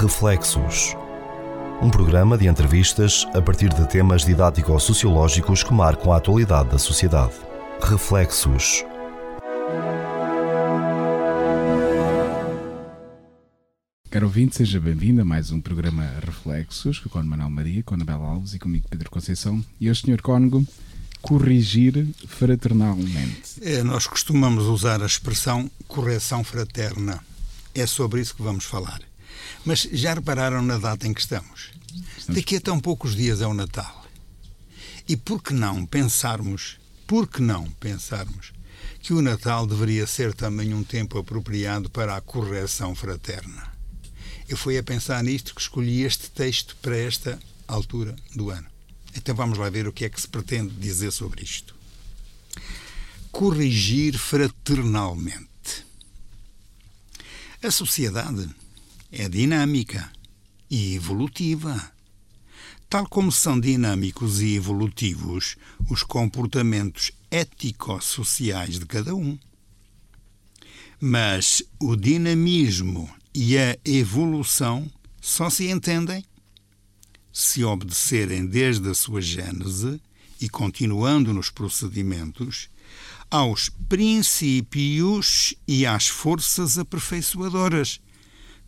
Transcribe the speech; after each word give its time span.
Reflexos. 0.00 0.94
Um 1.82 1.90
programa 1.90 2.38
de 2.38 2.46
entrevistas 2.46 3.26
a 3.34 3.42
partir 3.42 3.68
de 3.68 3.84
temas 3.88 4.24
didático-sociológicos 4.24 5.64
que 5.64 5.74
marcam 5.74 6.12
a 6.12 6.18
atualidade 6.18 6.68
da 6.68 6.78
sociedade. 6.78 7.32
Reflexos. 7.82 8.84
Caro 14.08 14.26
ouvinte, 14.26 14.54
seja 14.54 14.78
bem-vindo 14.78 15.22
a 15.22 15.24
mais 15.24 15.50
um 15.50 15.60
programa 15.60 16.08
Reflexos 16.24 17.00
com 17.00 17.20
Manuel 17.24 17.50
Maria, 17.50 17.82
com 17.82 17.94
Anabela 17.94 18.24
Alves 18.24 18.54
e 18.54 18.60
comigo 18.60 18.86
Pedro 18.88 19.10
Conceição. 19.10 19.64
E 19.80 19.90
hoje, 19.90 20.02
Sr. 20.02 20.22
Cónigo, 20.22 20.64
corrigir 21.20 22.06
fraternalmente. 22.28 23.58
É, 23.60 23.82
nós 23.82 24.06
costumamos 24.06 24.66
usar 24.66 25.02
a 25.02 25.06
expressão 25.06 25.68
correção 25.88 26.44
fraterna. 26.44 27.18
É 27.74 27.84
sobre 27.84 28.20
isso 28.20 28.36
que 28.36 28.42
vamos 28.42 28.64
falar. 28.64 29.00
Mas 29.64 29.82
já 29.92 30.14
repararam 30.14 30.62
na 30.62 30.78
data 30.78 31.06
em 31.06 31.14
que 31.14 31.20
estamos? 31.20 31.70
Daqui 32.28 32.56
a 32.56 32.60
tão 32.60 32.78
poucos 32.78 33.16
dias 33.16 33.40
é 33.40 33.46
o 33.46 33.54
Natal. 33.54 34.06
E 35.08 35.16
por 35.16 35.42
que 35.42 35.54
não 35.54 35.86
pensarmos, 35.86 36.78
por 37.06 37.26
que 37.26 37.40
não 37.40 37.70
pensarmos 37.72 38.52
que 39.00 39.14
o 39.14 39.22
Natal 39.22 39.66
deveria 39.66 40.06
ser 40.06 40.34
também 40.34 40.74
um 40.74 40.84
tempo 40.84 41.18
apropriado 41.18 41.88
para 41.88 42.16
a 42.16 42.20
correção 42.20 42.94
fraterna? 42.94 43.72
Eu 44.48 44.56
fui 44.56 44.78
a 44.78 44.82
pensar 44.82 45.22
nisto 45.22 45.54
que 45.54 45.60
escolhi 45.60 46.02
este 46.02 46.30
texto 46.30 46.76
para 46.80 46.96
esta 46.96 47.38
altura 47.66 48.16
do 48.34 48.50
ano. 48.50 48.66
Então 49.14 49.34
vamos 49.34 49.58
lá 49.58 49.68
ver 49.68 49.86
o 49.88 49.92
que 49.92 50.04
é 50.04 50.08
que 50.08 50.20
se 50.20 50.28
pretende 50.28 50.74
dizer 50.74 51.10
sobre 51.10 51.42
isto. 51.42 51.74
Corrigir 53.30 54.16
fraternalmente. 54.18 55.48
A 57.62 57.70
sociedade 57.70 58.48
é 59.10 59.28
dinâmica 59.28 60.10
e 60.70 60.94
evolutiva. 60.94 61.92
Tal 62.88 63.06
como 63.06 63.30
são 63.30 63.58
dinâmicos 63.58 64.40
e 64.40 64.54
evolutivos 64.54 65.56
os 65.90 66.02
comportamentos 66.02 67.12
ético-sociais 67.30 68.78
de 68.78 68.86
cada 68.86 69.14
um. 69.14 69.38
Mas 71.00 71.62
o 71.78 71.94
dinamismo 71.94 73.08
e 73.34 73.58
a 73.58 73.76
evolução 73.84 74.90
só 75.20 75.50
se 75.50 75.70
entendem 75.70 76.24
se 77.32 77.62
obedecerem 77.62 78.46
desde 78.46 78.88
a 78.88 78.94
sua 78.94 79.20
gênese 79.20 80.00
e 80.40 80.48
continuando 80.48 81.32
nos 81.32 81.50
procedimentos 81.50 82.68
aos 83.30 83.68
princípios 83.88 85.54
e 85.66 85.86
às 85.86 86.08
forças 86.08 86.78
aperfeiçoadoras 86.78 88.00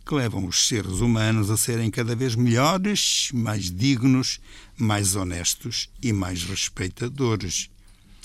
que 0.05 0.15
levam 0.15 0.45
os 0.45 0.67
seres 0.67 0.99
humanos 0.99 1.49
a 1.49 1.57
serem 1.57 1.91
cada 1.91 2.15
vez 2.15 2.35
melhores, 2.35 3.29
mais 3.33 3.71
dignos, 3.71 4.39
mais 4.77 5.15
honestos 5.15 5.89
e 6.01 6.11
mais 6.11 6.43
respeitadores. 6.43 7.69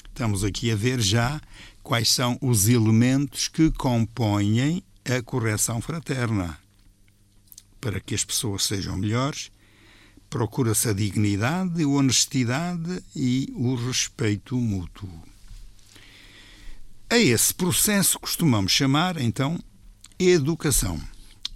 Estamos 0.09 0.43
aqui 0.43 0.71
a 0.71 0.77
ver 0.77 1.01
já 1.01 1.41
quais 1.83 2.11
são 2.11 2.39
os 2.41 2.69
elementos 2.69 3.49
que 3.49 3.71
compõem 3.71 4.83
a 5.05 5.23
correção 5.23 5.81
fraterna. 5.81 6.59
Para 7.81 8.01
que 8.01 8.15
as 8.15 8.25
pessoas 8.25 8.65
sejam 8.65 8.97
melhores, 8.97 9.51
procura-se 10.29 10.89
a 10.89 10.93
dignidade, 10.93 11.83
a 11.83 11.89
honestidade 11.89 13.03
e 13.15 13.53
o 13.55 13.75
respeito 13.75 14.57
mútuo. 14.57 15.23
A 17.09 17.19
esse 17.19 17.55
processo 17.55 18.19
costumamos 18.19 18.73
chamar, 18.73 19.21
então, 19.21 19.63
educação. 20.19 21.01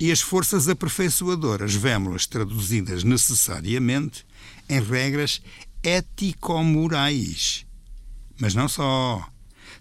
E 0.00 0.10
as 0.10 0.22
forças 0.22 0.66
aperfeiçoadoras 0.66 1.74
vemos-las 1.74 2.26
traduzidas 2.26 3.04
necessariamente 3.04 4.24
em 4.66 4.80
regras 4.80 5.42
ético-morais. 5.82 7.66
Mas 8.40 8.54
não 8.54 8.66
só. 8.66 9.30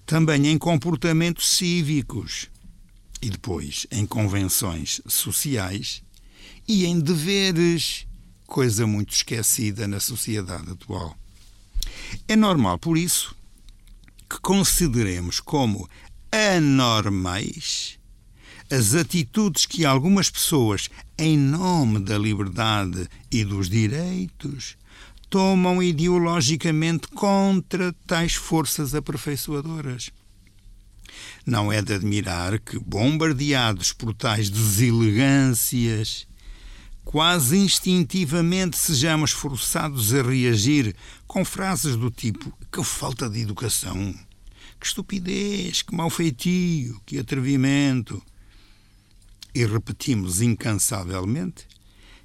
Também 0.06 0.48
em 0.48 0.58
comportamentos 0.58 1.50
cívicos. 1.50 2.50
E 3.22 3.30
depois 3.30 3.88
em 3.90 4.06
convenções 4.06 5.02
sociais 5.08 6.04
e 6.68 6.86
em 6.86 7.00
deveres 7.00 8.06
coisa 8.46 8.86
muito 8.86 9.14
esquecida 9.14 9.88
na 9.88 10.02
sociedade 10.02 10.70
atual. 10.72 11.16
É 12.28 12.36
normal, 12.36 12.78
por 12.78 12.98
isso, 12.98 13.36
que 14.30 14.40
consideremos 14.42 15.40
como 15.40 15.90
anormais 16.32 17.99
as 18.72 18.94
atitudes 18.94 19.66
que 19.66 19.86
algumas 19.86 20.30
pessoas, 20.30 20.90
em 21.18 21.38
nome 21.38 22.00
da 22.00 22.18
liberdade 22.18 23.08
e 23.32 23.44
dos 23.44 23.70
direitos, 23.70 24.78
tomam 25.30 25.82
ideologicamente 25.82 27.08
contra 27.08 27.94
tais 28.06 28.34
forças 28.34 28.96
aperfeiçoadoras. 28.96 30.12
Não 31.46 31.72
é 31.72 31.82
de 31.82 31.94
admirar 31.94 32.60
que, 32.60 32.78
bombardeados 32.80 33.92
por 33.92 34.14
tais 34.14 34.50
deselegâncias, 34.50 36.28
quase 37.04 37.58
instintivamente 37.58 38.78
sejamos 38.78 39.32
forçados 39.32 40.14
a 40.14 40.22
reagir 40.22 40.96
com 41.26 41.44
frases 41.44 41.96
do 41.96 42.12
tipo: 42.12 42.54
que 42.72 42.84
falta 42.84 43.28
de 43.28 43.42
educação, 43.42 44.14
que 44.80 44.86
estupidez, 44.86 45.82
que 45.82 45.96
mau 45.96 46.10
feitio, 46.10 47.02
que 47.06 47.18
atrevimento. 47.18 48.22
E 49.54 49.66
repetimos 49.66 50.42
incansavelmente 50.42 51.68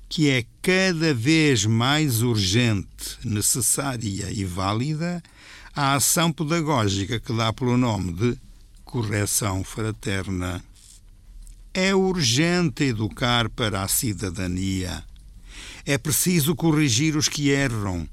que 0.08 0.30
é 0.30 0.44
cada 0.62 1.12
vez 1.12 1.64
mais 1.64 2.22
urgente, 2.22 3.18
necessária 3.24 4.30
e 4.30 4.44
válida 4.44 5.22
a 5.74 5.94
ação 5.94 6.30
pedagógica 6.30 7.18
que 7.18 7.32
dá 7.32 7.52
pelo 7.52 7.76
nome 7.76 8.12
de 8.12 8.38
correção 8.84 9.64
fraterna. 9.64 10.62
É 11.72 11.92
urgente 11.94 12.84
educar 12.84 13.48
para 13.48 13.82
a 13.82 13.88
cidadania. 13.88 15.02
É 15.84 15.98
preciso 15.98 16.54
corrigir 16.54 17.16
os 17.16 17.28
que 17.28 17.50
erram, 17.50 18.08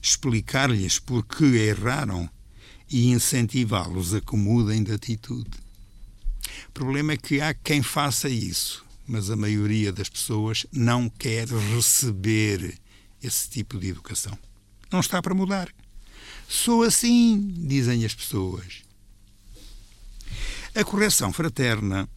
explicar-lhes 0.00 0.98
por 0.98 1.22
que 1.22 1.44
erraram 1.44 2.30
e 2.90 3.10
incentivá-los 3.10 4.14
a 4.14 4.22
que 4.22 4.36
mudem 4.36 4.82
de 4.82 4.92
atitude. 4.92 5.50
O 6.72 6.80
problema 6.82 7.12
é 7.12 7.16
que 7.18 7.38
há 7.38 7.52
quem 7.52 7.82
faça 7.82 8.30
isso, 8.30 8.82
mas 9.06 9.30
a 9.30 9.36
maioria 9.36 9.92
das 9.92 10.08
pessoas 10.08 10.66
não 10.72 11.06
quer 11.06 11.46
receber 11.46 12.78
esse 13.22 13.50
tipo 13.50 13.78
de 13.78 13.88
educação. 13.88 14.36
Não 14.90 15.00
está 15.00 15.20
para 15.20 15.34
mudar. 15.34 15.68
Sou 16.48 16.82
assim, 16.82 17.52
dizem 17.58 18.06
as 18.06 18.14
pessoas. 18.14 18.82
A 20.74 20.82
correção 20.82 21.30
fraterna 21.30 22.08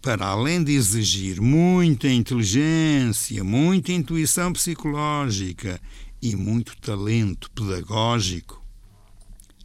para 0.00 0.24
além 0.24 0.62
de 0.62 0.72
exigir 0.72 1.40
muita 1.40 2.08
inteligência, 2.08 3.42
muita 3.42 3.90
intuição 3.90 4.52
psicológica 4.52 5.80
e 6.22 6.36
muito 6.36 6.76
talento 6.76 7.50
pedagógico, 7.50 8.64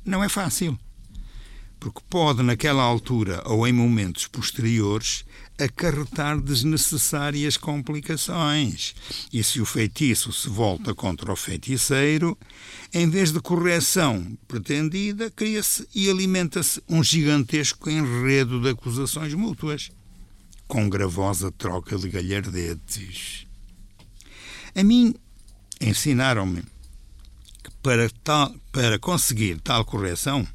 não 0.04 0.24
é 0.24 0.28
fácil. 0.28 0.80
Porque 1.82 2.00
pode, 2.08 2.44
naquela 2.44 2.84
altura 2.84 3.42
ou 3.44 3.68
em 3.68 3.74
momentos 3.74 4.28
posteriores, 4.28 5.26
acarretar 5.58 6.40
desnecessárias 6.40 7.58
complicações. 7.58 8.94
E 9.34 9.44
se 9.44 9.60
o 9.60 9.66
feitiço 9.66 10.32
se 10.32 10.48
volta 10.48 10.94
contra 10.94 11.34
o 11.34 11.36
feiticeiro, 11.36 12.38
em 12.94 13.10
vez 13.10 13.32
de 13.32 13.40
correção 13.40 14.38
pretendida, 14.48 15.32
cria-se 15.32 15.88
e 15.96 16.08
alimenta-se 16.08 16.84
um 16.88 17.04
gigantesco 17.04 17.90
enredo 17.90 18.62
de 18.62 18.70
acusações 18.70 19.34
mútuas 19.34 19.90
com 20.68 20.88
gravosa 20.88 21.52
troca 21.52 21.98
de 21.98 22.10
galhardetes. 22.10 23.48
A 24.76 24.84
mim 24.84 25.16
ensinaram-me 25.82 26.62
que 27.64 27.72
para, 27.82 28.08
tal, 28.24 28.54
para 28.72 29.00
conseguir 29.00 29.60
tal 29.62 29.84
correção 29.84 30.48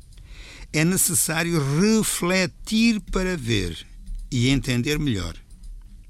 é 0.78 0.84
necessário 0.84 1.58
refletir 1.80 3.00
para 3.00 3.34
ver 3.34 3.86
e 4.30 4.48
entender 4.50 4.98
melhor, 4.98 5.34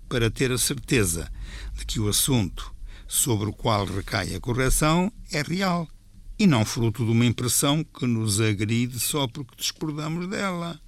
para 0.09 0.29
ter 0.29 0.51
a 0.51 0.59
certeza 0.59 1.31
de 1.77 1.87
que 1.87 2.01
o 2.01 2.09
assunto 2.09 2.75
sobre 3.07 3.49
o 3.49 3.53
qual 3.53 3.85
recai 3.85 4.35
a 4.35 4.41
correção 4.41 5.13
é 5.31 5.41
real 5.41 5.89
e 6.37 6.49
não 6.49 6.65
fruto 6.65 7.05
de 7.05 7.13
uma 7.13 7.25
impressão 7.25 7.85
que 7.85 8.07
nos 8.07 8.41
agride 8.41 8.99
só 8.99 9.29
porque 9.29 9.55
discordamos 9.57 10.29
dela. 10.29 10.81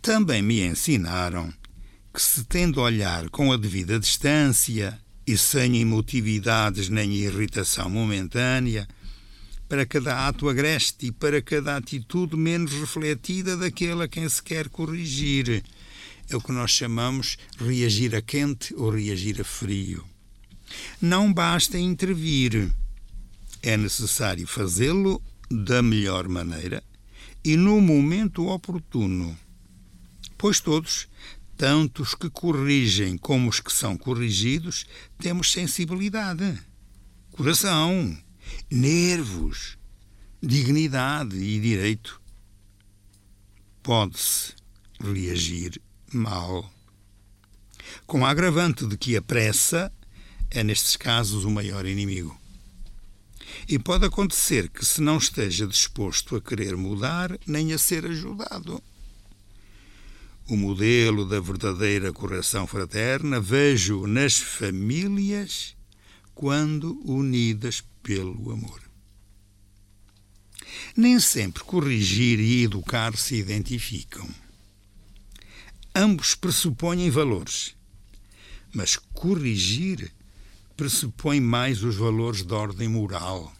Também 0.00 0.42
me 0.42 0.66
ensinaram 0.66 1.52
que 2.12 2.20
se 2.20 2.42
tende 2.42 2.76
a 2.80 2.82
olhar 2.82 3.30
com 3.30 3.52
a 3.52 3.56
devida 3.56 4.00
distância 4.00 5.00
e 5.24 5.38
sem 5.38 5.80
emotividades 5.80 6.88
nem 6.88 7.12
irritação 7.12 7.88
momentânea 7.88 8.88
para 9.72 9.86
cada 9.86 10.28
ato 10.28 10.50
agreste 10.50 11.06
e 11.06 11.10
para 11.10 11.40
cada 11.40 11.78
atitude 11.78 12.36
menos 12.36 12.72
refletida 12.72 13.56
daquele 13.56 14.02
a 14.02 14.06
quem 14.06 14.28
se 14.28 14.42
quer 14.42 14.68
corrigir. 14.68 15.64
é 16.28 16.36
o 16.36 16.42
que 16.42 16.52
nós 16.52 16.72
chamamos 16.72 17.38
reagir 17.56 18.14
a 18.14 18.20
quente 18.20 18.74
ou 18.74 18.90
reagir 18.90 19.40
a 19.40 19.44
frio. 19.44 20.04
Não 21.00 21.32
basta 21.32 21.78
intervir, 21.78 22.70
é 23.62 23.74
necessário 23.78 24.46
fazê-lo 24.46 25.22
da 25.50 25.80
melhor 25.80 26.28
maneira 26.28 26.84
e 27.42 27.56
no 27.56 27.80
momento 27.80 28.48
oportuno. 28.48 29.34
Pois 30.36 30.60
todos, 30.60 31.08
tanto 31.56 32.02
os 32.02 32.14
que 32.14 32.28
corrigem 32.28 33.16
como 33.16 33.48
os 33.48 33.58
que 33.58 33.72
são 33.72 33.96
corrigidos, 33.96 34.84
temos 35.18 35.50
sensibilidade, 35.50 36.60
coração, 37.30 38.14
nervos, 38.70 39.76
dignidade 40.42 41.36
e 41.36 41.60
direito. 41.60 42.20
Pode-se 43.82 44.54
reagir 45.00 45.80
mal. 46.12 46.70
Com 48.06 48.24
a 48.24 48.30
agravante 48.30 48.86
de 48.86 48.96
que 48.96 49.16
a 49.16 49.22
pressa 49.22 49.92
é, 50.54 50.62
nestes 50.62 50.96
casos, 50.96 51.44
o 51.44 51.50
maior 51.50 51.86
inimigo. 51.86 52.38
E 53.68 53.78
pode 53.78 54.04
acontecer 54.04 54.68
que, 54.68 54.84
se 54.84 55.00
não 55.00 55.16
esteja 55.16 55.66
disposto 55.66 56.36
a 56.36 56.40
querer 56.40 56.76
mudar, 56.76 57.38
nem 57.46 57.72
a 57.72 57.78
ser 57.78 58.04
ajudado. 58.04 58.82
O 60.48 60.56
modelo 60.56 61.24
da 61.24 61.40
verdadeira 61.40 62.12
correção 62.12 62.66
fraterna 62.66 63.40
vejo 63.40 64.06
nas 64.06 64.36
famílias 64.36 65.74
quando 66.34 67.00
unidas 67.04 67.82
pelo 68.02 68.52
amor. 68.52 68.80
Nem 70.96 71.18
sempre 71.20 71.62
corrigir 71.64 72.38
e 72.40 72.64
educar 72.64 73.16
se 73.16 73.36
identificam. 73.36 74.28
Ambos 75.94 76.34
pressupõem 76.34 77.10
valores, 77.10 77.74
mas 78.72 78.96
corrigir 78.96 80.12
pressupõe 80.76 81.40
mais 81.40 81.82
os 81.82 81.96
valores 81.96 82.42
de 82.42 82.54
ordem 82.54 82.88
moral. 82.88 83.54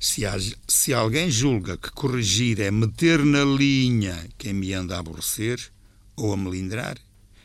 Se, 0.00 0.26
há, 0.26 0.34
se 0.68 0.92
alguém 0.92 1.30
julga 1.30 1.76
que 1.76 1.90
corrigir 1.90 2.60
é 2.60 2.70
meter 2.70 3.24
na 3.24 3.44
linha 3.44 4.28
quem 4.38 4.52
me 4.52 4.72
anda 4.72 4.96
a 4.96 4.98
aborrecer 4.98 5.60
ou 6.16 6.32
a 6.32 6.36
melindrar, 6.36 6.98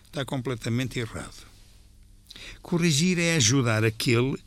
está 0.05 0.25
completamente 0.25 0.99
errado. 0.99 1.47
Corrigir 2.61 3.19
é 3.19 3.35
ajudar 3.35 3.83
aquele, 3.83 4.37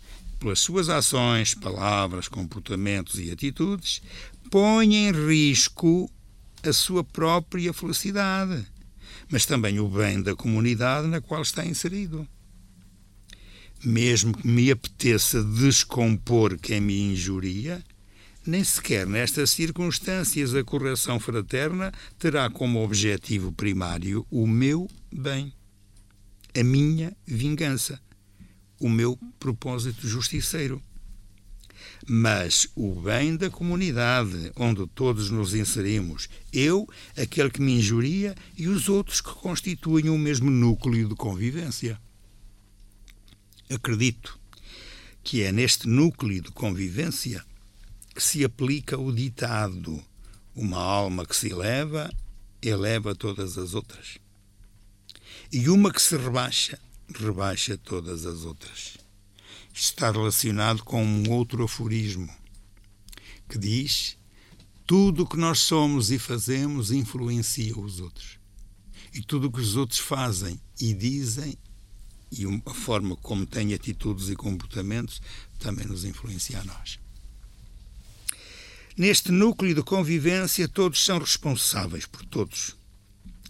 pelas 0.44 0.60
suas 0.60 0.90
ações, 0.90 1.54
palavras, 1.54 2.28
comportamentos 2.28 3.18
e 3.18 3.30
atitudes, 3.30 4.02
põe 4.50 4.94
em 4.94 5.10
risco 5.10 6.10
a 6.62 6.70
sua 6.70 7.02
própria 7.02 7.72
felicidade, 7.72 8.62
mas 9.30 9.46
também 9.46 9.80
o 9.80 9.88
bem 9.88 10.20
da 10.20 10.36
comunidade 10.36 11.08
na 11.08 11.22
qual 11.22 11.40
está 11.40 11.64
inserido. 11.64 12.28
Mesmo 13.82 14.36
que 14.36 14.46
me 14.46 14.70
apeteça 14.70 15.42
descompor 15.42 16.58
quem 16.58 16.78
me 16.78 17.00
injuria, 17.00 17.82
nem 18.46 18.62
sequer 18.62 19.06
nestas 19.06 19.48
circunstâncias 19.48 20.54
a 20.54 20.62
correção 20.62 21.18
fraterna 21.18 21.90
terá 22.18 22.50
como 22.50 22.84
objetivo 22.84 23.50
primário 23.50 24.26
o 24.30 24.46
meu 24.46 24.90
bem, 25.10 25.54
a 26.54 26.62
minha 26.62 27.16
vingança, 27.26 27.98
o 28.80 28.88
meu 28.88 29.18
propósito 29.38 30.06
justiceiro. 30.06 30.82
Mas 32.06 32.68
o 32.74 33.00
bem 33.00 33.36
da 33.36 33.48
comunidade 33.48 34.52
onde 34.56 34.86
todos 34.88 35.30
nos 35.30 35.54
inserimos, 35.54 36.28
eu, 36.52 36.86
aquele 37.16 37.50
que 37.50 37.62
me 37.62 37.78
injuria 37.78 38.34
e 38.56 38.68
os 38.68 38.88
outros 38.88 39.20
que 39.20 39.32
constituem 39.32 40.10
o 40.10 40.18
mesmo 40.18 40.50
núcleo 40.50 41.08
de 41.08 41.14
convivência. 41.14 41.98
Acredito 43.70 44.38
que 45.22 45.42
é 45.42 45.50
neste 45.50 45.88
núcleo 45.88 46.42
de 46.42 46.50
convivência 46.50 47.42
que 48.14 48.22
se 48.22 48.44
aplica 48.44 48.98
o 48.98 49.10
ditado: 49.10 50.02
uma 50.54 50.78
alma 50.78 51.24
que 51.24 51.34
se 51.34 51.50
eleva, 51.50 52.10
eleva 52.62 53.14
todas 53.14 53.56
as 53.56 53.74
outras. 53.74 54.18
E 55.50 55.68
uma 55.68 55.90
que 55.90 56.02
se 56.02 56.16
rebaixa, 56.16 56.78
rebaixa 57.12 57.76
todas 57.76 58.26
as 58.26 58.44
outras. 58.44 58.96
Isto 59.72 59.90
está 59.90 60.10
relacionado 60.10 60.84
com 60.84 61.04
um 61.04 61.30
outro 61.30 61.64
aforismo 61.64 62.32
que 63.48 63.58
diz: 63.58 64.16
tudo 64.86 65.22
o 65.22 65.26
que 65.26 65.36
nós 65.36 65.60
somos 65.60 66.10
e 66.10 66.18
fazemos 66.18 66.90
influencia 66.90 67.76
os 67.78 68.00
outros. 68.00 68.38
E 69.12 69.20
tudo 69.22 69.48
o 69.48 69.52
que 69.52 69.60
os 69.60 69.76
outros 69.76 69.98
fazem 69.98 70.60
e 70.80 70.92
dizem 70.92 71.56
e 72.30 72.44
a 72.66 72.74
forma 72.74 73.16
como 73.16 73.46
têm 73.46 73.74
atitudes 73.74 74.28
e 74.28 74.34
comportamentos 74.34 75.22
também 75.58 75.86
nos 75.86 76.04
influencia 76.04 76.60
a 76.60 76.64
nós. 76.64 76.98
Neste 78.96 79.30
núcleo 79.30 79.74
de 79.74 79.82
convivência, 79.82 80.68
todos 80.68 81.04
são 81.04 81.18
responsáveis 81.18 82.06
por 82.06 82.24
todos. 82.26 82.76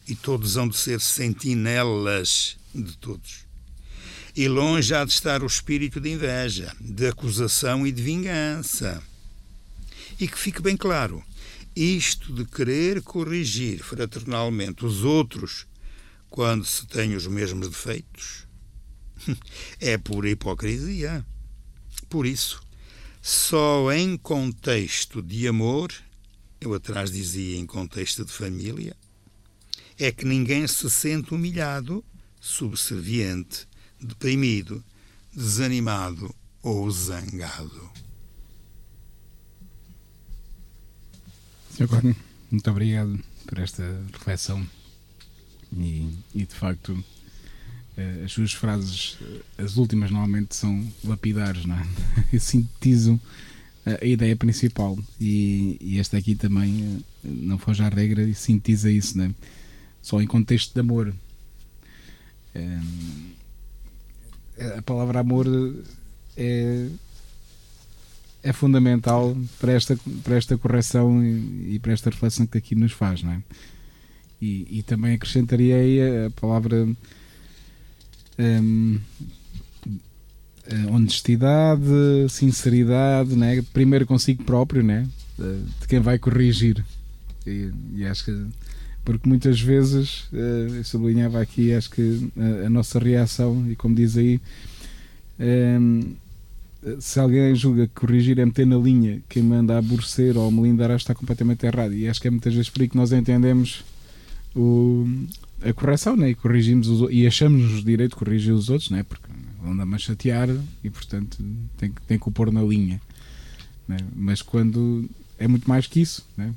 E 0.06 0.14
todos 0.14 0.56
hão 0.56 0.68
de 0.68 0.76
ser 0.76 1.00
sentinelas 1.00 2.56
de 2.74 2.96
todos. 2.96 3.44
E 4.36 4.48
longe 4.48 4.94
há 4.94 5.04
de 5.04 5.12
estar 5.12 5.42
o 5.42 5.46
espírito 5.46 6.00
de 6.00 6.10
inveja, 6.10 6.75
de 6.81 7.06
acusação 7.06 7.86
e 7.86 7.92
de 7.92 8.02
vingança. 8.02 9.02
E 10.19 10.26
que 10.26 10.38
fique 10.38 10.60
bem 10.60 10.76
claro: 10.76 11.22
isto 11.76 12.32
de 12.32 12.44
querer 12.44 13.02
corrigir 13.02 13.82
fraternalmente 13.82 14.84
os 14.84 15.04
outros 15.04 15.66
quando 16.28 16.64
se 16.64 16.86
têm 16.86 17.14
os 17.14 17.26
mesmos 17.28 17.69
defeitos 17.69 18.44
é 19.81 19.96
pura 19.98 20.28
hipocrisia. 20.28 21.25
Por 22.08 22.26
isso, 22.26 22.62
só 23.22 23.92
em 23.92 24.16
contexto 24.16 25.22
de 25.22 25.48
amor, 25.48 25.92
eu 26.60 26.75
atrás 26.75 27.10
dizia 27.10 27.56
em 27.56 27.66
contexto 27.66 28.25
de 28.25 28.32
família, 28.32 28.96
é 29.98 30.10
que 30.10 30.25
ninguém 30.25 30.66
se 30.66 30.90
sente 30.90 31.34
humilhado, 31.34 32.04
subserviente, 32.40 33.66
deprimido, 34.04 34.82
desanimado 35.32 36.34
ou 36.62 36.90
zangado. 36.90 37.90
Sr. 41.70 41.86
Gordon, 41.86 42.14
muito 42.50 42.70
obrigado 42.70 43.19
por 43.46 43.58
esta 43.58 43.82
reflexão 44.12 44.64
e, 45.76 46.08
e 46.34 46.46
de 46.46 46.55
facto 46.55 47.05
eh, 47.96 48.22
as 48.24 48.32
suas 48.32 48.52
frases, 48.52 49.19
eh, 49.20 49.62
as 49.62 49.76
últimas 49.76 50.10
normalmente 50.10 50.55
são 50.55 50.86
lapidares, 51.05 51.64
não 51.64 51.76
é? 51.76 51.86
sintetizam 52.38 53.20
a 53.84 54.05
ideia 54.05 54.34
principal 54.34 54.98
e, 55.20 55.76
e, 55.81 55.98
esta 55.98 56.17
aqui 56.17 56.34
também 56.34 57.02
eh, 57.24 57.29
não 57.29 57.58
foge 57.58 57.82
à 57.82 57.88
regra 57.88 58.22
e 58.22 58.34
sintetiza 58.34 58.90
isso, 58.90 59.19
não 59.19 59.26
é? 59.26 59.34
Só 60.00 60.20
em 60.20 60.26
contexto 60.26 60.72
de 60.72 60.81
amor. 60.81 61.14
A 64.79 64.82
palavra 64.82 65.20
amor 65.20 65.46
é, 66.37 66.87
é 68.43 68.53
fundamental 68.53 69.37
para 69.58 69.73
esta, 69.73 69.99
para 70.23 70.37
esta 70.37 70.56
correção 70.56 71.25
e, 71.25 71.75
e 71.75 71.79
para 71.79 71.93
esta 71.93 72.11
reflexão 72.11 72.46
que 72.46 72.58
aqui 72.58 72.75
nos 72.75 72.93
faz, 72.93 73.23
não 73.23 73.32
é? 73.32 73.43
E, 74.41 74.79
e 74.79 74.82
também 74.82 75.15
acrescentaria 75.15 75.77
aí 75.77 76.27
a 76.27 76.31
palavra 76.31 76.87
um, 78.39 79.01
honestidade, 80.91 81.82
sinceridade, 82.29 83.37
né? 83.37 83.63
primeiro 83.73 84.06
consigo 84.06 84.44
próprio, 84.44 84.82
né? 84.82 85.08
de 85.81 85.89
quem 85.89 86.01
vai 86.01 86.19
corrigir. 86.19 86.84
E, 87.46 87.70
e 87.94 88.06
acho 88.06 88.25
que, 88.25 88.46
porque 89.05 89.29
muitas 89.29 89.61
vezes, 89.61 90.29
uh, 90.32 90.82
sublinhava 90.82 91.41
aqui, 91.41 91.73
acho 91.75 91.91
que 91.91 92.31
a, 92.37 92.67
a, 92.67 92.70
nossa 92.70 92.99
reação, 92.99 93.70
e 93.70 93.77
como 93.77 93.94
diz 93.94 94.17
aí, 94.17 94.41
um, 95.39 96.15
se 97.01 97.19
alguém 97.19 97.55
julga 97.55 97.87
que 97.87 97.94
corrigir 97.94 98.39
é 98.39 98.44
meter 98.44 98.67
na 98.67 98.77
linha 98.77 99.20
quem 99.29 99.43
manda 99.43 99.79
aborrecer 99.79 100.37
ou 100.37 100.51
que 100.51 100.93
está 100.94 101.15
completamente 101.15 101.65
errado. 101.65 101.94
E 101.94 102.08
acho 102.08 102.20
que 102.20 102.29
é 102.29 102.31
muitas 102.31 102.53
vezes 102.53 102.69
por 102.69 102.82
aí 102.82 102.89
que 102.89 102.96
nós 102.96 103.13
entendemos 103.13 103.84
o, 104.55 105.06
a 105.63 105.73
correção 105.73 106.17
né? 106.17 106.31
e 106.31 106.34
corrigimos 106.34 106.89
os, 106.89 107.11
e 107.11 107.27
achamos-nos 107.27 107.84
direito 107.84 108.11
de 108.11 108.17
corrigir 108.17 108.53
os 108.53 108.69
outros, 108.69 108.91
né? 108.91 109.03
porque 109.03 109.27
anda-me 109.65 109.94
a 109.94 109.99
chatear 109.99 110.49
e 110.82 110.91
portanto 110.91 111.39
tem, 111.79 111.93
tem 112.06 112.19
que 112.19 112.29
o 112.29 112.32
pôr 112.32 112.53
na 112.53 112.63
linha. 112.63 113.01
Né? 113.89 113.96
Mas 114.15 114.43
quando 114.43 115.08
é 115.39 115.49
muito 115.49 115.69
mais 115.69 115.87
que 115.87 116.01
isso, 116.01 116.27
né? 116.37 116.55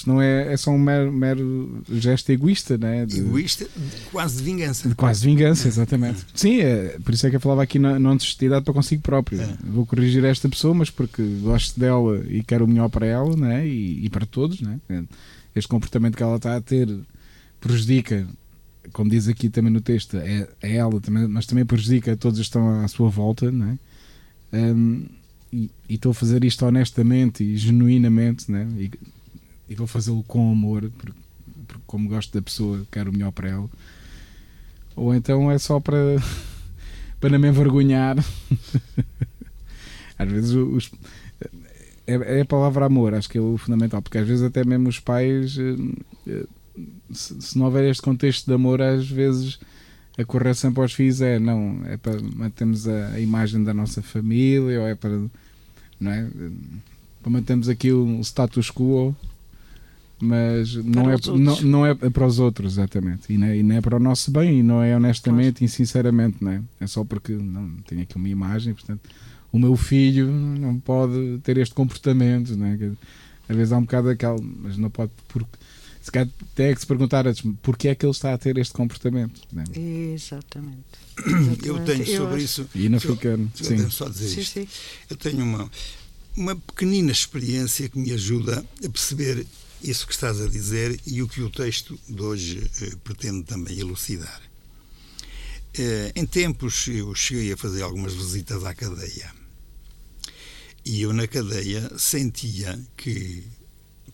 Porque 0.00 0.10
não 0.10 0.20
é, 0.20 0.52
é 0.52 0.56
só 0.56 0.70
um 0.70 0.78
mero, 0.78 1.12
mero 1.12 1.82
gesto 1.90 2.30
egoísta, 2.30 2.78
né? 2.78 3.04
De, 3.06 3.18
egoísta, 3.18 3.66
quase 4.10 4.38
de 4.38 4.42
vingança. 4.42 4.88
De 4.88 4.94
quase 4.94 5.20
de 5.20 5.26
vingança, 5.26 5.68
exatamente. 5.68 6.24
Sim, 6.34 6.60
é, 6.60 6.98
por 7.04 7.14
isso 7.14 7.26
é 7.26 7.30
que 7.30 7.36
eu 7.36 7.40
falava 7.40 7.62
aqui 7.62 7.78
na, 7.78 7.98
na 7.98 8.10
honestidade 8.10 8.64
para 8.64 8.74
consigo 8.74 9.02
próprio. 9.02 9.40
É. 9.40 9.56
Vou 9.64 9.84
corrigir 9.86 10.24
esta 10.24 10.48
pessoa, 10.48 10.74
mas 10.74 10.90
porque 10.90 11.22
gosto 11.42 11.78
dela 11.78 12.24
e 12.28 12.42
quero 12.42 12.64
o 12.64 12.68
melhor 12.68 12.88
para 12.88 13.06
ela 13.06 13.36
né? 13.36 13.66
e, 13.66 14.04
e 14.04 14.10
para 14.10 14.26
todos. 14.26 14.60
Né? 14.60 14.80
Este 15.54 15.68
comportamento 15.68 16.16
que 16.16 16.22
ela 16.22 16.36
está 16.36 16.56
a 16.56 16.60
ter 16.60 16.88
prejudica, 17.60 18.26
como 18.92 19.10
diz 19.10 19.28
aqui 19.28 19.48
também 19.48 19.72
no 19.72 19.80
texto, 19.80 20.16
é, 20.16 20.48
é 20.62 20.76
ela, 20.76 21.00
também, 21.00 21.28
mas 21.28 21.46
também 21.46 21.64
prejudica 21.64 22.12
a 22.12 22.16
todos 22.16 22.38
que 22.38 22.44
estão 22.44 22.82
à 22.82 22.88
sua 22.88 23.10
volta, 23.10 23.50
não 23.50 23.68
é? 23.70 23.78
Um, 24.52 25.06
e, 25.52 25.70
e 25.88 25.94
estou 25.94 26.10
a 26.10 26.14
fazer 26.14 26.44
isto 26.44 26.64
honestamente 26.64 27.42
e 27.42 27.56
genuinamente, 27.56 28.50
né? 28.50 28.66
e, 28.78 28.90
e 29.70 29.74
vou 29.76 29.86
fazê-lo 29.86 30.24
com 30.24 30.50
amor, 30.50 30.90
porque, 30.98 31.20
porque, 31.66 31.82
como 31.86 32.08
gosto 32.08 32.34
da 32.34 32.42
pessoa, 32.42 32.84
quero 32.90 33.10
o 33.10 33.12
melhor 33.12 33.30
para 33.30 33.48
ela. 33.48 33.70
Ou 34.96 35.14
então 35.14 35.48
é 35.48 35.56
só 35.58 35.78
para, 35.78 35.96
para 37.20 37.30
não 37.30 37.38
me 37.38 37.48
envergonhar. 37.48 38.16
às 40.18 40.28
vezes 40.28 40.50
os, 40.50 40.90
é, 42.06 42.38
é, 42.38 42.40
a 42.40 42.44
palavra 42.44 42.86
amor, 42.86 43.14
acho 43.14 43.28
que 43.28 43.38
é 43.38 43.40
o 43.40 43.56
fundamental, 43.56 44.02
porque 44.02 44.18
às 44.18 44.26
vezes 44.26 44.42
até 44.42 44.64
mesmo 44.64 44.88
os 44.88 44.98
pais, 44.98 45.56
eh, 45.56 45.76
eh, 46.26 46.46
se, 47.12 47.40
se 47.40 47.56
não 47.56 47.66
houver 47.66 47.88
este 47.88 48.02
contexto 48.02 48.46
de 48.46 48.52
amor, 48.52 48.82
às 48.82 49.08
vezes 49.08 49.60
a 50.18 50.24
correção 50.24 50.72
para 50.72 50.84
os 50.84 50.92
filhos 50.92 51.20
é 51.20 51.38
não, 51.38 51.82
é 51.86 51.96
para 51.96 52.20
mantermos 52.20 52.88
a, 52.88 53.10
a, 53.10 53.20
imagem 53.20 53.62
da 53.62 53.72
nossa 53.72 54.02
família 54.02 54.80
ou 54.80 54.86
é 54.86 54.94
para 54.94 55.16
não 56.00 56.10
é 56.10 56.28
para 57.22 57.30
mantermos 57.30 57.68
aqui 57.68 57.92
o 57.92 58.20
status 58.20 58.70
quo 58.70 59.14
mas 60.20 60.74
não 60.74 61.10
é, 61.10 61.16
não, 61.38 61.60
não 61.62 61.86
é 61.86 61.94
para 61.94 62.26
os 62.26 62.38
outros 62.38 62.74
exatamente 62.74 63.32
e 63.32 63.38
não, 63.38 63.46
é, 63.46 63.56
e 63.56 63.62
não 63.62 63.76
é 63.76 63.80
para 63.80 63.96
o 63.96 64.00
nosso 64.00 64.30
bem 64.30 64.60
e 64.60 64.62
não 64.62 64.82
é 64.82 64.96
honestamente 64.96 65.58
claro. 65.58 65.64
e 65.64 65.68
sinceramente 65.68 66.36
não 66.40 66.52
é? 66.52 66.62
é 66.80 66.86
só 66.86 67.04
porque 67.04 67.32
não 67.32 67.70
tenho 67.86 68.02
aqui 68.02 68.16
uma 68.16 68.28
imagem 68.28 68.74
portanto 68.74 69.08
o 69.52 69.58
meu 69.58 69.74
filho 69.76 70.30
não 70.30 70.78
pode 70.78 71.38
ter 71.42 71.56
este 71.58 71.74
comportamento 71.74 72.56
não 72.56 72.66
é? 72.66 72.92
às 73.48 73.56
vezes 73.56 73.72
há 73.72 73.78
um 73.78 73.82
bocado 73.82 74.10
aquele 74.10 74.40
mas 74.62 74.76
não 74.76 74.90
pode 74.90 75.10
porque 75.28 75.58
se 76.00 76.10
calhar 76.10 76.28
tem 76.54 76.74
que 76.74 76.80
se 76.80 76.86
perguntar 76.86 77.26
antes 77.26 77.42
porquê 77.62 77.88
é 77.88 77.94
que 77.94 78.04
ele 78.04 78.12
está 78.12 78.32
a 78.32 78.38
ter 78.38 78.56
este 78.56 78.72
comportamento. 78.72 79.42
Né? 79.52 79.64
Exatamente. 80.14 80.78
Exatamente. 81.20 81.68
Eu 81.68 81.84
tenho 81.84 82.06
sobre 82.06 82.34
eu 82.34 82.38
isso. 82.38 82.68
E 82.74 82.88
não 82.88 82.98
fica. 82.98 83.38
Sim. 83.54 83.90
só 83.90 84.08
dizer 84.08 84.28
sim, 84.28 84.40
isto. 84.40 84.60
Sim. 84.60 84.68
Eu 85.10 85.16
tenho 85.16 85.44
uma, 85.44 85.70
uma 86.36 86.56
pequenina 86.56 87.12
experiência 87.12 87.88
que 87.88 87.98
me 87.98 88.12
ajuda 88.12 88.64
a 88.84 88.88
perceber 88.88 89.46
isso 89.82 90.06
que 90.06 90.12
estás 90.12 90.40
a 90.40 90.46
dizer 90.48 90.98
e 91.06 91.22
o 91.22 91.28
que 91.28 91.42
o 91.42 91.50
texto 91.50 91.98
de 92.08 92.20
hoje 92.20 92.70
eh, 92.82 92.92
pretende 93.02 93.44
também 93.44 93.78
elucidar. 93.78 94.40
Eh, 95.74 96.12
em 96.14 96.26
tempos 96.26 96.86
eu 96.88 97.14
cheguei 97.14 97.52
a 97.52 97.56
fazer 97.56 97.82
algumas 97.82 98.14
visitas 98.14 98.64
à 98.64 98.74
cadeia 98.74 99.32
e 100.84 101.02
eu 101.02 101.12
na 101.12 101.26
cadeia 101.26 101.90
sentia 101.98 102.78
que 102.96 103.44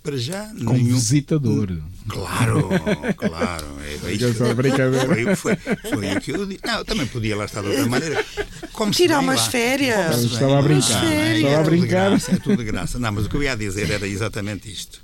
para 0.07 0.17
já. 0.17 0.49
Com 0.65 0.75
nenhum... 0.75 0.95
visitador. 0.95 1.77
Claro, 2.09 2.69
claro. 3.19 3.67
É, 3.83 4.55
brincadeira. 4.55 5.35
Foi, 5.35 5.35
foi, 5.35 5.57
foi 5.57 6.17
o 6.17 6.21
que 6.21 6.31
eu 6.31 6.47
disse. 6.47 6.61
Não, 6.65 6.85
também 6.85 7.07
podia 7.09 7.37
lá 7.37 7.45
estar 7.45 7.63
de 7.63 7.69
outra 7.71 7.87
maneira. 7.87 8.25
Como 8.73 8.93
Tirar 8.93 9.19
umas 9.19 9.41
lá. 9.41 9.51
férias. 9.51 10.23
Estava 10.23 10.61
a 10.61 10.63
brincar. 10.63 11.13
É? 11.13 11.37
Estava 11.39 11.59
a 11.59 11.65
brincar. 11.65 12.11
Graça, 12.11 12.33
é 12.33 12.37
tudo 12.37 12.59
de 12.59 12.65
graça. 12.65 13.01
Não, 13.01 13.11
mas 13.11 13.27
o 13.27 13.29
que 13.29 13.37
eu 13.37 13.43
ia 13.43 13.57
dizer 13.57 13.91
era 13.91 14.07
exatamente 14.07 14.71
isto. 14.71 15.03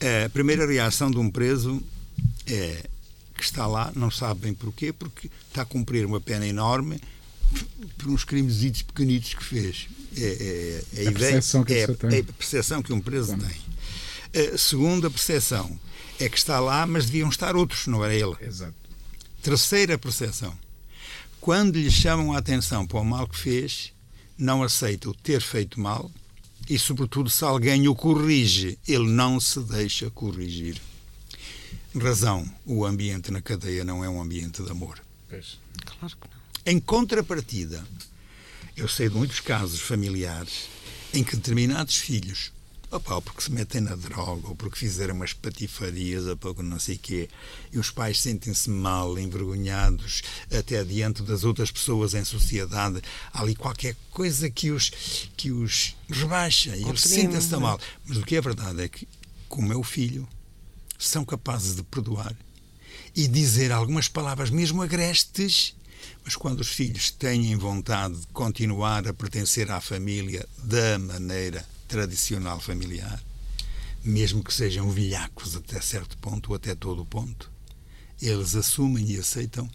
A 0.00 0.28
primeira 0.28 0.66
reação 0.66 1.10
de 1.10 1.18
um 1.18 1.30
preso 1.30 1.82
é 2.46 2.88
que 3.36 3.42
está 3.42 3.66
lá, 3.66 3.92
não 3.94 4.10
sabe 4.10 4.40
bem 4.40 4.54
porquê, 4.54 4.92
porque 4.92 5.30
está 5.48 5.62
a 5.62 5.64
cumprir 5.64 6.06
uma 6.06 6.20
pena 6.20 6.46
enorme 6.46 7.00
por 7.98 8.08
uns 8.08 8.24
crimes 8.24 8.82
pequenitos 8.82 9.34
que 9.34 9.44
fez. 9.44 9.88
É, 10.16 10.20
é, 10.20 11.00
é 11.02 11.06
a, 11.06 11.08
a, 11.08 11.12
ideia, 11.12 11.12
percepção 11.12 11.64
que 11.64 11.74
é, 11.74 11.82
é, 11.82 12.20
a 12.20 12.32
percepção 12.32 12.82
que 12.82 12.92
um 12.92 13.00
preso 13.00 13.36
tem. 13.36 14.52
A 14.54 14.58
segunda 14.58 15.10
percepção 15.10 15.78
é 16.18 16.28
que 16.28 16.36
está 16.36 16.60
lá, 16.60 16.86
mas 16.86 17.06
deviam 17.06 17.28
estar 17.28 17.56
outros, 17.56 17.86
não 17.86 18.04
era 18.04 18.14
ele. 18.14 18.34
Exato. 18.40 18.74
Terceira 19.42 19.98
percepção. 19.98 20.56
Quando 21.40 21.76
lhe 21.76 21.90
chamam 21.90 22.32
a 22.32 22.38
atenção 22.38 22.86
para 22.86 23.00
o 23.00 23.04
mal 23.04 23.28
que 23.28 23.36
fez, 23.36 23.92
não 24.38 24.62
aceita 24.62 25.08
o 25.08 25.14
ter 25.14 25.40
feito 25.40 25.78
mal 25.80 26.10
e, 26.68 26.78
sobretudo, 26.78 27.28
se 27.28 27.44
alguém 27.44 27.88
o 27.88 27.94
corrige, 27.94 28.78
ele 28.86 29.08
não 29.08 29.38
se 29.38 29.60
deixa 29.60 30.10
corrigir. 30.10 30.80
Razão, 31.96 32.48
o 32.64 32.84
ambiente 32.84 33.30
na 33.30 33.40
cadeia 33.40 33.84
não 33.84 34.02
é 34.04 34.08
um 34.08 34.20
ambiente 34.20 34.62
de 34.62 34.70
amor. 34.70 34.98
Pois. 35.28 35.58
Claro 35.84 36.16
que 36.16 36.28
não. 36.28 36.72
Em 36.72 36.80
contrapartida, 36.80 37.86
eu 38.76 38.88
sei 38.88 39.08
de 39.08 39.14
muitos 39.14 39.40
casos 39.40 39.80
familiares 39.80 40.68
em 41.12 41.22
que 41.22 41.36
determinados 41.36 41.96
filhos 41.96 42.53
Opa, 42.94 43.20
porque 43.20 43.42
se 43.42 43.50
metem 43.50 43.80
na 43.80 43.96
droga, 43.96 44.46
ou 44.46 44.54
porque 44.54 44.78
fizeram 44.78 45.16
umas 45.16 45.32
patifarias, 45.32 46.26
ou 46.26 46.36
pouco 46.36 46.62
não 46.62 46.78
sei 46.78 46.94
o 46.94 46.98
quê, 47.00 47.28
e 47.72 47.76
os 47.76 47.90
pais 47.90 48.20
sentem-se 48.20 48.70
mal, 48.70 49.18
envergonhados, 49.18 50.22
até 50.56 50.84
diante 50.84 51.20
das 51.24 51.42
outras 51.42 51.72
pessoas 51.72 52.14
em 52.14 52.24
sociedade. 52.24 53.02
Há 53.32 53.42
ali 53.42 53.56
qualquer 53.56 53.96
coisa 54.12 54.48
que 54.48 54.70
os, 54.70 54.92
que 55.36 55.50
os 55.50 55.96
rebaixa, 56.08 56.76
e 56.76 56.84
eles 56.84 57.00
sentem-se 57.00 57.56
mal. 57.56 57.80
Mas 58.06 58.16
o 58.16 58.22
que 58.22 58.36
é 58.36 58.40
verdade 58.40 58.82
é 58.82 58.88
que, 58.88 59.08
com 59.48 59.60
o 59.60 59.66
meu 59.66 59.82
filho, 59.82 60.28
são 60.96 61.24
capazes 61.24 61.74
de 61.74 61.82
perdoar 61.82 62.32
e 63.12 63.26
dizer 63.26 63.72
algumas 63.72 64.06
palavras, 64.06 64.50
mesmo 64.50 64.82
agrestes, 64.82 65.74
mas 66.24 66.36
quando 66.36 66.60
os 66.60 66.68
filhos 66.68 67.10
têm 67.10 67.56
vontade 67.56 68.14
de 68.20 68.26
continuar 68.28 69.08
a 69.08 69.12
pertencer 69.12 69.68
à 69.72 69.80
família 69.80 70.48
da 70.62 70.96
maneira 70.96 71.73
tradicional 71.94 72.58
familiar, 72.58 73.22
mesmo 74.02 74.42
que 74.42 74.52
sejam 74.52 74.90
velhacos 74.90 75.54
até 75.54 75.80
certo 75.80 76.18
ponto 76.18 76.50
ou 76.50 76.56
até 76.56 76.74
todo 76.74 77.02
o 77.02 77.06
ponto, 77.06 77.48
eles 78.20 78.56
assumem 78.56 79.12
e 79.12 79.16
aceitam 79.16 79.70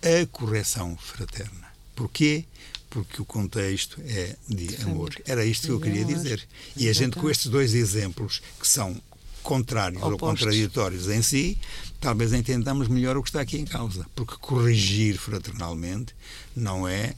a 0.00 0.24
correção 0.26 0.96
fraterna. 0.96 1.66
Porquê? 1.96 2.44
Porque 2.88 3.20
o 3.20 3.24
contexto 3.24 4.00
é 4.06 4.36
de 4.48 4.76
amor. 4.84 5.12
Era 5.26 5.44
isto 5.44 5.66
que 5.66 5.72
eu 5.72 5.80
queria 5.80 6.04
dizer. 6.04 6.46
E 6.76 6.88
a 6.88 6.92
gente, 6.92 7.16
com 7.16 7.28
estes 7.28 7.50
dois 7.50 7.74
exemplos, 7.74 8.40
que 8.60 8.68
são 8.68 9.02
contrários 9.42 10.00
Opostos. 10.00 10.22
ou 10.22 10.28
contraditórios 10.28 11.08
em 11.08 11.20
si, 11.20 11.58
talvez 12.00 12.32
entendamos 12.32 12.86
melhor 12.86 13.16
o 13.16 13.22
que 13.24 13.28
está 13.28 13.40
aqui 13.40 13.58
em 13.58 13.64
causa. 13.64 14.06
Porque 14.14 14.36
corrigir 14.36 15.18
fraternalmente 15.18 16.14
não 16.54 16.86
é 16.86 17.16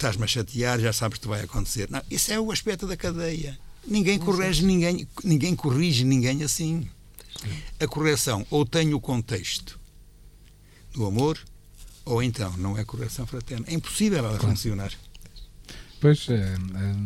estás-me 0.00 0.24
a 0.24 0.26
chatear, 0.26 0.80
já 0.80 0.92
sabes 0.92 1.18
que 1.18 1.28
vai 1.28 1.42
acontecer. 1.42 1.88
Não, 1.90 2.02
isso 2.10 2.32
é 2.32 2.40
o 2.40 2.50
aspecto 2.50 2.86
da 2.86 2.96
cadeia. 2.96 3.58
Ninguém 3.86 4.18
corrige 4.18 4.64
ninguém, 4.64 5.06
ninguém 5.22 5.54
corrige 5.54 6.04
ninguém 6.04 6.42
assim. 6.42 6.88
A 7.78 7.86
correção 7.86 8.46
ou 8.50 8.64
tem 8.64 8.94
o 8.94 9.00
contexto 9.00 9.78
do 10.92 11.06
amor, 11.06 11.38
ou 12.04 12.22
então 12.22 12.54
não 12.56 12.76
é 12.76 12.84
correção 12.84 13.26
fraterna. 13.26 13.66
É 13.68 13.74
impossível 13.74 14.18
ela 14.18 14.38
claro. 14.38 14.48
funcionar. 14.48 14.92
Pois, 16.00 16.28
é, 16.28 16.34
é 16.34 16.96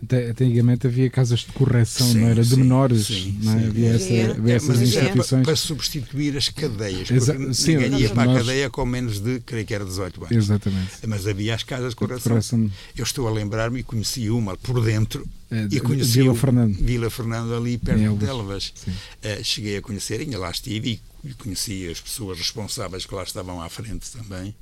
Antigamente 0.00 0.86
havia 0.86 1.10
casas 1.10 1.40
de 1.40 1.52
correção, 1.52 2.06
sim, 2.06 2.20
não 2.20 2.28
era? 2.28 2.42
De 2.42 2.50
sim, 2.50 2.56
menores, 2.56 3.06
sim, 3.06 3.38
não 3.42 3.52
é? 3.52 3.66
havia, 3.66 3.88
essa, 3.90 4.30
havia 4.30 4.54
essas 4.54 4.80
instituições. 4.80 5.28
Para, 5.28 5.42
para, 5.42 5.56
substituir 5.56 6.36
as 6.36 6.48
cadeias. 6.48 7.10
Exa 7.10 7.52
sim, 7.52 7.76
ninguém 7.76 8.02
ia 8.02 8.10
para 8.10 8.26
nós... 8.26 8.36
a 8.36 8.38
cadeia 8.40 8.70
com 8.70 8.86
menos 8.86 9.18
de, 9.18 9.40
creio 9.40 9.66
que 9.66 9.74
era 9.74 9.84
18 9.84 10.24
anos. 10.24 10.36
Exatamente. 10.36 10.90
Mas 11.04 11.26
havia 11.26 11.52
as 11.52 11.64
casas 11.64 11.90
de 11.90 11.96
correção. 11.96 12.30
correção. 12.30 12.70
Eu 12.96 13.02
estou 13.02 13.26
a 13.26 13.30
lembrar-me 13.30 13.80
e 13.80 13.82
conheci 13.82 14.30
uma 14.30 14.56
por 14.56 14.80
dentro. 14.84 15.26
É, 15.50 15.66
e 15.68 15.80
conheci 15.80 16.12
Vila 16.12 16.34
Fernando. 16.34 16.74
Vila 16.76 17.10
Fernando 17.10 17.54
ali 17.56 17.76
perto 17.76 18.16
de 18.16 18.24
Elvas. 18.24 18.72
Uh, 18.86 19.42
cheguei 19.42 19.78
a 19.78 19.82
conhecer, 19.82 20.20
ainda 20.20 20.38
lá 20.38 20.50
estive 20.50 21.00
e 21.24 21.34
conheci 21.34 21.88
as 21.88 22.00
pessoas 22.00 22.38
responsáveis 22.38 23.04
que 23.04 23.14
lá 23.14 23.24
estavam 23.24 23.60
à 23.60 23.68
frente 23.68 24.08
também. 24.12 24.54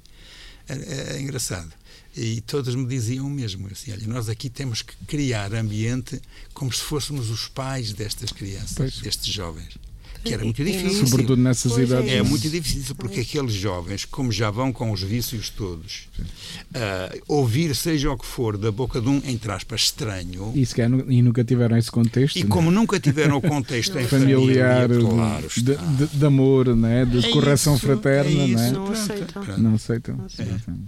É, 0.66 1.16
é 1.16 1.20
engraçado 1.20 1.68
e 2.16 2.40
todas 2.40 2.74
me 2.74 2.86
diziam 2.86 3.26
o 3.26 3.30
mesmo. 3.30 3.68
Assim, 3.70 3.92
olha, 3.92 4.06
nós 4.06 4.28
aqui 4.28 4.48
temos 4.48 4.82
que 4.82 4.94
criar 5.06 5.52
ambiente 5.54 6.20
como 6.54 6.72
se 6.72 6.80
fôssemos 6.80 7.28
os 7.28 7.46
pais 7.48 7.92
destas 7.92 8.32
crianças, 8.32 8.74
pois. 8.76 8.98
destes 8.98 9.32
jovens. 9.32 9.76
Que 10.24 10.34
era 10.34 10.42
muito 10.42 10.64
difícil. 10.64 11.06
Sobretudo 11.06 11.40
nessas 11.40 11.72
pois 11.72 11.88
idades. 11.88 12.10
É, 12.10 12.16
é 12.16 12.22
muito 12.22 12.48
difícil, 12.48 12.94
porque 12.96 13.20
aqueles 13.20 13.52
jovens, 13.52 14.04
como 14.04 14.32
já 14.32 14.50
vão 14.50 14.72
com 14.72 14.90
os 14.90 15.00
vícios 15.00 15.50
todos, 15.50 16.08
uh, 16.18 17.22
ouvir, 17.28 17.76
seja 17.76 18.10
o 18.10 18.18
que 18.18 18.26
for, 18.26 18.58
da 18.58 18.72
boca 18.72 19.00
de 19.00 19.08
um, 19.08 19.22
entre 19.24 19.52
aspas, 19.52 19.82
estranho. 19.82 20.52
E, 20.54 20.66
sequer, 20.66 20.90
e 20.90 21.22
nunca 21.22 21.44
tiveram 21.44 21.76
esse 21.76 21.90
contexto. 21.90 22.36
E 22.36 22.42
né? 22.42 22.50
como 22.50 22.72
nunca 22.72 22.98
tiveram 22.98 23.36
o 23.36 23.40
contexto 23.40 23.96
em 24.00 24.06
familiar, 24.06 24.88
família, 24.88 25.08
claro, 25.08 25.48
de, 25.54 25.62
de, 25.62 26.18
de, 26.18 26.26
amor, 26.26 26.74
né? 26.74 27.04
de 27.04 27.24
é 27.24 27.30
correção 27.30 27.76
isso, 27.76 27.86
fraterna. 27.86 28.30
É 28.30 28.46
isso, 28.46 28.56
né? 28.56 28.70
não, 28.72 28.90
aceitam. 28.90 29.42
não 29.58 29.74
aceitam. 29.74 30.16
Não 30.16 30.24
aceitam. 30.26 30.78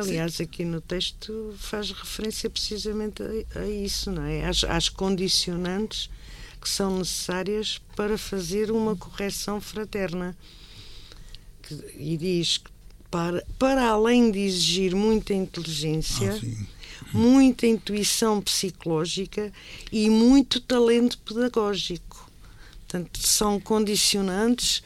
Aliás, 0.00 0.40
aqui 0.40 0.64
no 0.64 0.80
texto 0.80 1.54
faz 1.58 1.90
referência 1.90 2.48
precisamente 2.48 3.22
a, 3.22 3.60
a 3.60 3.68
isso, 3.68 4.10
não 4.10 4.22
é? 4.22 4.44
Às, 4.46 4.64
às, 4.64 4.88
condicionantes 4.88 6.10
que 6.60 6.68
são 6.68 6.98
necessárias 6.98 7.80
para 7.96 8.16
fazer 8.18 8.70
uma 8.70 8.96
correção 8.96 9.60
fraterna. 9.60 10.36
Que, 11.62 11.74
e 11.96 12.16
diz 12.16 12.58
que, 12.58 12.70
para, 13.10 13.44
para 13.58 13.88
além 13.88 14.30
de 14.30 14.40
exigir 14.40 14.94
muita 14.94 15.32
inteligência, 15.34 16.32
ah, 16.32 17.04
muita 17.12 17.66
intuição 17.66 18.40
psicológica 18.40 19.52
e 19.90 20.10
muito 20.10 20.60
talento 20.60 21.18
pedagógico. 21.18 22.28
Portanto, 22.80 23.18
são 23.18 23.60
condicionantes 23.60 24.82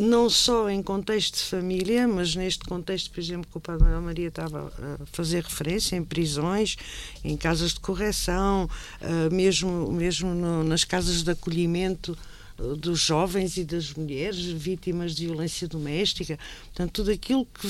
não 0.00 0.30
só 0.30 0.70
em 0.70 0.82
contexto 0.82 1.36
de 1.36 1.42
família, 1.42 2.08
mas 2.08 2.34
neste 2.34 2.64
contexto, 2.64 3.10
por 3.10 3.20
exemplo, 3.20 3.46
que 3.50 3.58
o 3.58 3.60
Padre 3.60 3.84
Manuel 3.84 4.00
Maria 4.00 4.28
estava 4.28 4.72
a 5.00 5.06
fazer 5.06 5.44
referência, 5.44 5.94
em 5.94 6.02
prisões, 6.02 6.76
em 7.22 7.36
casas 7.36 7.74
de 7.74 7.80
correção, 7.80 8.68
uh, 9.02 9.34
mesmo, 9.34 9.92
mesmo 9.92 10.34
no, 10.34 10.64
nas 10.64 10.84
casas 10.84 11.22
de 11.22 11.30
acolhimento 11.30 12.16
uh, 12.58 12.74
dos 12.76 12.98
jovens 12.98 13.58
e 13.58 13.64
das 13.64 13.92
mulheres 13.92 14.42
vítimas 14.46 15.14
de 15.14 15.26
violência 15.26 15.68
doméstica. 15.68 16.38
Portanto, 16.64 16.92
tudo 16.92 17.10
aquilo 17.10 17.44
que, 17.46 17.68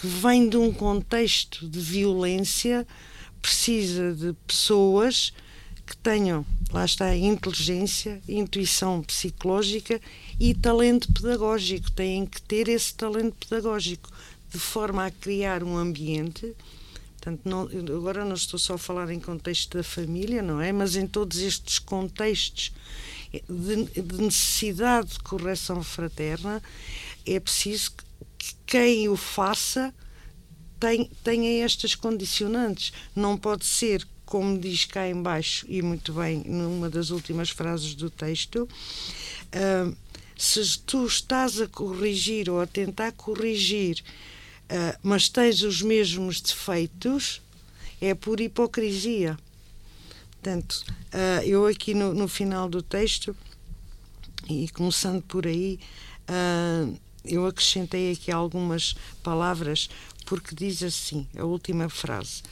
que 0.00 0.06
vem 0.06 0.48
de 0.48 0.56
um 0.56 0.72
contexto 0.72 1.68
de 1.68 1.80
violência 1.80 2.86
precisa 3.40 4.14
de 4.14 4.32
pessoas 4.46 5.32
que 5.84 5.96
tenham, 5.96 6.46
lá 6.72 6.84
está, 6.84 7.16
inteligência, 7.16 8.22
intuição 8.28 9.02
psicológica 9.02 10.00
e 10.38 10.54
talento 10.54 11.12
pedagógico. 11.12 11.90
Têm 11.92 12.26
que 12.26 12.40
ter 12.42 12.68
esse 12.68 12.94
talento 12.94 13.34
pedagógico 13.46 14.10
de 14.50 14.58
forma 14.58 15.06
a 15.06 15.10
criar 15.10 15.62
um 15.62 15.76
ambiente. 15.76 16.54
Portanto, 17.12 17.40
não, 17.44 17.62
agora 17.96 18.24
não 18.24 18.34
estou 18.34 18.58
só 18.58 18.74
a 18.74 18.78
falar 18.78 19.10
em 19.10 19.20
contexto 19.20 19.76
da 19.78 19.84
família, 19.84 20.42
não 20.42 20.60
é? 20.60 20.72
Mas 20.72 20.96
em 20.96 21.06
todos 21.06 21.38
estes 21.38 21.78
contextos 21.78 22.72
de, 23.48 24.02
de 24.02 24.22
necessidade 24.22 25.12
de 25.12 25.18
correção 25.20 25.82
fraterna, 25.82 26.62
é 27.24 27.38
preciso 27.38 27.92
que 28.36 28.54
quem 28.66 29.08
o 29.08 29.16
faça 29.16 29.94
tenha 31.22 31.64
estas 31.64 31.94
condicionantes. 31.94 32.92
Não 33.14 33.38
pode 33.38 33.64
ser 33.64 34.06
como 34.32 34.58
diz 34.58 34.86
cá 34.86 35.06
embaixo 35.06 35.66
e 35.68 35.82
muito 35.82 36.14
bem 36.14 36.42
numa 36.46 36.88
das 36.88 37.10
últimas 37.10 37.50
frases 37.50 37.94
do 37.94 38.08
texto, 38.08 38.66
uh, 38.66 39.96
se 40.42 40.76
tu 40.80 41.06
estás 41.06 41.60
a 41.60 41.68
corrigir 41.68 42.50
ou 42.50 42.60
a 42.60 42.66
tentar 42.66 43.12
corrigir, 43.12 44.02
uh, 44.64 44.98
mas 45.00 45.28
tens 45.28 45.62
os 45.62 45.80
mesmos 45.80 46.40
defeitos, 46.40 47.40
é 48.00 48.12
por 48.12 48.40
hipocrisia. 48.40 49.38
Portanto, 50.32 50.84
uh, 51.14 51.46
eu 51.46 51.64
aqui 51.64 51.94
no, 51.94 52.12
no, 52.12 52.26
final 52.26 52.68
do 52.68 52.82
texto, 52.82 53.36
e 54.50 54.68
começando 54.70 55.22
por 55.22 55.46
aí, 55.46 55.78
eu 57.24 57.46
acrescentei 57.46 58.10
aqui 58.10 58.32
algumas 58.32 58.96
palavras, 59.22 59.88
porque 60.26 60.56
diz 60.56 60.82
assim, 60.82 61.24
a 61.36 61.44
última 61.44 61.88
frase: 61.88 62.42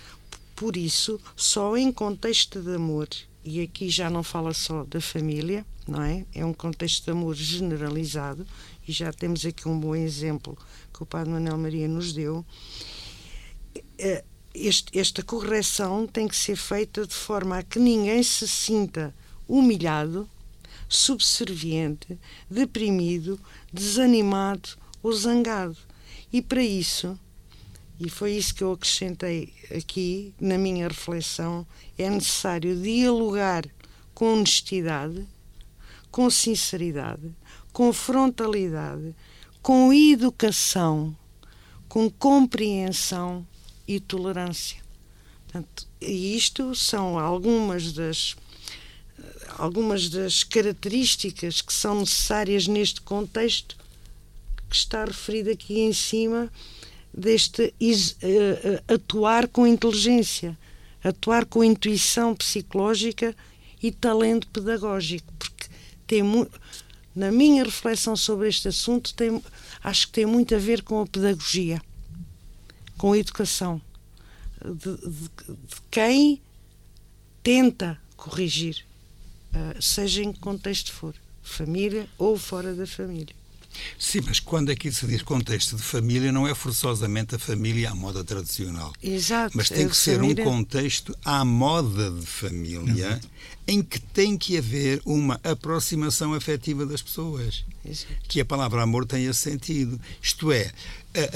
por 0.54 0.76
isso, 0.76 1.20
só 1.34 1.76
em 1.76 1.90
contexto 1.90 2.62
de 2.62 2.76
amor, 2.76 3.08
e 3.44 3.60
aqui 3.60 3.90
já 3.90 4.08
não 4.08 4.22
fala 4.22 4.54
só 4.54 4.84
da 4.84 5.00
família, 5.00 5.66
não 5.90 6.02
é? 6.02 6.24
É 6.34 6.44
um 6.44 6.52
contexto 6.52 7.04
de 7.04 7.10
amor 7.10 7.34
generalizado, 7.34 8.46
e 8.86 8.92
já 8.92 9.12
temos 9.12 9.44
aqui 9.44 9.68
um 9.68 9.78
bom 9.78 9.94
exemplo 9.94 10.56
que 10.92 11.02
o 11.02 11.06
Padre 11.06 11.32
Manuel 11.32 11.58
Maria 11.58 11.88
nos 11.88 12.12
deu. 12.12 12.44
Eh, 13.98 14.24
este, 14.54 14.98
esta 14.98 15.22
correção 15.22 16.06
tem 16.06 16.26
que 16.26 16.36
ser 16.36 16.56
feita 16.56 17.06
de 17.06 17.14
forma 17.14 17.58
a 17.58 17.62
que 17.62 17.78
ninguém 17.78 18.22
se 18.22 18.46
sinta 18.48 19.14
humilhado, 19.48 20.28
subserviente, 20.88 22.18
deprimido, 22.48 23.38
desanimado 23.72 24.70
ou 25.02 25.12
zangado. 25.12 25.76
E 26.32 26.40
para 26.40 26.62
isso 26.62 27.18
e 28.00 28.08
foi 28.08 28.32
isso 28.32 28.54
que 28.54 28.64
eu 28.64 28.72
acrescentei 28.72 29.52
aqui 29.76 30.34
na 30.40 30.56
minha 30.56 30.88
reflexão, 30.88 31.66
é 31.98 32.08
necessário 32.08 32.74
dialogar 32.74 33.66
com 34.14 34.32
honestidade, 34.32 35.28
com 36.10 36.28
sinceridade, 36.30 37.32
com 37.72 37.92
frontalidade, 37.92 39.14
com 39.62 39.92
educação, 39.92 41.16
com 41.88 42.10
compreensão 42.10 43.46
e 43.86 44.00
tolerância. 44.00 44.80
Portanto, 45.44 45.86
e 46.00 46.36
isto 46.36 46.74
são 46.74 47.18
algumas 47.18 47.92
das 47.92 48.36
algumas 49.58 50.08
das 50.08 50.42
características 50.42 51.60
que 51.60 51.72
são 51.72 52.00
necessárias 52.00 52.66
neste 52.66 53.00
contexto 53.02 53.76
que 54.68 54.76
está 54.76 55.04
referido 55.04 55.50
aqui 55.50 55.80
em 55.80 55.92
cima 55.92 56.50
deste 57.12 57.74
uh, 57.80 58.94
atuar 58.94 59.48
com 59.48 59.66
inteligência, 59.66 60.56
atuar 61.02 61.44
com 61.44 61.64
intuição 61.64 62.34
psicológica 62.34 63.34
e 63.82 63.90
talento 63.90 64.46
pedagógico, 64.48 65.32
porque 65.38 65.59
tem 66.10 66.24
na 67.14 67.30
minha 67.30 67.62
reflexão 67.62 68.16
sobre 68.16 68.48
este 68.48 68.66
assunto 68.66 69.14
tem, 69.14 69.40
acho 69.80 70.08
que 70.08 70.14
tem 70.14 70.26
muito 70.26 70.52
a 70.56 70.58
ver 70.58 70.82
com 70.82 71.00
a 71.00 71.06
pedagogia, 71.06 71.80
com 72.98 73.12
a 73.12 73.18
educação 73.18 73.80
de, 74.64 74.96
de, 74.96 75.28
de 75.48 75.80
quem 75.88 76.42
tenta 77.44 77.96
corrigir, 78.16 78.84
uh, 79.52 79.80
seja 79.80 80.24
em 80.24 80.32
que 80.32 80.40
contexto 80.40 80.92
for, 80.92 81.14
família 81.42 82.08
ou 82.18 82.36
fora 82.36 82.74
da 82.74 82.88
família. 82.88 83.39
Sim, 83.98 84.20
mas 84.26 84.40
quando 84.40 84.70
aqui 84.70 84.90
se 84.90 85.06
diz 85.06 85.22
contexto 85.22 85.76
de 85.76 85.82
família, 85.82 86.32
não 86.32 86.46
é 86.46 86.54
forçosamente 86.54 87.34
a 87.34 87.38
família 87.38 87.90
à 87.90 87.94
moda 87.94 88.24
tradicional. 88.24 88.92
Exato. 89.02 89.56
Mas 89.56 89.68
tem 89.68 89.88
que 89.88 89.96
ser 89.96 90.16
família... 90.16 90.42
um 90.42 90.50
contexto 90.50 91.16
à 91.24 91.44
moda 91.44 92.10
de 92.10 92.26
família 92.26 93.06
Exato. 93.06 93.28
em 93.66 93.82
que 93.82 94.00
tem 94.00 94.36
que 94.36 94.56
haver 94.56 95.00
uma 95.04 95.40
aproximação 95.44 96.34
afetiva 96.34 96.84
das 96.86 97.02
pessoas. 97.02 97.64
Exato. 97.84 98.14
Que 98.28 98.40
a 98.40 98.44
palavra 98.44 98.82
amor 98.82 99.06
tenha 99.06 99.32
sentido. 99.32 100.00
Isto 100.22 100.52
é, 100.52 100.70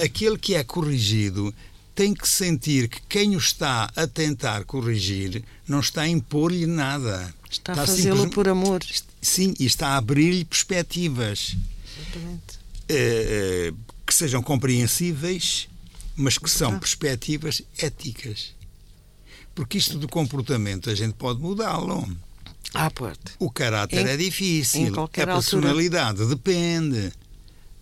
aquele 0.02 0.38
que 0.38 0.54
é 0.54 0.64
corrigido 0.64 1.54
tem 1.94 2.12
que 2.12 2.28
sentir 2.28 2.88
que 2.88 3.00
quem 3.09 3.37
o 3.37 3.38
está 3.38 3.90
a 3.94 4.07
tentar 4.07 4.64
corrigir 4.64 5.44
não 5.66 5.80
está 5.80 6.02
a 6.02 6.09
impor-lhe 6.09 6.66
nada. 6.66 7.33
Está 7.48 7.72
a 7.72 7.76
fazê-lo 7.76 8.28
por 8.30 8.48
amor. 8.48 8.80
Sim, 9.22 9.54
e 9.61 9.64
está 9.64 9.90
a 9.90 9.96
abrir-lhe 9.96 10.44
perspectivas. 10.44 11.57
Exatamente. 12.00 12.59
Eh, 12.88 13.68
eh, 13.70 13.74
que 14.07 14.14
sejam 14.14 14.42
compreensíveis, 14.42 15.68
mas 16.16 16.38
que 16.38 16.50
são 16.50 16.78
perspectivas 16.78 17.62
éticas. 17.78 18.54
Porque 19.54 19.78
isto 19.78 19.98
do 19.98 20.09
comportamento 20.09 20.90
a 20.90 20.94
gente 20.94 21.14
pode 21.14 21.40
mudá-lo. 21.40 22.07
Ah, 22.74 22.90
pode. 22.90 23.18
O 23.38 23.50
caráter 23.50 24.04
em, 24.04 24.11
é 24.11 24.16
difícil, 24.16 24.92
a 25.00 25.09
personalidade 25.09 26.22
altura. 26.22 26.28
depende. 26.28 27.12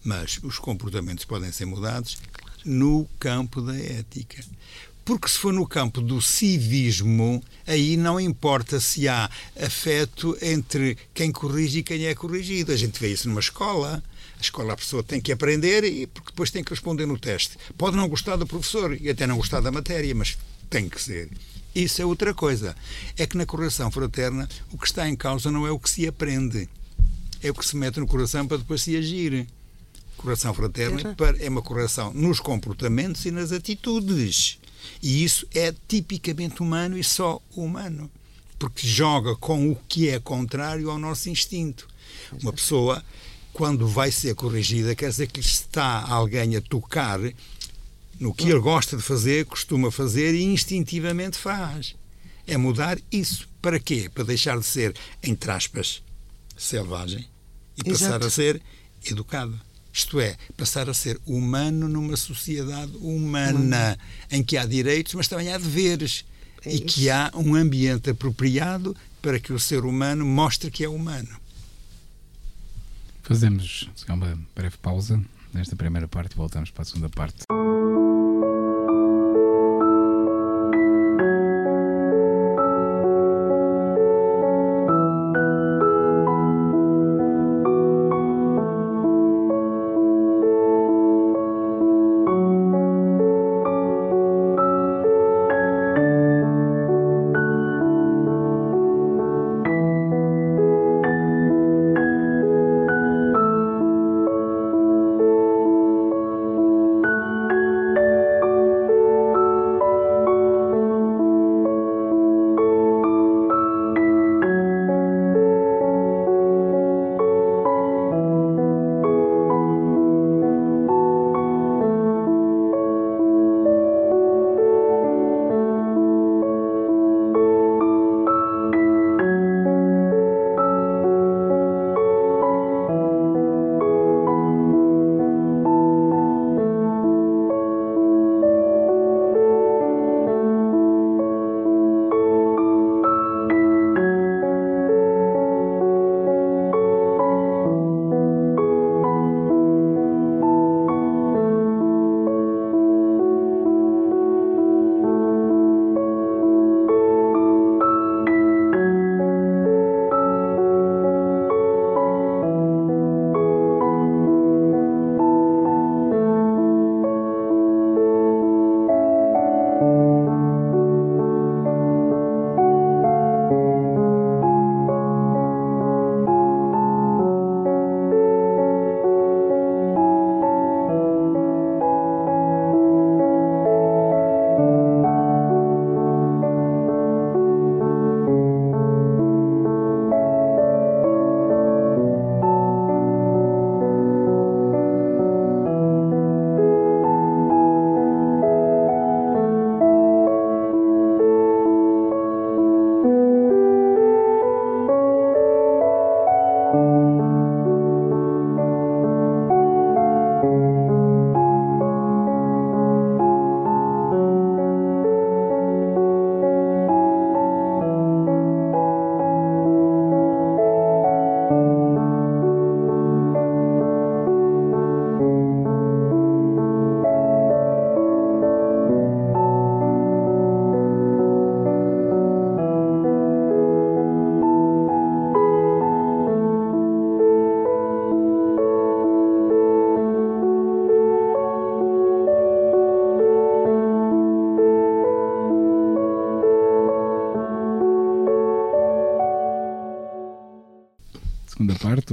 Mas 0.04 0.38
os 0.42 0.58
comportamentos 0.58 1.24
podem 1.24 1.50
ser 1.50 1.64
mudados 1.64 2.18
no 2.64 3.08
campo 3.18 3.62
da 3.62 3.76
ética. 3.76 4.44
Porque 5.04 5.28
se 5.28 5.38
for 5.38 5.52
no 5.52 5.66
campo 5.66 6.00
do 6.00 6.20
civismo, 6.22 7.42
aí 7.66 7.96
não 7.96 8.20
importa 8.20 8.78
se 8.78 9.08
há 9.08 9.28
afeto 9.60 10.36
entre 10.40 10.96
quem 11.12 11.32
corrige 11.32 11.80
e 11.80 11.82
quem 11.82 12.06
é 12.06 12.14
corrigido. 12.14 12.70
A 12.70 12.76
gente 12.76 13.00
vê 13.00 13.08
isso 13.08 13.28
numa 13.28 13.40
escola. 13.40 14.02
A 14.38 14.40
escola 14.40 14.72
a 14.72 14.76
pessoa 14.76 15.02
tem 15.02 15.20
que 15.20 15.32
aprender 15.32 15.84
e 15.84 16.06
porque 16.06 16.30
depois 16.30 16.50
tem 16.50 16.62
que 16.62 16.70
responder 16.70 17.06
no 17.06 17.18
teste. 17.18 17.56
Pode 17.76 17.96
não 17.96 18.08
gostar 18.08 18.36
do 18.36 18.46
professor 18.46 18.96
e 19.00 19.08
até 19.10 19.26
não 19.26 19.36
gostar 19.36 19.60
da 19.60 19.72
matéria, 19.72 20.14
mas 20.14 20.38
tem 20.70 20.88
que 20.88 21.02
ser. 21.02 21.28
Isso 21.74 22.00
é 22.00 22.04
outra 22.04 22.32
coisa. 22.32 22.76
É 23.16 23.26
que 23.26 23.36
na 23.36 23.46
correção 23.46 23.90
fraterna 23.90 24.48
o 24.70 24.78
que 24.78 24.86
está 24.86 25.08
em 25.08 25.16
causa 25.16 25.50
não 25.50 25.66
é 25.66 25.70
o 25.70 25.78
que 25.78 25.90
se 25.90 26.06
aprende, 26.06 26.68
é 27.42 27.50
o 27.50 27.54
que 27.54 27.66
se 27.66 27.76
mete 27.76 27.98
no 27.98 28.06
coração 28.06 28.46
para 28.46 28.58
depois 28.58 28.82
se 28.82 28.96
agir. 28.96 29.46
Correção 30.16 30.54
fraterna 30.54 31.16
é 31.40 31.48
uma 31.48 31.62
correção 31.62 32.12
nos 32.12 32.38
comportamentos 32.38 33.24
e 33.24 33.30
nas 33.32 33.50
atitudes. 33.50 34.58
E 35.02 35.24
isso 35.24 35.46
é 35.54 35.74
tipicamente 35.88 36.62
humano 36.62 36.96
e 36.98 37.04
só 37.04 37.40
humano, 37.56 38.10
porque 38.58 38.86
joga 38.86 39.34
com 39.36 39.70
o 39.70 39.76
que 39.88 40.08
é 40.08 40.18
contrário 40.18 40.90
ao 40.90 40.98
nosso 40.98 41.28
instinto. 41.28 41.88
Uma 42.40 42.52
pessoa, 42.52 43.04
quando 43.52 43.86
vai 43.86 44.10
ser 44.10 44.34
corrigida, 44.34 44.94
quer 44.94 45.10
dizer 45.10 45.26
que 45.28 45.40
está 45.40 46.04
alguém 46.08 46.56
a 46.56 46.60
tocar 46.60 47.18
no 48.18 48.32
que 48.32 48.48
ele 48.48 48.60
gosta 48.60 48.96
de 48.96 49.02
fazer, 49.02 49.46
costuma 49.46 49.90
fazer 49.90 50.34
e 50.34 50.44
instintivamente 50.44 51.36
faz. 51.36 51.96
É 52.46 52.56
mudar 52.56 52.98
isso. 53.10 53.48
Para 53.60 53.78
quê? 53.78 54.10
Para 54.12 54.24
deixar 54.24 54.58
de 54.58 54.64
ser, 54.64 54.94
entre 55.22 55.50
aspas, 55.50 56.02
selvagem 56.56 57.28
e 57.76 57.84
passar 57.84 58.06
Exato. 58.06 58.26
a 58.26 58.30
ser 58.30 58.62
educado. 59.04 59.60
Isto 59.92 60.20
é, 60.20 60.36
passar 60.56 60.88
a 60.88 60.94
ser 60.94 61.20
humano 61.26 61.88
numa 61.88 62.16
sociedade 62.16 62.92
humana, 62.96 63.98
em 64.30 64.42
que 64.42 64.56
há 64.56 64.64
direitos, 64.64 65.14
mas 65.14 65.28
também 65.28 65.52
há 65.52 65.58
deveres. 65.58 66.24
É 66.64 66.74
e 66.74 66.80
que 66.80 67.10
há 67.10 67.30
um 67.34 67.54
ambiente 67.54 68.10
apropriado 68.10 68.96
para 69.20 69.38
que 69.38 69.52
o 69.52 69.58
ser 69.58 69.84
humano 69.84 70.24
mostre 70.24 70.70
que 70.70 70.84
é 70.84 70.88
humano. 70.88 71.28
Fazemos 73.22 73.88
uma 74.08 74.38
breve 74.54 74.76
pausa 74.78 75.20
nesta 75.52 75.76
primeira 75.76 76.08
parte 76.08 76.32
e 76.32 76.36
voltamos 76.36 76.70
para 76.70 76.82
a 76.82 76.84
segunda 76.84 77.08
parte. 77.08 77.44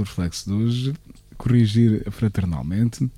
o 0.00 0.02
reflexo 0.02 0.50
de 0.50 0.56
hoje, 0.56 0.92
corrigir 1.36 2.10
fraternalmente. 2.10 3.08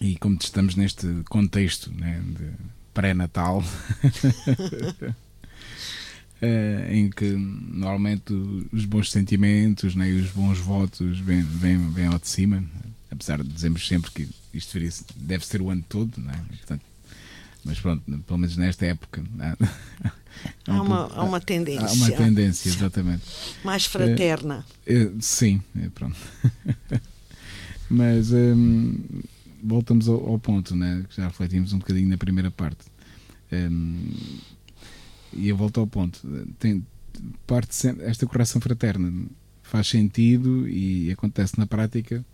E 0.00 0.16
como 0.16 0.36
estamos 0.40 0.74
neste 0.74 1.06
contexto 1.28 1.92
né, 1.92 2.20
de 2.26 2.50
pré-natal, 2.92 3.62
eh, 6.42 6.88
em 6.90 7.08
que 7.08 7.30
normalmente 7.30 8.32
os 8.72 8.84
bons 8.84 9.12
sentimentos 9.12 9.94
né, 9.94 10.10
e 10.10 10.20
os 10.20 10.32
bons 10.32 10.58
votos 10.58 11.20
vêm, 11.20 11.42
vêm, 11.42 11.88
vêm 11.90 12.06
ao 12.06 12.18
de 12.18 12.28
cima, 12.28 12.64
apesar 13.10 13.42
de 13.42 13.48
dizermos 13.48 13.86
sempre 13.86 14.10
que 14.10 14.28
isto 14.52 14.76
deve 15.16 15.46
ser 15.46 15.62
o 15.62 15.70
ano 15.70 15.84
todo, 15.88 16.20
né? 16.20 16.34
Portanto, 16.48 16.82
mas 17.64 17.78
pronto, 17.78 18.02
pelo 18.02 18.38
menos 18.38 18.56
nesta 18.56 18.86
época 18.86 19.22
há, 20.66 20.72
um 20.72 20.82
uma, 20.82 21.06
há 21.14 21.24
uma 21.24 21.40
tendência. 21.40 21.86
Há 21.86 21.92
uma 21.92 22.10
tendência, 22.10 22.68
exatamente. 22.68 23.22
Mais 23.64 23.86
fraterna. 23.86 24.64
É, 24.86 25.02
é, 25.02 25.10
sim, 25.20 25.62
é, 25.80 25.88
pronto. 25.88 26.16
mas 27.90 28.32
hum, 28.32 28.98
voltamos 29.62 30.08
ao, 30.08 30.26
ao, 30.26 30.38
ponto, 30.38 30.74
né, 30.74 31.04
que 31.08 31.16
já 31.16 31.28
refletimos 31.28 31.72
um 31.72 31.78
bocadinho 31.78 32.08
na 32.08 32.16
primeira 32.16 32.50
parte. 32.50 32.84
Hum, 33.52 34.10
e 35.32 35.48
eu 35.48 35.56
volto 35.56 35.80
ao 35.80 35.86
ponto. 35.86 36.20
Tem, 36.58 36.84
parte 37.46 37.74
sempre, 37.74 38.04
esta 38.06 38.26
correção 38.26 38.60
fraterna 38.60 39.12
faz 39.62 39.88
sentido 39.88 40.68
e 40.68 41.10
acontece 41.10 41.58
na 41.58 41.66
prática 41.66 42.24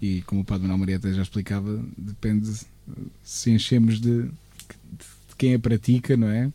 e 0.00 0.20
como 0.22 0.40
o 0.40 0.44
Padre 0.44 0.62
Manuel 0.62 0.78
Marieta 0.78 1.12
já 1.12 1.22
explicava, 1.22 1.80
depende 1.96 2.50
se 3.22 3.50
enchemos 3.50 4.00
de, 4.00 4.24
de, 4.24 4.30
quem 5.38 5.54
a 5.54 5.58
pratica, 5.60 6.16
não 6.16 6.28
é? 6.28 6.50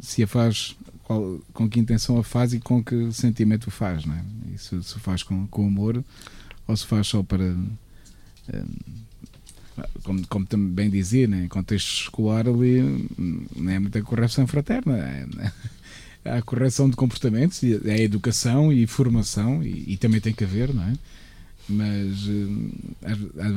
Se 0.00 0.22
a 0.22 0.26
faz, 0.26 0.76
qual, 1.04 1.40
com 1.52 1.68
que 1.68 1.80
intenção 1.80 2.18
a 2.18 2.24
faz 2.24 2.52
e 2.52 2.60
com 2.60 2.82
que 2.82 3.12
sentimento 3.12 3.68
o 3.68 3.70
faz, 3.70 4.04
não 4.04 4.14
é? 4.14 4.24
Se, 4.56 4.82
se 4.82 4.98
faz 4.98 5.22
com, 5.22 5.46
com 5.46 5.66
amor 5.66 6.04
ou 6.66 6.76
se 6.76 6.86
faz 6.86 7.06
só 7.06 7.22
para. 7.22 7.44
Um, 7.44 7.70
como, 10.02 10.26
como 10.26 10.46
também 10.46 10.90
dizia, 10.90 11.28
né, 11.28 11.44
em 11.44 11.48
contexto 11.48 12.02
escolar 12.02 12.48
ali 12.48 13.06
não 13.54 13.70
é 13.70 13.78
muita 13.78 14.02
correção 14.02 14.46
fraterna. 14.46 14.96
É, 14.98 15.26
né? 15.26 15.52
Há 16.24 16.42
correção 16.42 16.90
de 16.90 16.96
comportamentos, 16.96 17.62
é 17.62 18.02
educação 18.02 18.72
e 18.72 18.86
formação, 18.86 19.62
e, 19.62 19.92
e 19.92 19.96
também 19.96 20.20
tem 20.20 20.32
que 20.32 20.44
haver, 20.44 20.74
não 20.74 20.82
é? 20.82 20.94
mas 21.68 22.26
uh, 22.26 22.70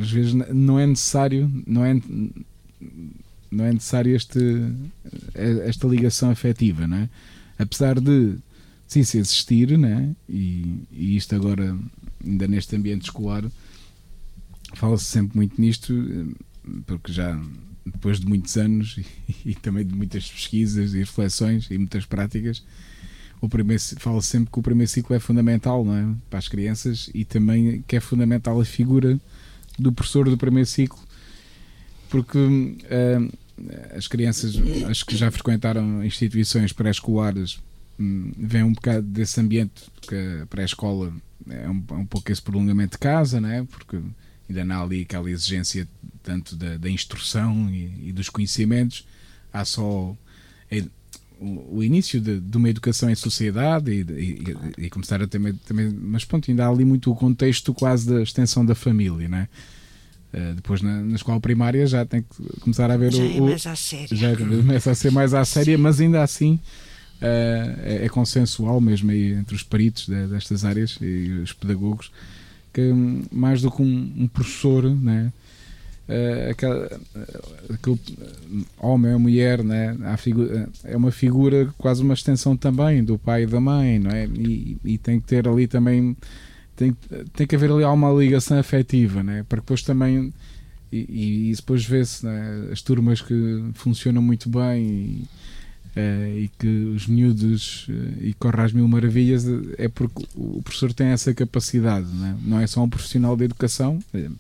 às, 0.01 0.11
vezes 0.11 0.33
não 0.33 0.77
é 0.77 0.85
necessário 0.85 1.49
não 1.65 1.85
é 1.85 1.99
não 3.51 3.65
é 3.65 3.73
necessário 3.73 4.15
este 4.15 4.39
eh, 5.35 5.63
esta 5.67 5.87
ligação 5.87 6.31
afetiva 6.31 6.87
não 6.87 6.97
é? 6.97 7.09
apesar 7.59 7.99
de 7.99 8.37
sim 8.87 9.03
se 9.03 9.17
existir 9.17 9.77
né 9.77 10.15
e, 10.27 10.83
e 10.91 11.15
isto 11.15 11.35
agora 11.35 11.77
ainda 12.23 12.47
neste 12.47 12.75
ambiente 12.75 13.03
escolar 13.03 13.43
fala-se 14.75 15.05
sempre 15.05 15.37
muito 15.37 15.59
nisto 15.59 15.93
eh, 15.93 16.81
porque 16.85 17.11
já 17.11 17.39
depois 17.85 18.19
de 18.19 18.27
muitos 18.27 18.55
anos 18.57 18.97
e, 19.45 19.51
e 19.51 19.55
também 19.55 19.85
de 19.85 19.93
muitas 19.93 20.29
pesquisas 20.29 20.93
e 20.93 20.99
reflexões 20.99 21.69
e 21.69 21.77
muitas 21.77 22.05
práticas 22.05 22.63
o 23.41 23.49
primeiro, 23.49 23.81
fala 23.97 24.21
sempre 24.21 24.51
que 24.51 24.59
o 24.59 24.61
primeiro 24.61 24.89
ciclo 24.89 25.15
é 25.15 25.19
fundamental 25.19 25.83
não 25.83 25.95
é? 25.95 26.15
para 26.29 26.37
as 26.37 26.47
crianças 26.47 27.09
e 27.13 27.25
também 27.25 27.83
que 27.87 27.95
é 27.95 27.99
fundamental 27.99 28.61
a 28.61 28.65
figura 28.65 29.19
do 29.79 29.91
professor 29.91 30.29
do 30.29 30.37
primeiro 30.37 30.67
ciclo, 30.67 30.99
porque 32.09 32.37
uh, 32.37 33.33
as 33.95 34.07
crianças, 34.07 34.55
as 34.89 35.03
que 35.03 35.15
já 35.15 35.29
frequentaram 35.31 36.03
instituições 36.03 36.71
pré-escolares, 36.71 37.59
um, 37.99 38.31
vêm 38.37 38.63
um 38.63 38.73
bocado 38.73 39.03
desse 39.03 39.39
ambiente, 39.39 39.83
que 40.01 40.15
a 40.41 40.45
pré-escola 40.47 41.13
é 41.49 41.69
um, 41.69 41.83
é 41.89 41.93
um 41.93 42.05
pouco 42.05 42.31
esse 42.31 42.41
prolongamento 42.41 42.93
de 42.93 42.99
casa, 42.99 43.39
não 43.39 43.49
é? 43.49 43.63
porque 43.63 43.99
ainda 44.49 44.65
não 44.65 44.75
há 44.75 44.83
ali 44.83 45.01
aquela 45.01 45.29
exigência 45.29 45.87
tanto 46.23 46.55
da, 46.55 46.77
da 46.77 46.89
instrução 46.89 47.69
e, 47.69 48.09
e, 48.09 48.11
dos 48.11 48.29
conhecimentos, 48.29 49.07
há 49.51 49.65
só 49.65 50.15
o, 51.41 51.83
início 51.83 52.21
de, 52.21 52.39
de, 52.39 52.57
uma 52.57 52.69
educação 52.69 53.09
em 53.09 53.15
sociedade 53.15 53.91
e, 53.91 54.01
e, 54.01 54.85
e, 54.85 54.89
começar 54.89 55.21
a 55.21 55.27
também, 55.27 55.53
também. 55.53 55.89
Mas 55.89 56.23
pronto, 56.23 56.49
ainda 56.49 56.65
há 56.65 56.69
ali 56.69 56.85
muito 56.85 57.11
o 57.11 57.15
contexto 57.15 57.73
quase 57.73 58.07
da 58.07 58.21
extensão 58.21 58.63
da 58.63 58.75
família, 58.75 59.27
né? 59.27 59.49
Uh, 60.33 60.53
depois 60.55 60.81
na, 60.81 61.01
na, 61.01 61.15
escola 61.15 61.41
primária 61.41 61.85
já 61.85 62.05
tem 62.05 62.21
que 62.21 62.59
começar 62.61 62.89
a 62.89 62.95
ver 62.95 63.11
já 63.11 63.21
o, 63.21 63.25
é 63.25 63.41
mais 63.41 63.67
à 63.67 63.75
séria. 63.75 64.15
Já 64.15 64.35
começa 64.35 64.91
a 64.91 64.95
ser 64.95 65.11
mais 65.11 65.33
à 65.33 65.43
séria, 65.43 65.77
mas 65.77 65.99
ainda 65.99 66.23
assim 66.23 66.53
uh, 66.53 67.79
é, 67.83 68.05
é, 68.05 68.09
consensual 68.09 68.79
mesmo 68.79 69.11
aí 69.11 69.33
entre 69.33 69.55
os 69.55 69.63
peritos 69.63 70.07
de, 70.07 70.27
destas 70.27 70.63
áreas 70.63 70.97
e 71.01 71.41
os 71.43 71.51
pedagogos 71.51 72.11
que 72.73 72.93
mais 73.31 73.61
do 73.61 73.69
que 73.69 73.81
um, 73.81 74.13
um 74.17 74.27
professor, 74.27 74.89
né? 74.89 75.33
uh, 76.11 76.51
aquela, 76.51 76.99
aquele 77.73 77.99
homem 78.79 79.13
ou 79.13 79.19
mulher, 79.19 79.63
né? 79.63 79.95
Figura, 80.17 80.69
é 80.83 80.97
uma 80.97 81.11
figura, 81.11 81.73
quase 81.77 82.01
uma 82.01 82.13
extensão 82.13 82.55
também 82.55 83.03
do 83.03 83.17
pai 83.17 83.43
e 83.43 83.47
da 83.47 83.59
mãe, 83.59 83.99
não 83.99 84.11
é? 84.11 84.25
E, 84.25 84.77
e 84.83 84.97
tem 84.97 85.19
que 85.19 85.27
ter 85.27 85.47
ali 85.47 85.67
também, 85.67 86.15
tem, 86.75 86.95
tem 87.33 87.47
que 87.47 87.55
haver 87.55 87.71
ali 87.71 87.83
uma 87.83 88.11
ligação 88.11 88.57
afetiva, 88.57 89.23
né? 89.23 89.43
Para 89.47 89.59
depois 89.59 89.81
também, 89.81 90.33
e, 90.91 91.49
e 91.49 91.55
depois 91.55 91.85
vê-se 91.85 92.25
né? 92.25 92.69
as 92.71 92.81
turmas 92.81 93.21
que 93.21 93.71
funcionam 93.75 94.21
muito 94.21 94.49
bem. 94.49 94.83
E, 94.83 95.27
Uh, 95.91 96.39
e 96.39 96.51
que 96.57 96.67
os 96.95 97.05
miúdos 97.05 97.85
uh, 97.89 98.23
e 98.23 98.33
corre 98.35 98.61
às 98.61 98.71
mil 98.71 98.87
maravilhas 98.87 99.45
é 99.77 99.89
porque 99.89 100.25
o 100.35 100.61
professor 100.63 100.93
tem 100.93 101.07
essa 101.07 101.33
capacidade, 101.33 102.07
não 102.13 102.25
é, 102.25 102.35
não 102.45 102.59
é 102.61 102.65
só 102.65 102.81
um 102.81 102.87
profissional 102.87 103.35
de 103.35 103.43
educação, 103.43 103.99
uh, 104.13 104.31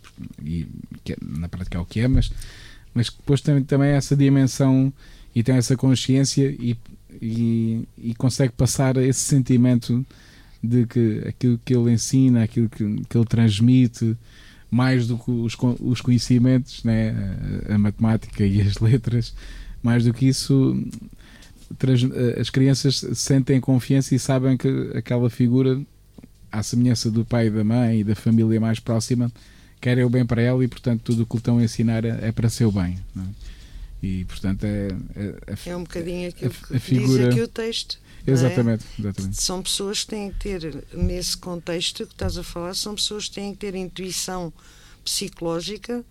e 0.45 0.65
que 1.03 1.11
é, 1.11 1.17
na 1.21 1.49
prática 1.49 1.77
é 1.77 1.81
o 1.81 1.85
que 1.85 1.99
é, 1.99 2.07
mas, 2.07 2.31
mas 2.93 3.09
depois 3.09 3.41
tem 3.41 3.61
também 3.65 3.89
essa 3.89 4.15
dimensão 4.15 4.93
e 5.35 5.43
tem 5.43 5.55
essa 5.55 5.75
consciência 5.75 6.45
e, 6.57 6.77
e, 7.21 7.85
e, 7.97 8.15
consegue 8.15 8.53
passar 8.53 8.95
esse 8.95 9.19
sentimento 9.19 10.05
de 10.63 10.85
que 10.85 11.23
aquilo 11.27 11.59
que 11.63 11.75
ele 11.75 11.91
ensina, 11.91 12.43
aquilo 12.43 12.69
que, 12.69 12.83
que 13.09 13.17
ele 13.17 13.25
transmite, 13.25 14.15
mais 14.69 15.07
do 15.07 15.17
que 15.17 15.31
os, 15.31 15.57
os 15.79 16.01
conhecimentos, 16.01 16.83
né, 16.83 17.13
a, 17.67 17.75
a 17.75 17.77
matemática 17.77 18.45
e 18.45 18.61
as 18.61 18.77
letras, 18.79 19.33
mais 19.83 20.05
do 20.05 20.13
que 20.13 20.27
isso 20.27 20.77
eh, 21.79 22.39
as 22.39 22.49
crianças 22.49 23.05
sentem 23.15 23.59
confiança 23.59 24.13
e 24.13 24.19
sabem 24.19 24.57
que 24.57 24.91
aquela 24.95 25.29
figura, 25.29 25.81
à 26.51 26.61
semelhança 26.61 27.09
do 27.09 27.25
pai 27.25 27.47
e 27.47 27.49
da 27.49 27.63
mãe 27.63 28.01
e 28.01 28.03
da 28.03 28.15
família 28.15 28.59
mais 28.59 28.79
próxima, 28.79 29.31
quer 29.79 30.03
o 30.05 30.09
bem 30.09 30.25
para 30.25 30.41
ela 30.41 30.63
e, 30.63 30.67
portanto, 30.67 31.01
tudo 31.03 31.23
o 31.23 31.25
que 31.25 31.33
lhe 31.33 31.39
estão 31.39 31.57
a 31.57 31.63
ensinar 31.63 32.05
é, 32.05 32.27
é 32.27 32.31
para 32.31 32.49
seu 32.49 32.71
bem. 32.71 32.99
É? 33.17 33.51
E, 34.03 34.25
portanto, 34.25 34.63
é. 34.63 34.87
É, 35.47 35.69
é 35.69 35.75
um 35.75 35.83
bocadinho 35.83 36.29
aquilo 36.29 36.51
que 36.51 36.79
figura... 36.79 37.23
diz 37.23 37.33
aqui 37.33 37.41
o 37.41 37.47
texto. 37.47 37.99
É? 38.25 38.31
Exatamente, 38.31 38.85
é? 38.85 39.01
exatamente. 39.01 39.41
São 39.41 39.61
pessoas 39.61 40.03
que 40.03 40.09
têm 40.09 40.31
que 40.31 40.37
ter, 40.39 40.83
nesse 40.93 41.37
contexto 41.37 42.05
que 42.05 42.13
estás 42.13 42.37
a 42.37 42.43
falar, 42.43 42.75
são 42.75 42.95
pessoas 42.95 43.27
que 43.27 43.35
têm 43.35 43.53
que 43.53 43.59
ter 43.59 43.75
intuição 43.75 44.53
psicológica 45.03 46.03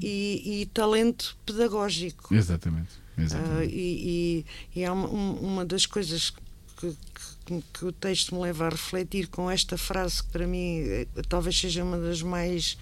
e, 0.00 0.62
e 0.62 0.66
talento 0.66 1.36
pedagógico. 1.46 2.34
Exatamente. 2.34 3.04
Uh, 3.16 3.62
e, 3.62 4.44
e, 4.74 4.80
e, 4.80 4.82
é 4.82 4.90
uma, 4.90 5.08
uma 5.08 5.64
das 5.64 5.86
coisas 5.86 6.30
que, 6.76 6.96
que, 7.44 7.62
que, 7.72 7.84
o 7.84 7.92
texto 7.92 8.34
me 8.34 8.40
leva 8.40 8.66
a 8.66 8.70
refletir 8.70 9.28
com 9.28 9.48
esta 9.48 9.78
frase 9.78 10.20
que 10.20 10.30
para 10.30 10.48
mim 10.48 10.80
eh, 10.80 11.06
talvez 11.28 11.56
seja 11.56 11.84
uma 11.84 11.96
das 11.96 12.22
mais 12.22 12.76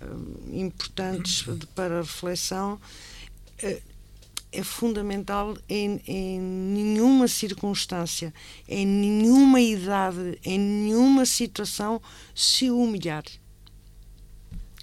uh, 0.00 0.56
importantes 0.56 1.44
para 1.74 1.98
a 1.98 2.00
reflexão. 2.00 2.80
Uh, 3.62 3.93
é 4.54 4.62
fundamental 4.62 5.56
em, 5.68 6.00
em, 6.06 6.40
nenhuma 6.40 7.26
circunstância, 7.26 8.32
em 8.68 8.86
nenhuma 8.86 9.60
idade, 9.60 10.38
em 10.44 10.58
nenhuma 10.58 11.26
situação 11.26 12.00
se 12.34 12.70
humilhar. 12.70 13.24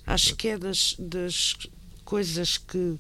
Acho 0.06 0.36
que 0.36 0.50
é 0.50 0.58
das, 0.58 0.96
das 1.00 1.56
coisas 2.04 2.58
que 2.58 3.00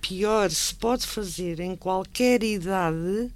pior 0.00 0.50
se 0.50 0.74
pode 0.74 1.06
fazer 1.06 1.60
em 1.60 1.76
qualquer 1.76 2.42
idade, 2.42 3.30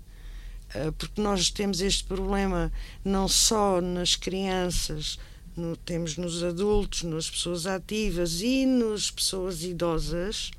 eh, 0.74 0.90
porque 0.96 1.20
nós 1.20 1.50
temos 1.50 1.80
este 1.82 2.04
problema 2.04 2.72
não 3.04 3.28
só 3.28 3.80
nas 3.80 4.16
crianças, 4.16 5.18
no, 5.56 5.76
temos 5.76 6.16
nos 6.16 6.42
adultos, 6.42 7.02
nas 7.02 7.28
pessoas 7.28 7.66
ativas 7.66 8.40
e 8.40 8.64
nas 8.64 9.10
pessoas 9.10 9.62
idosas, 9.62 10.50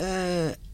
uh, 0.00 0.71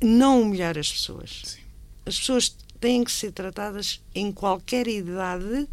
não 0.00 0.42
humilhar 0.42 0.78
as 0.78 0.90
pessoas. 0.90 1.42
Sim. 1.44 1.60
As 2.06 2.18
pessoas 2.18 2.56
têm 2.80 3.04
que 3.04 3.12
ser 3.12 3.32
tratadas 3.32 4.00
em 4.14 4.32
qualquer 4.32 4.88
idade 4.88 5.68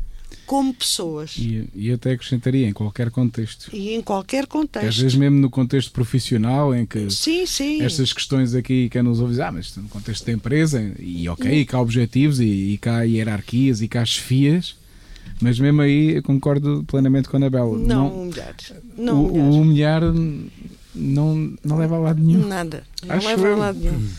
como 0.46 0.74
pessoas. 0.74 1.36
E, 1.38 1.70
e 1.74 1.92
até 1.92 2.12
acrescentaria 2.12 2.68
em 2.68 2.74
qualquer 2.74 3.10
contexto. 3.12 3.70
E 3.74 3.94
em 3.94 4.02
qualquer 4.02 4.46
contexto. 4.46 4.88
Às 4.88 4.98
vezes 4.98 5.16
mesmo 5.16 5.40
no 5.40 5.50
contexto 5.50 5.92
profissional 5.92 6.74
em 6.76 6.86
que 6.86 7.10
sim, 7.10 7.46
sim. 7.46 7.82
estas 7.82 8.14
questões 8.14 8.54
aqui 8.54 8.90
que 8.90 9.02
nos 9.02 9.20
ouve, 9.20 9.42
ah, 9.42 9.52
mas 9.52 9.76
no 9.76 9.88
contexto 9.90 10.26
da 10.26 10.32
empresa, 10.32 10.94
e 11.00 11.28
ok, 11.30 11.52
e 11.52 11.66
cá 11.66 11.78
há 11.78 11.82
objetivos 11.82 12.40
e, 12.40 12.46
e 12.46 12.78
cá 12.78 13.00
há 13.00 13.04
hierarquias 13.04 13.82
e 13.82 13.88
cá 13.88 14.02
há 14.02 14.06
chefias, 14.06 14.76
Mas 15.42 15.60
mesmo 15.60 15.82
aí 15.82 16.16
eu 16.16 16.24
concordo 16.24 16.84
plenamente 16.88 17.30
com 17.30 17.38
a 17.38 17.40
Anabela. 17.40 17.78
Não, 17.78 18.24
humilhar. 18.24 18.56
Não 18.98 19.24
o, 19.24 19.38
o 19.38 19.62
humilhar 19.62 20.02
não, 20.98 21.56
não 21.64 21.78
leva 21.78 21.96
a 21.96 22.00
lado 22.00 22.22
nenhum. 22.22 22.48
Nada. 22.48 22.84
Não 23.06 23.16
Acho 23.16 23.28
leva 23.28 23.48
eu. 23.48 23.54
a 23.54 23.58
lado 23.58 23.80
nenhum. 23.80 24.10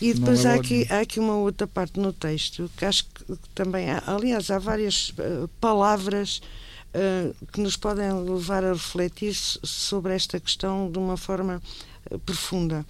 E 0.00 0.14
depois 0.14 0.46
há 0.46 0.54
aqui, 0.54 0.86
há 0.90 1.00
aqui 1.00 1.18
uma 1.18 1.34
outra 1.36 1.66
parte 1.66 1.98
no 1.98 2.12
texto 2.12 2.70
que 2.76 2.84
acho 2.84 3.04
que 3.04 3.36
também 3.54 3.90
há, 3.90 4.00
aliás, 4.06 4.48
há 4.48 4.58
várias 4.58 5.12
eh, 5.18 5.48
palavras 5.60 6.40
eh, 6.94 7.32
que 7.52 7.60
nos 7.60 7.76
podem 7.76 8.12
levar 8.12 8.64
a 8.64 8.72
refletir 8.74 9.34
so- 9.34 9.58
sobre 9.66 10.14
esta 10.14 10.38
questão 10.38 10.88
de 10.90 10.98
uma 10.98 11.16
forma 11.16 11.60
eh, 12.10 12.16
profunda. 12.24 12.86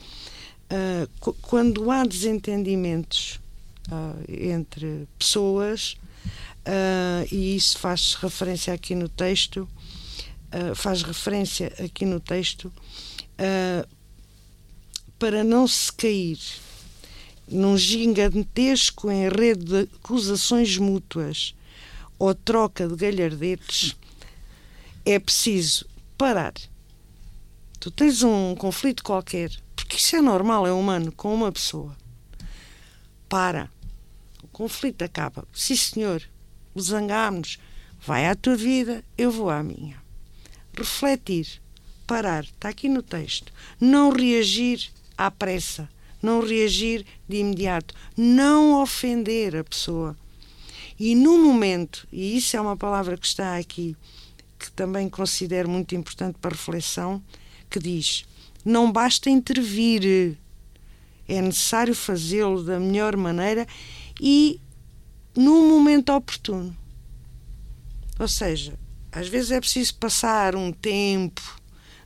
Qu- 1.18 1.34
quando 1.40 1.90
há 1.90 2.04
desentendimentos 2.04 3.40
entre 4.28 5.08
pessoas, 5.18 5.96
e 7.32 7.56
isso 7.56 7.78
faz 7.78 8.12
referência 8.20 8.74
aqui 8.74 8.94
no 8.94 9.08
texto, 9.08 9.66
faz 10.74 11.02
referência 11.02 11.72
aqui 11.82 12.04
no 12.04 12.20
texto, 12.20 12.70
ah, 13.38 13.86
para 15.18 15.42
não 15.42 15.66
se 15.66 15.92
cair 15.92 16.38
num 17.46 17.76
gigantesco 17.76 19.10
enredo 19.10 19.64
de 19.64 19.94
acusações 19.96 20.76
mútuas 20.76 21.54
ou 22.18 22.34
troca 22.34 22.86
de 22.86 22.94
galhardetes, 22.96 23.96
é 25.04 25.18
preciso 25.18 25.86
parar. 26.16 26.52
Tu 27.80 27.90
tens 27.90 28.22
um 28.22 28.54
conflito 28.56 29.02
qualquer, 29.02 29.50
porque 29.74 29.96
isso 29.96 30.16
é 30.16 30.20
normal, 30.20 30.66
é 30.66 30.72
humano, 30.72 31.12
com 31.12 31.32
uma 31.32 31.50
pessoa. 31.50 31.96
Para. 33.28 33.70
O 34.42 34.48
conflito 34.48 35.02
acaba. 35.02 35.46
Sim, 35.52 35.76
senhor, 35.76 36.22
zangámos. 36.78 37.58
Vai 38.00 38.26
à 38.26 38.34
tua 38.34 38.56
vida, 38.56 39.04
eu 39.16 39.30
vou 39.30 39.50
à 39.50 39.62
minha. 39.62 39.96
Refletir. 40.76 41.60
Parar. 42.08 42.44
Está 42.44 42.70
aqui 42.70 42.88
no 42.88 43.02
texto. 43.02 43.52
Não 43.78 44.10
reagir 44.10 44.90
à 45.16 45.30
pressa. 45.30 45.88
Não 46.22 46.40
reagir 46.40 47.04
de 47.28 47.36
imediato. 47.36 47.94
Não 48.16 48.80
ofender 48.82 49.54
a 49.54 49.62
pessoa. 49.62 50.16
E 50.98 51.14
no 51.14 51.38
momento, 51.38 52.08
e 52.10 52.36
isso 52.38 52.56
é 52.56 52.60
uma 52.60 52.76
palavra 52.76 53.16
que 53.16 53.26
está 53.26 53.58
aqui, 53.58 53.94
que 54.58 54.72
também 54.72 55.08
considero 55.08 55.68
muito 55.68 55.94
importante 55.94 56.38
para 56.40 56.50
reflexão, 56.50 57.22
que 57.70 57.78
diz: 57.78 58.24
não 58.64 58.90
basta 58.90 59.28
intervir, 59.28 60.36
é 61.28 61.42
necessário 61.42 61.94
fazê-lo 61.94 62.64
da 62.64 62.80
melhor 62.80 63.16
maneira 63.16 63.66
e 64.18 64.58
no 65.36 65.68
momento 65.68 66.12
oportuno. 66.12 66.74
Ou 68.18 68.26
seja, 68.26 68.78
às 69.12 69.28
vezes 69.28 69.50
é 69.50 69.60
preciso 69.60 69.94
passar 69.96 70.56
um 70.56 70.72
tempo 70.72 71.57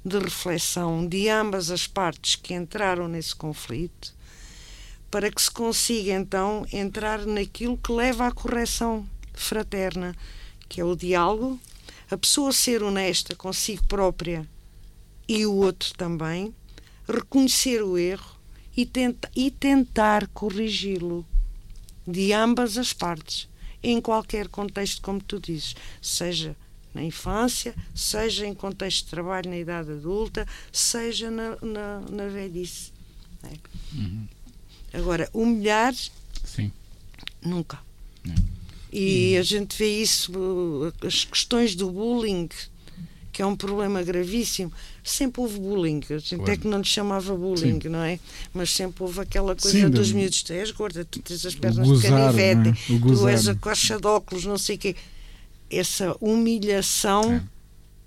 de 0.05 0.19
reflexão 0.19 1.07
de 1.07 1.29
ambas 1.29 1.71
as 1.71 1.87
partes 1.87 2.35
que 2.37 2.55
entraram 2.55 3.07
nesse 3.07 3.35
conflito 3.35 4.15
para 5.11 5.31
que 5.31 5.43
se 5.43 5.51
consiga 5.51 6.13
então 6.13 6.67
entrar 6.73 7.27
naquilo 7.27 7.77
que 7.77 7.93
leva 7.93 8.27
à 8.27 8.33
correção 8.33 9.07
fraterna, 9.35 10.17
que 10.69 10.81
é 10.81 10.85
o 10.85 10.97
diálogo, 10.97 11.61
a 12.11 12.17
pessoa 12.17 12.51
ser 12.51 12.83
honesta 12.83 13.37
consigo 13.37 13.87
própria 13.87 14.49
e 15.29 15.45
o 15.45 15.55
outro 15.55 15.93
também, 15.95 16.55
reconhecer 17.07 17.83
o 17.83 17.99
erro 17.99 18.39
e, 18.77 18.87
tenta, 18.87 19.31
e 19.37 19.51
tentar 19.51 20.27
corrigi-lo 20.29 21.27
de 22.07 22.33
ambas 22.33 22.79
as 22.79 22.93
partes, 22.93 23.49
em 23.83 24.01
qualquer 24.01 24.49
contexto, 24.49 25.03
como 25.03 25.23
tu 25.23 25.39
dizes, 25.39 25.75
seja 26.01 26.57
na 26.95 27.03
infância, 27.03 27.75
seja 27.95 28.47
em 28.47 28.55
contexto 28.55 29.05
de 29.05 29.11
trabalho 29.11 29.49
na 29.51 29.57
idade 29.59 29.91
adulta, 29.93 30.47
seja 30.71 31.31
na, 31.31 31.57
na, 31.63 32.01
na 32.11 32.27
velhice. 32.29 32.93
é? 33.45 34.99
Agora, 34.99 35.29
humilhar, 35.33 35.95
Sim. 36.45 36.71
nunca. 37.43 37.79
Não. 38.25 38.35
E 38.93 39.37
a 39.39 39.43
gente 39.43 39.77
vê 39.79 40.03
isso, 40.03 40.93
as 41.07 41.25
questões 41.25 41.75
do 41.75 41.91
bullying, 41.91 42.47
que 43.33 43.41
é 43.41 43.47
um 43.47 43.57
problema 43.57 44.03
gravíssimo. 44.03 44.71
Sempre 45.03 45.41
houve 45.41 45.59
bullying, 45.59 46.01
a 46.11 46.19
gente 46.19 46.37
Claro. 46.37 46.53
é 46.53 46.57
que 46.59 46.69
não 46.69 46.79
lhe 46.79 46.85
chamava 46.85 47.35
bullying, 47.35 47.81
Sim. 47.81 47.89
não 47.89 48.03
é? 48.03 48.21
Mas 48.53 48.71
sempre 48.71 49.03
houve 49.03 49.19
aquela 49.21 49.57
coisa 49.57 49.79
Sim, 49.81 49.89
dos 49.89 50.11
do- 50.11 50.17
miúdos: 50.17 50.43
tu 50.43 50.53
és 50.53 50.71
gorda, 50.71 51.07
tu 51.07 51.21
tens 51.21 51.47
as 51.47 51.55
pernas 51.55 51.89
gozar, 51.89 52.11
de 52.11 52.37
canivete, 52.37 52.69
é? 52.69 52.99
Tu 52.99 53.29
és 53.29 53.49
a 53.49 53.55
coxa 53.55 53.99
de 53.99 54.07
óculos, 54.07 54.45
não 54.45 54.59
sei 54.59 54.77
o 54.77 54.79
quê. 54.79 54.95
Essa 55.73 56.17
humilhação, 56.21 57.33
É. 57.35 57.43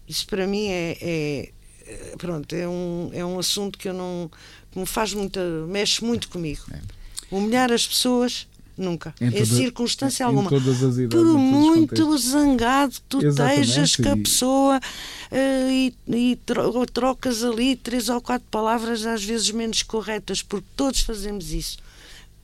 isso 0.07 0.25
para 0.27 0.45
mim 0.47 0.67
é, 0.67 0.97
é- 1.01 1.49
é- 1.87 2.15
pronto, 2.17 2.53
é 2.55 2.67
um, 2.67 3.09
é 3.13 3.25
um 3.25 3.39
assunto 3.39 3.77
que 3.77 3.89
eu 3.89 3.93
não 3.93 4.29
que 4.71 4.79
me 4.79 4.85
faz 4.85 5.13
muita, 5.13 5.39
mexe 5.67 6.03
muito 6.03 6.27
comigo. 6.29 6.61
É. 6.71 6.79
Humilhar 7.31 7.71
as 7.71 7.87
pessoas, 7.87 8.45
nunca. 8.77 9.15
Em 9.21 9.27
Em, 9.27 9.31
toda- 9.31 9.45
circunstância 9.45 10.23
em 10.23 10.27
alguma. 10.27 10.49
idades, 10.97 11.07
Por 11.09 11.25
muito 11.37 11.95
contextos. 12.05 12.29
zangado 12.31 12.91
que 12.93 13.01
tu 13.07 13.19
estejas 13.25 13.95
com 13.95 14.09
a 14.11 14.17
pessoa 14.17 14.79
eh, 15.31 15.69
e, 15.71 15.93
e 16.13 16.35
tro- 16.45 16.85
trocas 16.85 17.43
ali 17.43 17.75
três 17.77 18.09
ou 18.09 18.19
quatro 18.21 18.47
palavras, 18.51 19.05
às 19.05 19.23
vezes 19.23 19.49
menos 19.51 19.81
corretas, 19.81 20.41
porque 20.41 20.67
todos 20.75 20.99
fazemos 21.01 21.51
isso. 21.51 21.77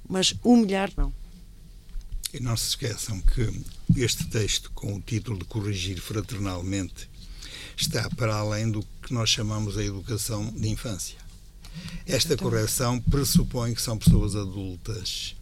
Mas 0.10 0.34
humilhar, 0.44 0.90
não. 0.98 1.12
E 2.34 2.40
não 2.40 2.56
se 2.56 2.70
esqueçam 2.70 3.20
que 3.22 3.64
este 4.02 4.26
texto, 4.26 4.72
com 4.72 4.96
o 4.96 5.02
título 5.02 5.40
de 5.40 5.46
Corrigir 5.46 6.02
Fraternalmente, 6.02 7.10
está 7.76 8.10
para 8.12 8.36
além 8.36 8.72
do 8.72 8.82
que 9.02 9.14
nós 9.14 9.30
chamamos 9.30 9.78
a 9.78 9.84
educação 9.84 10.46
de 10.52 10.70
infância. 10.70 11.18
Esta 12.06 12.38
correção 12.38 13.02
pressupõe 13.02 13.74
que 13.74 13.82
são 13.82 13.98
pessoas 13.98 14.36
adultas 14.36 15.36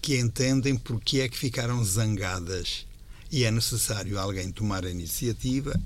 que 0.00 0.18
entendem 0.18 0.76
porque 0.76 1.20
é 1.20 1.28
que 1.28 1.36
ficaram 1.36 1.84
zangadas 1.84 2.86
e 3.30 3.44
é 3.44 3.50
necessário 3.50 4.18
alguém 4.18 4.52
tomar 4.52 4.84
a 4.84 4.90
iniciativa 4.90 5.78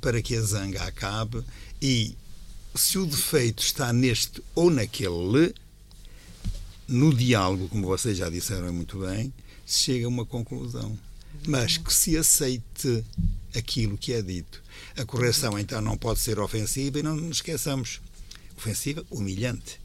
para 0.00 0.22
que 0.22 0.34
a 0.34 0.40
zanga 0.40 0.82
acabe 0.84 1.44
e 1.80 2.16
se 2.74 2.98
o 2.98 3.06
defeito 3.06 3.62
está 3.62 3.92
neste 3.92 4.42
ou 4.54 4.70
naquele, 4.70 5.54
no 6.86 7.14
diálogo, 7.14 7.68
como 7.68 7.86
vocês 7.86 8.16
já 8.16 8.30
disseram 8.30 8.72
muito 8.72 9.00
bem, 9.00 9.32
chega 9.74 10.06
a 10.06 10.08
uma 10.08 10.24
conclusão. 10.24 10.98
Mas 11.46 11.76
que 11.76 11.92
se 11.92 12.16
aceite 12.16 13.04
aquilo 13.56 13.96
que 13.96 14.12
é 14.12 14.22
dito. 14.22 14.62
A 14.96 15.04
correção, 15.04 15.58
então, 15.58 15.80
não 15.80 15.96
pode 15.96 16.20
ser 16.20 16.38
ofensiva 16.38 16.98
e 16.98 17.02
não 17.02 17.16
nos 17.16 17.38
esqueçamos. 17.38 18.00
Ofensiva, 18.56 19.04
humilhante. 19.10 19.80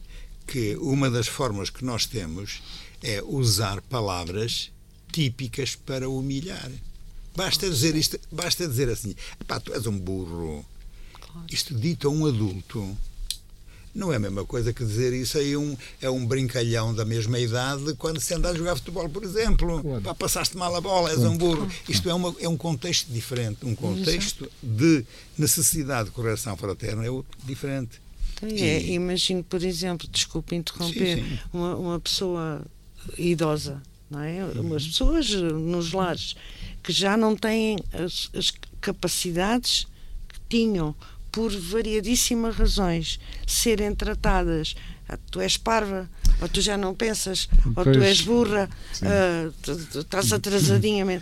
Que 0.47 0.75
uma 0.77 1.09
das 1.09 1.27
formas 1.27 1.69
que 1.69 1.85
nós 1.85 2.05
temos 2.05 2.61
é 3.01 3.21
usar 3.21 3.81
palavras 3.81 4.71
típicas 5.11 5.75
para 5.75 6.09
humilhar. 6.09 6.71
Basta 7.35 7.69
dizer 7.69 7.95
isto, 7.95 8.19
basta 8.31 8.67
dizer 8.67 8.89
assim, 8.89 9.15
pá, 9.47 9.59
tu 9.59 9.73
és 9.73 9.85
um 9.85 9.97
burro. 9.97 10.65
Isto 11.49 11.73
dito 11.73 12.07
a 12.07 12.11
um 12.11 12.25
adulto 12.25 12.97
não 13.93 14.11
é 14.11 14.15
a 14.15 14.19
mesma 14.19 14.43
coisa 14.43 14.73
que 14.73 14.83
dizer 14.83 15.13
isso 15.13 15.37
aí 15.37 15.55
um, 15.55 15.77
é 16.01 16.09
um 16.09 16.25
brincalhão 16.25 16.93
da 16.95 17.05
mesma 17.05 17.37
idade 17.39 17.93
quando 17.95 18.19
se 18.19 18.33
anda 18.33 18.49
a 18.49 18.53
jogar 18.55 18.75
futebol, 18.75 19.07
por 19.07 19.23
exemplo. 19.23 19.81
Claro. 19.81 20.01
Pá, 20.01 20.15
passaste 20.15 20.57
mal 20.57 20.75
a 20.75 20.81
bola, 20.81 21.11
és 21.11 21.19
um 21.19 21.37
burro. 21.37 21.69
Isto 21.87 22.09
é, 22.09 22.13
uma, 22.13 22.35
é 22.39 22.49
um 22.49 22.57
contexto 22.57 23.11
diferente. 23.11 23.65
Um 23.65 23.75
contexto 23.75 24.49
de 24.61 25.05
necessidade 25.37 26.09
de 26.09 26.15
correção 26.15 26.57
fraterna 26.57 27.05
é 27.05 27.09
outro 27.09 27.37
diferente. 27.45 28.01
É, 28.41 28.81
E- 28.81 28.93
imagino, 28.93 29.43
por 29.43 29.63
exemplo, 29.63 30.07
desculpe 30.11 30.55
interromper, 30.55 31.17
Sim, 31.19 31.23
sim. 31.29 31.39
Uma, 31.53 31.75
uma 31.75 31.99
pessoa 31.99 32.65
idosa, 33.17 33.81
não 34.09 34.21
é? 34.21 34.43
Umas 34.55 34.87
pessoas 34.87 35.29
eh, 35.31 35.37
nos 35.37 35.91
lares 35.93 36.35
que 36.81 36.91
já 36.91 37.15
não 37.15 37.35
têm 37.35 37.77
as, 37.93 38.29
as 38.33 38.51
capacidades 38.81 39.87
que 40.27 40.39
tinham 40.49 40.95
por 41.33 41.51
variadíssimas 41.51 42.55
razões 42.55 43.19
serem 43.45 43.93
tratadas. 43.93 44.75
Ah, 45.09 45.17
tu 45.29 45.41
és 45.41 45.57
parva, 45.57 46.09
ou 46.39 46.47
tu 46.47 46.61
já 46.61 46.77
não 46.77 46.93
pensas, 46.93 47.49
ou 47.75 47.83
tu 47.83 47.91
Pois, 47.91 48.03
és 48.03 48.21
burra, 48.21 48.69
ah, 49.01 49.51
tu, 49.61 49.75
tu 49.87 49.99
estás 49.99 50.31
atrasadinha. 50.31 51.21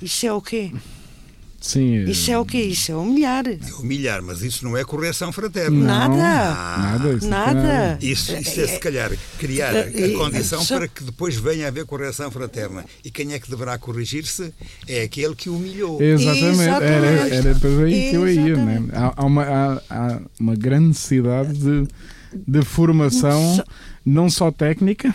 Isso 0.00 0.26
é 0.26 0.32
o 0.32 0.40
quê? 0.40 0.72
Sim. 1.62 2.04
Isso 2.04 2.30
é 2.30 2.38
o 2.38 2.44
quê? 2.44 2.58
Isso 2.58 2.90
é 2.92 2.96
humilhar. 2.96 3.46
É 3.46 3.58
humilhar, 3.78 4.20
mas 4.20 4.42
isso 4.42 4.64
não 4.64 4.76
é 4.76 4.84
correção 4.84 5.30
fraterna. 5.32 5.70
Não, 5.78 5.86
Nada. 5.86 6.78
Nada. 6.82 7.12
isso 7.14 7.28
Nada. 7.28 7.98
Isso, 8.02 8.36
isso 8.36 8.60
é, 8.60 8.66
se 8.66 8.78
calhar, 8.80 9.12
criar 9.38 9.70
a, 9.74 9.78
É, 9.78 10.12
a 10.14 10.18
condição 10.18 10.60
só- 10.62 10.76
para 10.78 10.88
que 10.88 11.04
depois 11.04 11.36
venha 11.36 11.66
a 11.66 11.68
haver 11.68 11.86
correção 11.86 12.30
fraterna. 12.32 12.84
E 13.04 13.10
quem 13.10 13.32
é 13.32 13.38
que 13.38 13.48
deverá 13.48 13.78
corrigir-se? 13.78 14.52
É 14.88 15.02
aquele 15.04 15.34
que 15.36 15.48
humilhou. 15.48 16.02
Exatamente, 16.02 16.60
Era, 16.62 17.06
Exatamente. 17.26 17.34
era 17.48 17.54
para 17.54 17.84
aí 17.84 18.10
que 18.10 18.16
eu 18.16 18.28
ia. 18.28 18.56
Né? 18.56 18.82
Há, 18.92 19.12
há 19.16 19.24
uma, 19.24 19.42
há, 19.44 19.82
há 19.88 20.20
uma 20.40 20.56
grande 20.56 20.88
necessidade 20.88 21.52
de, 21.54 21.86
de 22.46 22.62
formação, 22.62 23.56
Só- 23.56 23.64
não 24.04 24.28
só 24.28 24.50
técnica, 24.50 25.14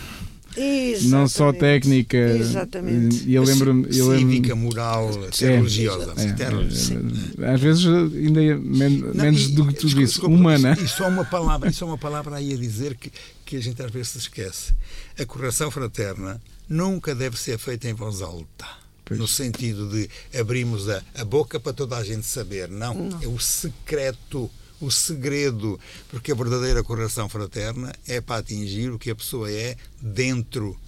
não 1.02 1.28
só 1.28 1.52
técnica. 1.52 2.16
Exatamente. 2.16 3.24
E 3.26 3.34
eu 3.34 3.42
lembro-me. 3.42 3.86
Lembro 3.86 4.18
Cívica, 4.18 4.54
moral, 4.54 5.10
até 5.26 5.52
é, 5.52 5.56
religiosa. 5.56 6.14
É. 6.16 7.44
É, 7.44 7.54
às 7.54 7.60
vezes 7.60 7.86
ainda 7.86 8.42
é 8.42 8.54
men 8.56 8.98
não, 8.98 9.14
menos 9.14 9.46
e, 9.46 9.52
do 9.52 9.66
que 9.66 9.74
tu 9.74 9.88
disse, 9.88 10.20
humana. 10.20 10.76
E 10.80 10.88
só 10.88 11.08
uma 11.08 11.24
palavra, 11.24 11.68
e 11.68 11.72
só 11.72 11.86
uma 11.86 11.98
palavra 11.98 12.36
aí 12.36 12.52
a 12.52 12.56
dizer 12.56 12.96
que, 12.96 13.12
que 13.44 13.56
a 13.56 13.60
gente 13.60 13.82
às 13.82 13.90
vezes 13.90 14.08
se 14.08 14.18
esquece. 14.18 14.74
A 15.18 15.24
correção 15.24 15.70
fraterna 15.70 16.40
nunca 16.68 17.14
deve 17.14 17.38
ser 17.38 17.58
feita 17.58 17.88
em 17.88 17.94
voz 17.94 18.22
alta. 18.22 18.66
Pois. 19.04 19.18
No 19.18 19.26
sentido 19.26 19.88
de 19.88 20.08
abrimos 20.38 20.88
a, 20.88 21.02
a 21.14 21.24
boca 21.24 21.58
para 21.58 21.72
toda 21.72 21.96
a 21.96 22.04
gente 22.04 22.26
saber. 22.26 22.68
Não, 22.68 22.94
não. 22.94 23.22
é 23.22 23.26
o 23.26 23.38
secreto 23.38 24.50
o 24.80 24.90
segredo, 24.90 25.78
porque 26.08 26.32
a 26.32 26.34
verdadeira 26.34 26.82
correção 26.82 27.28
fraterna 27.28 27.92
é 28.06 28.20
para 28.20 28.40
atingir 28.40 28.90
o 28.90 28.98
que 28.98 29.10
a 29.10 29.14
pessoa 29.14 29.50
é 29.50 29.76
dentro, 30.00 30.78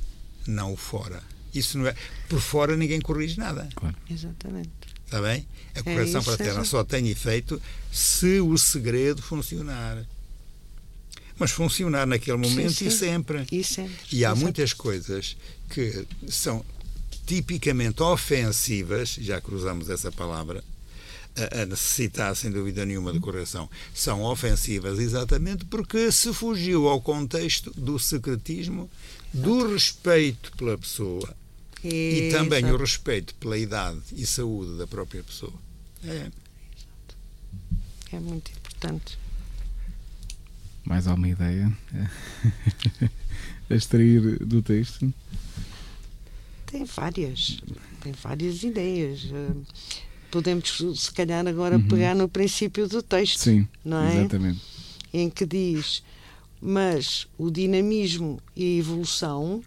não 0.47 0.77
fora. 0.77 1.23
Isso 1.53 1.79
não 1.79 1.87
é. 1.87 1.95
Por 2.29 2.41
fora 2.41 2.77
ninguém 2.77 3.01
corrige 3.01 3.39
nada. 3.39 3.69
Claro. 3.75 3.97
Exatamente. 4.09 4.71
Está 5.05 5.21
bem? 5.21 5.47
A 5.75 5.83
correção 5.83 6.21
é 6.21 6.25
fraterna 6.25 6.65
só 6.65 6.85
tem 6.85 7.09
efeito 7.09 7.61
se 7.91 8.41
o 8.41 8.57
segredo 8.57 9.21
funcionar. 9.21 10.07
Mas 11.37 11.51
funcionar 11.51 12.07
naquele 12.07 12.37
momento 12.37 12.71
sim, 12.71 12.85
sim. 12.85 12.87
e 12.87 12.91
sempre. 12.91 13.47
E 13.51 13.65
sempre. 13.65 13.97
E 14.13 14.25
há 14.25 14.35
muitas 14.35 14.73
coisas 14.73 15.37
que 15.69 16.07
são 16.29 16.65
tipicamente 17.27 18.03
ofensivas, 18.03 19.17
já 19.21 19.41
cruzamos 19.41 19.89
essa 19.89 20.13
palavra, 20.13 20.63
a, 21.37 21.67
necessitar, 21.67 22.35
sem 22.35 22.51
dúvida 22.51 22.85
nenhuma, 22.85 23.13
de 23.13 23.21
correção, 23.21 23.69
são 23.95 24.23
ofensivas 24.23 24.99
exatamente 24.99 25.65
porque 25.65 26.11
se 26.11 26.33
fugiu 26.33 26.89
ao 26.89 27.01
contexto 27.01 27.71
do 27.73 27.99
secretismo, 27.99 28.91
do 29.33 29.73
respeito 29.73 30.53
pela 30.57 30.77
pessoa 30.77 31.35
e, 31.85 32.29
e 32.29 32.31
também 32.31 32.65
o 32.71 32.77
respeito 32.77 33.35
pela 33.37 33.57
idade 33.57 34.01
e 34.13 34.27
saúde 34.27 34.77
da 34.77 34.87
própria 34.87 35.23
pessoa. 35.23 35.53
É. 36.05 36.31
É 38.13 38.19
muito 38.19 38.51
importante. 38.51 39.19
Mais 40.85 41.07
alguma 41.07 41.29
ideia 41.29 41.73
a 43.71 43.75
extrair 43.75 44.45
do 44.45 44.61
texto? 44.63 45.13
Tem 46.67 46.85
várias. 46.85 47.61
Tem 48.01 48.13
várias 48.13 48.63
ideias 48.63 49.25
podemos, 50.31 50.83
se 50.97 51.13
calhar, 51.13 51.47
agora 51.47 51.77
uhum. 51.77 51.89
pegar 51.89 52.15
no 52.15 52.29
princípio 52.29 52.89
do 52.89 53.03
texto. 53.03 53.41
Sim, 53.41 53.67
não 53.85 54.03
é? 54.03 54.19
exatamente. 54.19 54.61
Em 55.13 55.29
que 55.29 55.45
diz, 55.45 56.03
mas 56.61 57.27
o 57.37 57.51
dinamismo 57.51 58.41
e 58.55 58.65
a 58.65 58.79
evolução, 58.79 59.63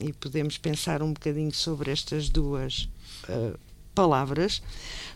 e 0.00 0.12
podemos 0.12 0.58
pensar 0.58 1.02
um 1.02 1.12
bocadinho 1.12 1.52
sobre 1.52 1.90
estas 1.90 2.28
duas 2.28 2.88
uh, 3.28 3.58
palavras, 3.94 4.62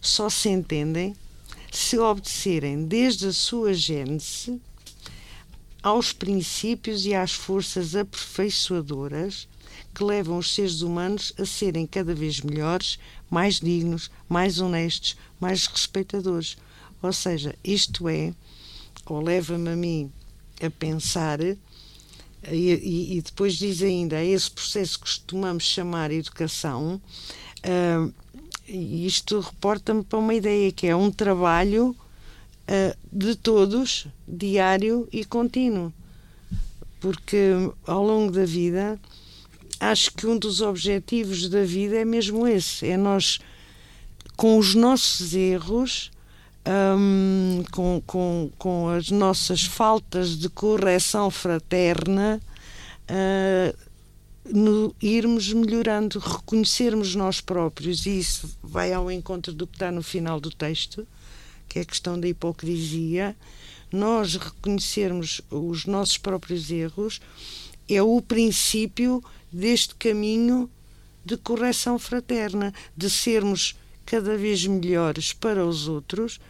só 0.00 0.28
se 0.28 0.48
entendem 0.48 1.14
se 1.72 1.98
obedecerem 1.98 2.84
desde 2.84 3.28
a 3.28 3.32
sua 3.32 3.72
gênese 3.72 4.60
aos 5.82 6.12
princípios 6.12 7.06
e 7.06 7.14
às 7.14 7.32
forças 7.32 7.96
aperfeiçoadoras 7.96 9.48
que 9.94 10.04
levam 10.04 10.38
os 10.38 10.54
seres 10.54 10.80
humanos 10.80 11.32
a 11.38 11.44
serem 11.44 11.86
cada 11.86 12.14
vez 12.14 12.40
melhores, 12.40 12.98
mais 13.30 13.60
dignos, 13.60 14.10
mais 14.28 14.60
honestos, 14.60 15.16
mais 15.40 15.66
respeitadores. 15.66 16.56
Ou 17.02 17.12
seja, 17.12 17.54
isto 17.64 18.08
é, 18.08 18.32
ou 19.06 19.20
leva-me 19.20 19.70
a 19.70 19.76
mim 19.76 20.12
a 20.62 20.70
pensar, 20.70 21.40
e, 21.40 21.56
e, 22.50 23.18
e, 23.18 23.22
depois 23.22 23.54
diz 23.54 23.82
ainda, 23.82 24.16
é 24.16 24.26
esse 24.26 24.50
processo 24.50 24.98
que 24.98 25.04
costumamos 25.04 25.64
chamar 25.64 26.10
educação, 26.10 27.00
uh, 27.64 28.12
isto 28.66 29.40
reporta-me 29.40 30.02
para 30.02 30.18
uma 30.18 30.34
ideia 30.34 30.72
que 30.72 30.86
é 30.86 30.96
um 30.96 31.10
trabalho 31.10 31.90
uh, 31.90 32.96
de 33.12 33.36
todos, 33.36 34.06
diário 34.26 35.08
e 35.12 35.24
contínuo. 35.24 35.92
Porque 37.00 37.52
ao 37.86 38.04
longo 38.04 38.32
da 38.32 38.44
vida 38.44 38.98
acho 39.82 40.12
que 40.12 40.26
um 40.26 40.38
dos 40.38 40.60
objetivos 40.60 41.48
da 41.48 41.64
vida 41.64 41.96
é 41.96 42.04
mesmo 42.04 42.46
esse: 42.46 42.86
é 42.86 42.96
nós, 42.96 43.40
com 44.36 44.56
os 44.56 44.74
nossos 44.74 45.34
erros, 45.34 46.10
um, 46.66 47.64
com, 47.72 48.02
com, 48.06 48.50
com 48.56 48.88
as 48.88 49.10
nossas 49.10 49.64
faltas 49.64 50.38
de 50.38 50.48
correção 50.48 51.30
fraterna, 51.30 52.40
uh, 53.10 53.76
no, 54.44 54.94
irmos 55.02 55.52
melhorando, 55.52 56.20
reconhecermos 56.20 57.16
nós 57.16 57.40
próprios, 57.40 58.06
e 58.06 58.20
isso 58.20 58.56
vai 58.62 58.92
ao 58.92 59.10
encontro 59.10 59.52
do 59.52 59.66
que 59.66 59.74
está 59.74 59.90
no 59.90 60.02
final 60.02 60.38
do 60.40 60.50
texto, 60.50 61.06
que 61.68 61.80
é 61.80 61.82
a 61.82 61.86
questão 61.86 62.18
da 62.18 62.28
hipocrisia. 62.28 63.36
Nós 63.90 64.36
reconhecermos 64.36 65.42
os 65.50 65.84
nossos 65.84 66.16
próprios 66.16 66.70
erros 66.70 67.20
é 67.88 68.02
o 68.02 68.20
princípio 68.20 69.22
deste 69.52 69.94
caminho 69.94 70.70
de 71.24 71.36
correção 71.36 71.98
fraterna, 71.98 72.72
de 72.96 73.08
sermos 73.08 73.76
cada 74.04 74.36
vez 74.36 74.66
melhores 74.66 75.32
para 75.32 75.64
os 75.64 75.86
outros, 75.86 76.40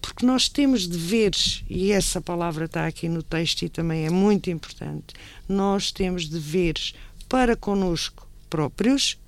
porque 0.00 0.24
nós 0.24 0.48
temos 0.48 0.86
deveres, 0.86 1.62
e 1.68 1.92
essa 1.92 2.20
palavra 2.20 2.64
está 2.64 2.86
aqui 2.86 3.08
no 3.08 3.22
texto 3.22 3.62
e 3.62 3.68
também 3.68 4.06
é 4.06 4.10
muito 4.10 4.50
importante. 4.50 5.14
Nós 5.48 5.92
temos 5.92 6.26
deveres 6.26 6.94
para 7.28 7.54
conosco 7.54 8.26
próprios 8.48 9.18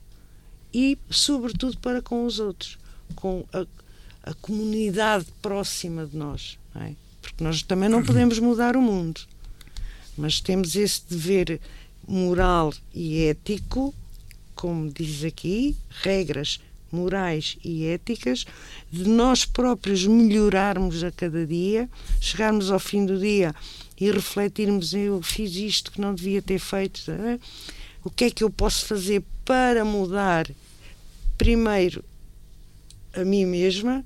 e, 0.72 0.98
sobretudo, 1.10 1.78
para 1.78 2.00
com 2.00 2.24
os 2.24 2.40
outros, 2.40 2.78
com 3.14 3.44
a, 3.52 3.66
a 4.30 4.34
comunidade 4.34 5.26
próxima 5.42 6.06
de 6.06 6.16
nós. 6.16 6.58
É? 6.74 6.94
Porque 7.20 7.44
nós 7.44 7.62
também 7.62 7.88
não 7.88 8.02
podemos 8.02 8.38
mudar 8.38 8.76
o 8.76 8.82
mundo, 8.82 9.20
mas 10.16 10.40
temos 10.40 10.76
esse 10.76 11.02
dever 11.08 11.60
moral 12.06 12.72
e 12.94 13.24
ético, 13.24 13.94
como 14.54 14.90
diz 14.90 15.24
aqui, 15.24 15.76
regras 16.02 16.60
morais 16.92 17.56
e 17.64 17.86
éticas, 17.86 18.44
de 18.90 19.08
nós 19.08 19.46
próprios 19.46 20.06
melhorarmos 20.06 21.02
a 21.02 21.10
cada 21.10 21.46
dia, 21.46 21.88
chegarmos 22.20 22.70
ao 22.70 22.78
fim 22.78 23.06
do 23.06 23.18
dia 23.18 23.54
e 23.98 24.10
refletirmos: 24.10 24.92
eu 24.92 25.22
fiz 25.22 25.56
isto 25.56 25.90
que 25.90 26.00
não 26.00 26.14
devia 26.14 26.42
ter 26.42 26.58
feito, 26.58 27.10
é? 27.10 27.38
o 28.04 28.10
que 28.10 28.24
é 28.24 28.30
que 28.30 28.44
eu 28.44 28.50
posso 28.50 28.84
fazer 28.84 29.22
para 29.44 29.84
mudar, 29.84 30.50
primeiro, 31.38 32.04
a 33.14 33.24
mim 33.24 33.46
mesma, 33.46 34.04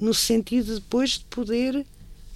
no 0.00 0.14
sentido 0.14 0.74
depois 0.74 1.10
de 1.10 1.24
poder 1.26 1.84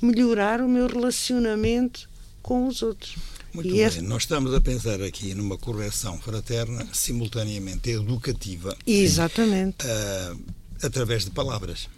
melhorar 0.02 0.60
o 0.60 0.68
meu 0.68 0.86
relacionamento 0.86 2.09
com 2.42 2.66
os 2.66 2.82
outros. 2.82 3.16
Muito 3.52 3.68
e 3.68 3.72
bem, 3.72 3.80
este... 3.80 4.00
nós 4.00 4.22
estamos 4.22 4.54
a 4.54 4.60
pensar 4.60 5.02
aqui 5.02 5.34
numa 5.34 5.58
correção 5.58 6.18
fraterna, 6.20 6.86
simultaneamente 6.92 7.90
educativa. 7.90 8.76
Exatamente. 8.86 9.84
Uh, 9.86 10.40
através 10.82 11.24
de 11.24 11.30
palavras. 11.30 11.88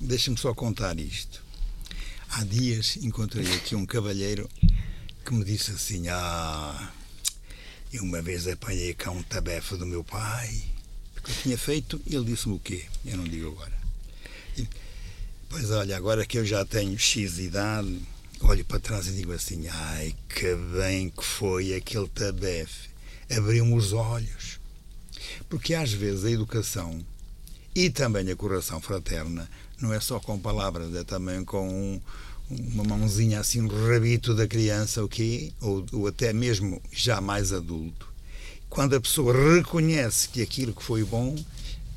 Deixa-me 0.00 0.36
só 0.36 0.54
contar 0.54 0.98
isto. 0.98 1.42
Há 2.30 2.44
dias 2.44 2.96
encontrei 2.96 3.50
aqui 3.54 3.74
um 3.74 3.86
cavalheiro 3.86 4.48
que 5.24 5.32
me 5.32 5.44
disse 5.44 5.70
assim: 5.72 6.08
Ah, 6.08 6.92
eu 7.92 8.02
uma 8.02 8.20
vez 8.20 8.46
apanhei 8.46 8.94
cá 8.94 9.10
um 9.10 9.22
tabefe 9.22 9.76
do 9.76 9.86
meu 9.86 10.04
pai, 10.04 10.48
que 11.24 11.30
eu 11.30 11.34
tinha 11.42 11.58
feito, 11.58 12.00
e 12.06 12.14
ele 12.14 12.26
disse-me 12.26 12.54
o 12.54 12.58
quê? 12.58 12.84
Eu 13.04 13.16
não 13.16 13.24
digo 13.24 13.48
agora. 13.48 13.72
E, 14.56 14.68
pois 15.48 15.70
olha, 15.70 15.96
agora 15.96 16.26
que 16.26 16.38
eu 16.38 16.44
já 16.44 16.64
tenho 16.64 16.98
X 16.98 17.38
idade 17.38 17.98
olho 18.46 18.64
para 18.64 18.80
trás 18.80 19.06
e 19.06 19.12
digo 19.12 19.32
assim: 19.32 19.66
ai, 19.68 20.14
que 20.28 20.54
bem 20.54 21.10
que 21.10 21.24
foi 21.24 21.74
aquele 21.74 22.08
tabefe. 22.08 22.88
Abriu-me 23.30 23.74
os 23.74 23.92
olhos. 23.92 24.58
Porque 25.48 25.74
às 25.74 25.92
vezes 25.92 26.24
a 26.24 26.30
educação 26.30 27.04
e 27.74 27.90
também 27.90 28.30
a 28.30 28.36
correção 28.36 28.80
fraterna 28.80 29.48
não 29.80 29.92
é 29.92 30.00
só 30.00 30.18
com 30.18 30.38
palavras, 30.38 30.94
é 30.94 31.04
também 31.04 31.44
com 31.44 31.68
um, 31.68 32.00
uma 32.50 32.84
mãozinha 32.84 33.40
assim 33.40 33.60
no 33.60 33.88
rabito 33.88 34.34
da 34.34 34.46
criança, 34.46 35.04
o 35.04 35.08
quê? 35.08 35.52
Ou, 35.60 35.84
ou 35.92 36.06
até 36.06 36.32
mesmo 36.32 36.82
já 36.92 37.20
mais 37.20 37.52
adulto. 37.52 38.08
Quando 38.68 38.96
a 38.96 39.00
pessoa 39.00 39.32
reconhece 39.54 40.28
que 40.28 40.42
aquilo 40.42 40.74
que 40.74 40.82
foi 40.82 41.04
bom 41.04 41.36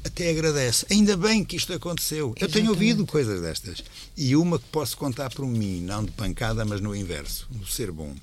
até 0.03 0.29
agradece. 0.29 0.85
Ainda 0.89 1.15
bem 1.15 1.43
que 1.43 1.55
isto 1.55 1.73
aconteceu. 1.73 2.27
Exatamente. 2.27 2.43
Eu 2.43 2.49
tenho 2.49 2.69
ouvido 2.71 3.05
coisas 3.05 3.41
destas. 3.41 3.83
E 4.17 4.35
uma 4.35 4.59
que 4.59 4.65
posso 4.71 4.97
contar 4.97 5.29
por 5.29 5.45
mim, 5.45 5.81
não 5.81 6.03
de 6.03 6.11
pancada, 6.11 6.65
mas 6.65 6.81
no 6.81 6.95
inverso, 6.95 7.47
no 7.51 7.65
ser 7.65 7.91
bom. 7.91 8.15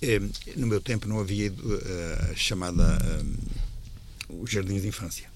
Eh, 0.00 0.20
no 0.56 0.66
meu 0.66 0.80
tempo 0.80 1.08
não 1.08 1.18
havia 1.18 1.48
eh, 1.48 2.30
a 2.30 2.36
chamada 2.36 2.98
um, 4.30 4.42
os 4.42 4.50
jardins 4.50 4.82
de 4.82 4.88
infância. 4.88 5.28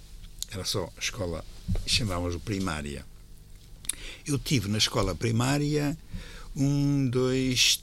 Era 0.51 0.65
só 0.65 0.93
escola, 1.01 1.45
chamávamos 1.87 2.37
primária. 2.37 3.05
Eu 4.27 4.39
tive 4.39 4.69
na 4.69 4.79
escola 4.79 5.15
primária 5.15 5.97
um, 6.55 7.09
dois, 7.09 7.83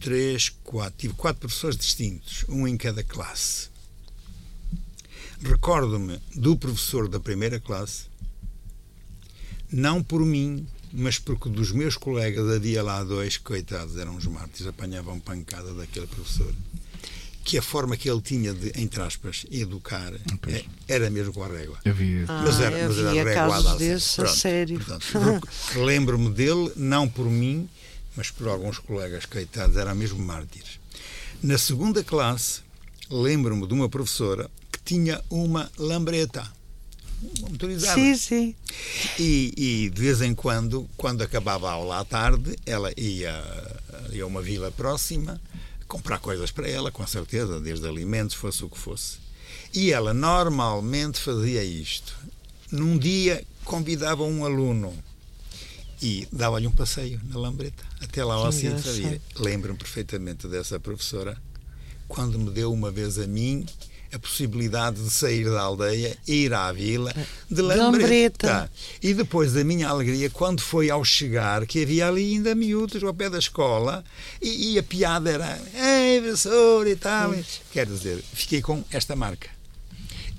três, 0.00 0.48
quatro. 0.48 0.94
Tive 0.96 1.14
quatro 1.14 1.40
professores 1.40 1.76
distintos, 1.76 2.44
um 2.48 2.66
em 2.66 2.76
cada 2.76 3.02
classe. 3.02 3.73
Recordo-me 5.44 6.18
do 6.34 6.56
professor 6.56 7.06
da 7.06 7.20
primeira 7.20 7.60
classe, 7.60 8.04
não 9.70 10.02
por 10.02 10.24
mim, 10.24 10.66
mas 10.90 11.18
porque 11.18 11.50
dos 11.50 11.70
meus 11.70 11.98
colegas 11.98 12.48
havia 12.48 12.82
lá 12.82 13.04
dois, 13.04 13.36
coitados, 13.36 13.98
eram 13.98 14.16
os 14.16 14.24
mártires, 14.24 14.66
apanhavam 14.66 15.20
pancada 15.20 15.74
daquele 15.74 16.06
professor. 16.06 16.50
Que 17.44 17.58
a 17.58 17.62
forma 17.62 17.94
que 17.94 18.08
ele 18.08 18.22
tinha 18.22 18.54
de, 18.54 18.72
entre 18.80 19.02
aspas, 19.02 19.44
educar 19.50 20.14
é, 20.48 20.64
era 20.88 21.10
mesmo 21.10 21.34
com 21.34 21.44
a 21.44 21.48
régua. 21.48 21.78
Havia. 21.84 22.24
Ah, 22.26 22.42
mas 22.42 22.58
era, 22.58 22.88
mas 22.88 22.98
era 22.98 23.76
desses, 23.76 24.18
a 24.18 24.22
Pronto, 24.22 24.38
sério. 24.38 24.80
Lembro-me 25.84 26.30
dele, 26.30 26.72
não 26.74 27.06
por 27.06 27.26
mim, 27.26 27.68
mas 28.16 28.30
por 28.30 28.48
alguns 28.48 28.78
colegas, 28.78 29.26
coitados, 29.26 29.76
eram 29.76 29.94
mesmo 29.94 30.24
mártires. 30.24 30.80
Na 31.42 31.58
segunda 31.58 32.02
classe, 32.02 32.62
lembro-me 33.10 33.66
de 33.66 33.74
uma 33.74 33.90
professora 33.90 34.50
tinha 34.84 35.22
uma 35.30 35.70
lambreta, 35.78 36.46
motorizada. 37.40 37.94
Sim, 37.94 38.16
sim. 38.16 38.54
E, 39.18 39.52
e 39.86 39.90
de 39.90 40.00
vez 40.00 40.20
em 40.20 40.34
quando, 40.34 40.88
quando 40.96 41.22
acabava 41.22 41.68
a 41.68 41.72
aula 41.72 42.00
à 42.00 42.04
tarde, 42.04 42.56
ela 42.66 42.90
ia, 42.96 43.32
ia 44.12 44.24
a 44.24 44.26
uma 44.26 44.42
vila 44.42 44.70
próxima 44.70 45.40
comprar 45.88 46.18
coisas 46.18 46.50
para 46.50 46.68
ela, 46.68 46.90
com 46.90 47.06
certeza, 47.06 47.60
desde 47.60 47.86
alimentos, 47.86 48.34
fosse 48.34 48.64
o 48.64 48.68
que 48.70 48.78
fosse. 48.78 49.18
E 49.72 49.92
ela 49.92 50.12
normalmente 50.14 51.18
fazia 51.18 51.62
isto. 51.64 52.16
Num 52.70 52.98
dia 52.98 53.44
convidava 53.64 54.22
um 54.24 54.44
aluno 54.44 54.92
e 56.02 56.26
dava-lhe 56.32 56.66
um 56.66 56.70
passeio 56.72 57.20
na 57.28 57.38
lambreta, 57.38 57.82
até 58.00 58.22
lá 58.24 58.34
ao 58.34 58.46
havia- 58.46 58.70
Lembro-me 59.36 59.78
perfeitamente 59.78 60.46
dessa 60.48 60.78
professora, 60.80 61.40
quando 62.08 62.38
me 62.38 62.50
deu 62.50 62.72
uma 62.72 62.90
vez 62.90 63.18
a 63.18 63.26
mim 63.26 63.64
a 64.14 64.18
possibilidade 64.18 65.02
de 65.02 65.10
sair 65.10 65.44
da 65.44 65.60
aldeia 65.60 66.16
e 66.26 66.44
ir 66.44 66.54
à 66.54 66.70
vila 66.72 67.12
de 67.50 67.60
lambreta. 67.60 68.46
lambreta. 68.46 68.70
E 69.02 69.12
depois 69.12 69.52
da 69.52 69.64
minha 69.64 69.88
alegria, 69.88 70.30
quando 70.30 70.60
foi 70.60 70.88
ao 70.88 71.04
chegar, 71.04 71.66
que 71.66 71.82
havia 71.82 72.08
ali 72.08 72.34
ainda 72.34 72.54
miúdos 72.54 73.02
ao 73.02 73.12
pé 73.12 73.28
da 73.28 73.38
escola, 73.38 74.04
e, 74.40 74.74
e 74.74 74.78
a 74.78 74.82
piada 74.82 75.30
era, 75.30 75.60
ei, 75.74 76.20
professor 76.20 76.86
e 76.86 76.96
tal. 76.96 77.34
Quer 77.72 77.86
dizer, 77.86 78.22
fiquei 78.32 78.62
com 78.62 78.84
esta 78.90 79.16
marca. 79.16 79.48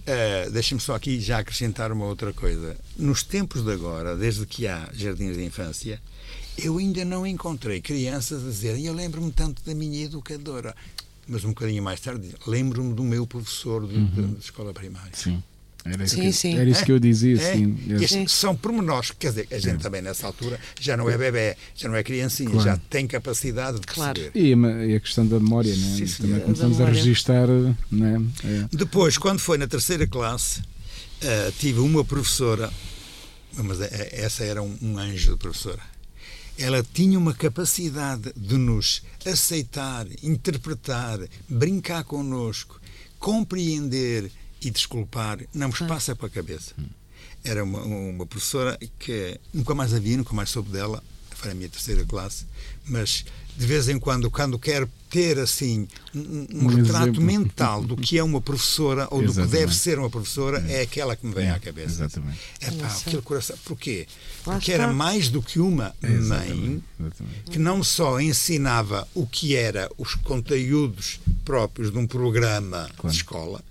Uh, 0.05 0.51
Deixa-me 0.51 0.79
só 0.79 0.95
aqui 0.95 1.19
já 1.19 1.39
acrescentar 1.39 1.91
uma 1.91 2.05
outra 2.05 2.31
coisa. 2.31 2.77
Nos 2.95 3.23
tempos 3.23 3.63
de 3.63 3.71
agora, 3.71 4.15
desde 4.15 4.45
que 4.45 4.67
há 4.67 4.87
jardins 4.93 5.35
de 5.35 5.43
infância, 5.43 5.99
eu 6.57 6.77
ainda 6.77 7.03
não 7.03 7.27
encontrei 7.27 7.81
crianças 7.81 8.43
a 8.43 8.47
dizerem 8.47 8.85
eu 8.85 8.93
lembro-me 8.93 9.31
tanto 9.31 9.61
da 9.63 9.75
minha 9.75 10.05
educadora. 10.05 10.75
Mas 11.27 11.43
um 11.43 11.49
bocadinho 11.49 11.81
mais 11.81 11.99
tarde, 11.99 12.29
lembro-me 12.45 12.93
do 12.93 13.03
meu 13.03 13.25
professor 13.25 13.87
de, 13.87 14.05
de- 14.07 14.27
de 14.35 14.39
escola 14.39 14.73
primária. 14.73 15.11
Sim. 15.13 15.41
Era 15.83 16.03
isso, 16.03 16.15
Sim, 16.15 16.21
que, 16.21 16.33
sim. 16.33 16.57
Era 16.57 16.67
isso 16.67 16.83
que 16.83 16.91
eu 16.91 16.97
dizia, 16.99 17.35
É, 17.39 17.53
sim. 17.53 17.77
estes 18.01 18.31
são 18.31 18.55
pormenores, 18.55 19.11
quer 19.11 19.29
dizer, 19.29 19.47
a 19.51 19.59
gente 19.59 19.81
também 19.83 20.01
nessa 20.01 20.25
altura 20.25 20.59
já 20.79 20.97
não 20.97 21.07
é 21.07 21.15
bebê, 21.15 21.55
já 21.75 21.87
não 21.87 21.95
é 21.95 22.01
criancinha, 22.03 22.49
Claro. 22.49 22.65
já 22.65 22.77
tem 22.89 23.05
capacidade 23.05 23.79
de 23.79 23.85
Claro. 23.85 24.15
perceber. 24.19 24.39
E 24.39 24.91
e 24.91 24.95
a 24.95 24.99
questão 24.99 25.27
da 25.27 25.39
memória, 25.39 25.69
né? 25.75 25.95
Sim, 26.07 26.23
Também 26.23 26.39
começamos 26.41 26.81
a 26.81 26.85
registar, 26.85 27.47
né? 27.91 28.19
É. 28.43 28.67
Depois, 28.75 29.17
quando 29.19 29.37
foi 29.39 29.59
na 29.59 29.67
terceira 29.67 30.07
classe, 30.07 30.63
eh, 31.21 31.51
tive 31.59 31.79
uma 31.79 32.03
professora, 32.03 32.71
mas 33.55 33.79
essa 33.81 34.43
era 34.43 34.63
um, 34.63 34.75
um 34.81 34.97
anjo 34.97 35.33
de 35.33 35.37
professora. 35.37 35.81
Ela 36.57 36.83
tinha 36.83 37.19
uma 37.19 37.33
capacidade 37.33 38.31
de 38.35 38.55
nos 38.57 39.01
aceitar, 39.25 40.07
interpretar, 40.23 41.19
brincar 41.49 42.03
connosco, 42.03 42.79
compreender 43.19 44.31
e 44.61 44.69
desculpar, 44.69 45.39
não 45.53 45.67
nos 45.67 45.79
passa 45.79 46.15
para 46.15 46.27
a 46.27 46.29
cabeça. 46.29 46.73
Era 47.43 47.63
uma, 47.63 47.83
uma 47.83 48.25
professora 48.25 48.77
que 48.97 49.39
nunca 49.53 49.75
mais 49.75 49.93
a 49.93 49.99
vi, 49.99 50.17
nunca 50.17 50.33
mais 50.33 50.49
soube 50.49 50.71
dela, 50.71 51.03
foi 51.31 51.51
a 51.51 51.55
minha 51.55 51.69
terceira 51.69 52.05
classe, 52.05 52.45
mas 52.85 53.25
de 53.57 53.65
vez 53.65 53.87
em 53.89 53.97
quando, 53.99 54.29
quando 54.29 54.59
quero 54.59 54.89
ter 55.09 55.39
assim 55.39 55.87
um, 56.13 56.47
um- 56.53 56.67
retrato 56.67 57.03
exemplo. 57.05 57.21
mental 57.21 57.81
do 57.83 57.95
que 57.95 58.17
é 58.17 58.23
uma 58.23 58.41
professora 58.41 59.07
ou 59.09 59.19
do 59.19 59.25
que 59.25 59.31
Exatamente. 59.31 59.51
deve 59.59 59.75
ser 59.75 59.97
uma 59.97 60.09
professora, 60.09 60.65
é 60.67 60.81
aquela 60.81 61.15
que 61.15 61.25
me 61.25 61.33
vem 61.33 61.49
à 61.49 61.57
cabeça. 61.59 62.03
Exatamente. 62.03 62.39
É 62.59 62.71
pá, 62.71 62.87
aquele 62.87 63.21
coração. 63.21 63.55
Porquê? 63.63 64.07
Lá 64.45 64.53
Porque 64.55 64.71
está. 64.71 64.83
era 64.83 64.91
mais 64.93 65.29
do 65.29 65.41
que 65.41 65.59
uma 65.59 65.95
mãe 66.01 66.11
Exatamente. 66.15 66.83
Exatamente. 66.99 67.43
que 67.51 67.59
não 67.59 67.81
só 67.83 68.19
ensinava 68.19 69.07
o 69.13 69.25
que 69.25 69.55
era 69.55 69.89
os 69.97 70.15
conteúdos 70.15 71.19
próprios 71.45 71.91
de 71.91 71.97
um 71.97 72.05
programa 72.07 72.89
Claro. 72.97 73.09
de 73.09 73.15
escola, 73.15 73.63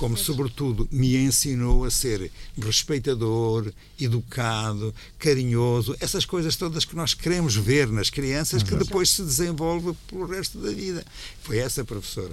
como 0.00 0.16
sobretudo 0.16 0.88
me 0.90 1.14
ensinou 1.14 1.84
a 1.84 1.90
ser 1.90 2.32
respeitador, 2.56 3.70
educado, 4.00 4.94
carinhoso, 5.18 5.94
essas 6.00 6.24
coisas 6.24 6.56
todas 6.56 6.86
que 6.86 6.96
nós 6.96 7.12
queremos 7.12 7.54
ver 7.54 7.86
nas 7.88 8.08
crianças 8.08 8.62
que 8.62 8.74
depois 8.74 9.10
se 9.10 9.22
desenvolve 9.22 9.94
pelo 10.08 10.24
resto 10.24 10.58
da 10.58 10.70
vida. 10.70 11.04
Foi 11.42 11.58
essa 11.58 11.84
professora. 11.84 12.32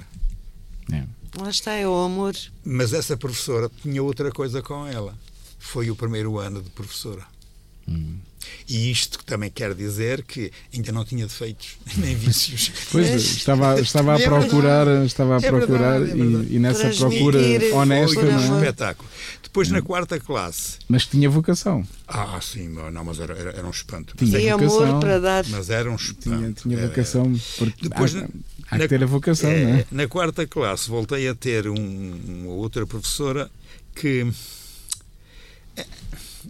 É. 0.93 1.03
Lá 1.37 1.49
está, 1.49 1.73
é 1.73 1.85
o 1.85 1.93
amor. 1.93 2.37
Mas 2.63 2.93
essa 2.93 3.17
professora 3.17 3.69
tinha 3.81 4.01
outra 4.01 4.31
coisa 4.31 4.61
com 4.61 4.87
ela. 4.87 5.13
Foi 5.59 5.91
o 5.91 5.95
primeiro 5.95 6.39
ano 6.39 6.61
de 6.61 6.69
professora. 6.69 7.27
Hum. 7.85 8.15
E 8.67 8.91
isto 8.91 9.23
também 9.25 9.49
quer 9.49 9.73
dizer 9.73 10.23
que 10.23 10.51
ainda 10.73 10.91
não 10.91 11.05
tinha 11.05 11.25
defeitos 11.25 11.77
nem 11.97 12.15
vícios. 12.15 12.71
Pois, 12.91 13.09
Mas- 13.09 13.21
estava, 13.23 13.79
estava 13.79 14.15
a 14.15 14.19
É 14.19 14.25
procurar, 14.25 14.85
verdade. 14.85 15.05
estava 15.07 15.33
a 15.35 15.37
É 15.37 15.49
procurar 15.49 15.99
verdade, 15.99 16.11
é 16.11 16.23
verdade. 16.23 16.47
e, 16.51 16.55
e 16.55 16.59
nessa 16.59 16.89
procura 16.89 17.39
honesta, 17.73 18.15
Foi 18.15 18.29
um 18.29 18.31
não 18.31 18.57
é? 18.57 18.59
espetáculo. 18.59 19.09
Depois, 19.43 19.69
na 19.71 19.81
quarta 19.81 20.19
classe, 20.19 20.77
mas 20.87 21.05
tinha 21.07 21.29
vocação. 21.29 21.87
ah, 22.07 22.37
sim, 22.41 22.67
não, 22.67 23.03
mas 23.03 23.19
era, 23.19 23.33
era, 23.35 23.49
era 23.51 23.65
um 23.65 23.71
espanto. 23.71 24.15
Tinha 24.17 24.55
vocação. 24.55 24.83
amor 24.83 24.99
para 24.99 25.19
dar. 25.19 25.45
Mas 25.49 25.69
era 25.69 25.89
um 25.89 25.95
espanto. 25.95 26.21
Tinha, 26.37 26.51
tinha 26.51 26.77
Era- 26.77 26.87
vocação, 26.89 27.33
porque 27.57 27.89
Depois, 27.89 28.15
há, 28.15 28.21
na- 28.21 28.27
há 28.69 28.77
na- 28.77 28.83
que 28.83 28.87
ter 28.89 29.01
a 29.03 29.07
vocação, 29.07 29.49
é, 29.49 29.63
não 29.63 29.75
é? 29.77 29.85
Na 29.91 30.07
quarta 30.07 30.45
classe 30.45 30.89
voltei 30.89 31.27
a 31.27 31.33
ter 31.33 31.67
um- 31.69 31.75
uma 32.43 32.51
outra 32.51 32.85
professora 32.85 33.49
que 33.95 34.27
eh, 35.75 35.85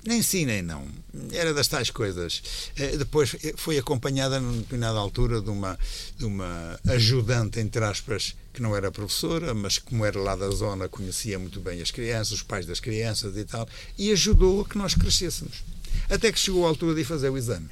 nem 0.06 0.22
sim 0.22 0.46
nem 0.46 0.62
não 0.62 0.84
era 1.32 1.54
das 1.54 1.68
tais 1.68 1.90
coisas 1.90 2.42
Eh, 2.76 2.98
depois 2.98 3.36
eh, 3.44 3.54
foi 3.56 3.78
acompanhada 3.78 4.40
numa 4.40 4.58
determinada 4.58 4.98
altura 5.00 5.42
de 5.42 5.50
uma 5.50 5.78
de 6.18 6.26
uma 6.26 6.80
ajudante 6.88 7.60
entre 7.60 7.84
aspas 7.84 8.36
que 8.54 8.62
não 8.62 8.76
era 8.76 8.92
professora 8.92 9.54
mas 9.54 9.78
como 9.78 10.06
era 10.06 10.20
lá 10.20 10.36
da 10.36 10.50
zona 10.50 10.88
conhecia 10.90 11.38
muito 11.40 11.60
bem 11.60 11.82
as 11.82 11.92
crianças 11.92 12.34
os 12.34 12.44
pais 12.44 12.66
das 12.66 12.80
crianças 12.80 13.36
e 13.38 13.44
tal 13.44 13.68
e 13.98 14.12
ajudou 14.12 14.62
a 14.62 14.66
que 14.66 14.78
nós 14.78 14.94
crescêssemos 14.96 15.64
até 16.10 16.32
que 16.32 16.40
chegou 16.40 16.66
a 16.66 16.70
altura 16.70 16.96
de 16.96 17.02
ir 17.02 17.06
fazer 17.06 17.30
o 17.30 17.38
exame 17.38 17.70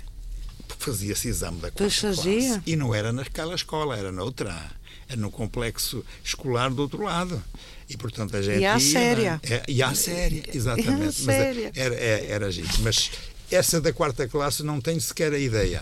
fazia-se 0.80 1.28
exame 1.28 1.58
da 1.58 1.72
quarta 1.72 2.00
classe. 2.00 2.62
E 2.66 2.76
não 2.76 2.94
era 2.94 3.12
naquela 3.12 3.56
escola, 3.56 3.98
era 3.98 4.12
noutra. 4.12 4.54
Era 5.08 5.20
no 5.20 5.32
complexo 5.32 6.04
escolar 6.24 6.70
do 6.70 6.82
outro 6.82 7.04
lado. 7.04 7.42
E, 7.90 7.96
portanto, 7.96 8.36
a 8.36 8.42
gente 8.42 8.60
E 8.60 8.66
à 8.66 8.74
ia, 8.74 8.80
séria. 8.80 9.42
É, 9.44 9.64
e 9.68 9.84
à 9.84 9.94
séria, 9.94 10.44
exatamente. 10.54 11.22
E 11.22 11.24
à 11.24 11.26
Mas 11.26 11.36
séria. 11.36 11.72
Era, 11.76 11.96
era, 11.96 12.26
era 12.26 12.52
giro. 12.52 12.68
Mas 12.80 13.12
essa 13.52 13.80
da 13.82 13.94
quarta 13.94 14.28
classe 14.28 14.64
não 14.64 14.80
tenho 14.82 15.00
sequer 15.02 15.34
a 15.34 15.40
ideia. 15.40 15.82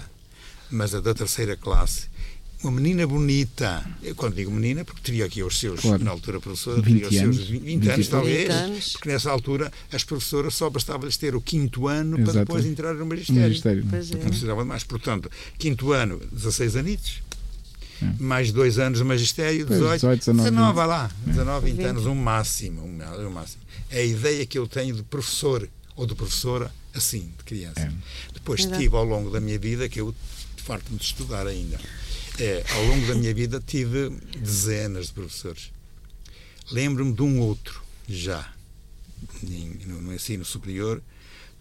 Mas 0.71 0.93
a 0.95 0.99
da 0.99 1.13
terceira 1.13 1.55
classe, 1.55 2.07
uma 2.63 2.71
menina 2.71 3.05
bonita, 3.05 3.85
eu 4.01 4.15
quando 4.15 4.35
digo 4.35 4.49
menina, 4.49 4.83
porque 4.83 5.01
teria 5.01 5.25
aqui 5.25 5.43
os 5.43 5.59
seus, 5.59 5.81
Claro. 5.81 6.03
na 6.03 6.09
altura 6.11 6.39
professora, 6.39 6.81
20 6.81 6.85
teria 6.85 7.07
os 7.07 7.13
seus 7.15 7.23
anos. 7.23 7.47
20, 7.49 7.61
20 7.63 7.83
anos, 7.89 7.97
20 7.97 8.09
talvez, 8.09 8.37
20 8.47 8.49
anos. 8.51 8.91
porque 8.93 9.09
nessa 9.09 9.29
altura 9.31 9.71
as 9.91 10.03
professoras 10.03 10.55
só 10.55 10.69
bastava-lhes 10.69 11.17
ter 11.17 11.35
o 11.35 11.41
quinto 11.41 11.87
ano 11.87 12.15
para 12.17 12.23
Exato. 12.23 12.39
depois 12.39 12.65
entrar 12.65 12.93
no 12.95 13.05
magistério. 13.05 13.41
Ministério. 13.43 13.85
Pois 13.89 14.11
é. 14.11 14.15
Não 14.15 14.21
precisava 14.29 14.61
de 14.63 14.67
mais. 14.67 14.83
Portanto, 14.83 15.29
quinto 15.59 15.91
ano, 15.91 16.19
16 16.31 16.75
anitos. 16.75 17.21
É. 18.01 18.05
Mais 18.23 18.51
dois 18.51 18.79
anos 18.79 18.97
de 18.97 19.05
magistério, 19.05 19.67
Pois, 19.67 19.79
18, 19.79 19.99
18, 19.99 20.19
19, 20.19 20.49
19, 20.49 20.75
vá 20.75 20.85
lá, 20.85 21.11
19, 21.27 21.65
20 21.67 21.77
20. 21.77 21.85
anos, 21.85 22.05
um 22.07 22.15
máximo, 22.15 22.81
um, 22.81 23.27
um 23.27 23.29
máximo. 23.29 23.61
É 23.91 23.99
a 23.99 24.03
ideia 24.05 24.45
que 24.45 24.57
eu 24.57 24.67
tenho 24.67 24.95
de 24.95 25.03
professor 25.03 25.69
ou 25.95 26.07
de 26.07 26.15
professora 26.15 26.73
assim, 26.93 27.31
de 27.37 27.43
criança. 27.43 27.79
É. 27.81 27.91
Depois 28.33 28.61
Exato. 28.61 28.79
tive 28.79 28.95
ao 28.95 29.03
longo 29.03 29.29
da 29.29 29.39
minha 29.39 29.57
vida, 29.59 29.87
que 29.89 29.99
eu 30.01 30.13
farto-me 30.57 30.97
de 30.97 31.05
estudar 31.05 31.45
ainda, 31.47 31.79
é, 32.39 32.63
ao 32.71 32.85
longo 32.85 33.05
da 33.07 33.15
minha 33.15 33.33
vida 33.33 33.61
tive 33.65 34.09
dezenas 34.37 35.07
de 35.07 35.13
professores. 35.13 35.71
Lembro-me 36.71 37.13
de 37.13 37.21
um 37.21 37.39
outro, 37.39 37.83
já, 38.07 38.51
em- 39.43 39.77
no, 39.85 40.01
no 40.01 40.13
ensino 40.13 40.43
superior, 40.45 41.01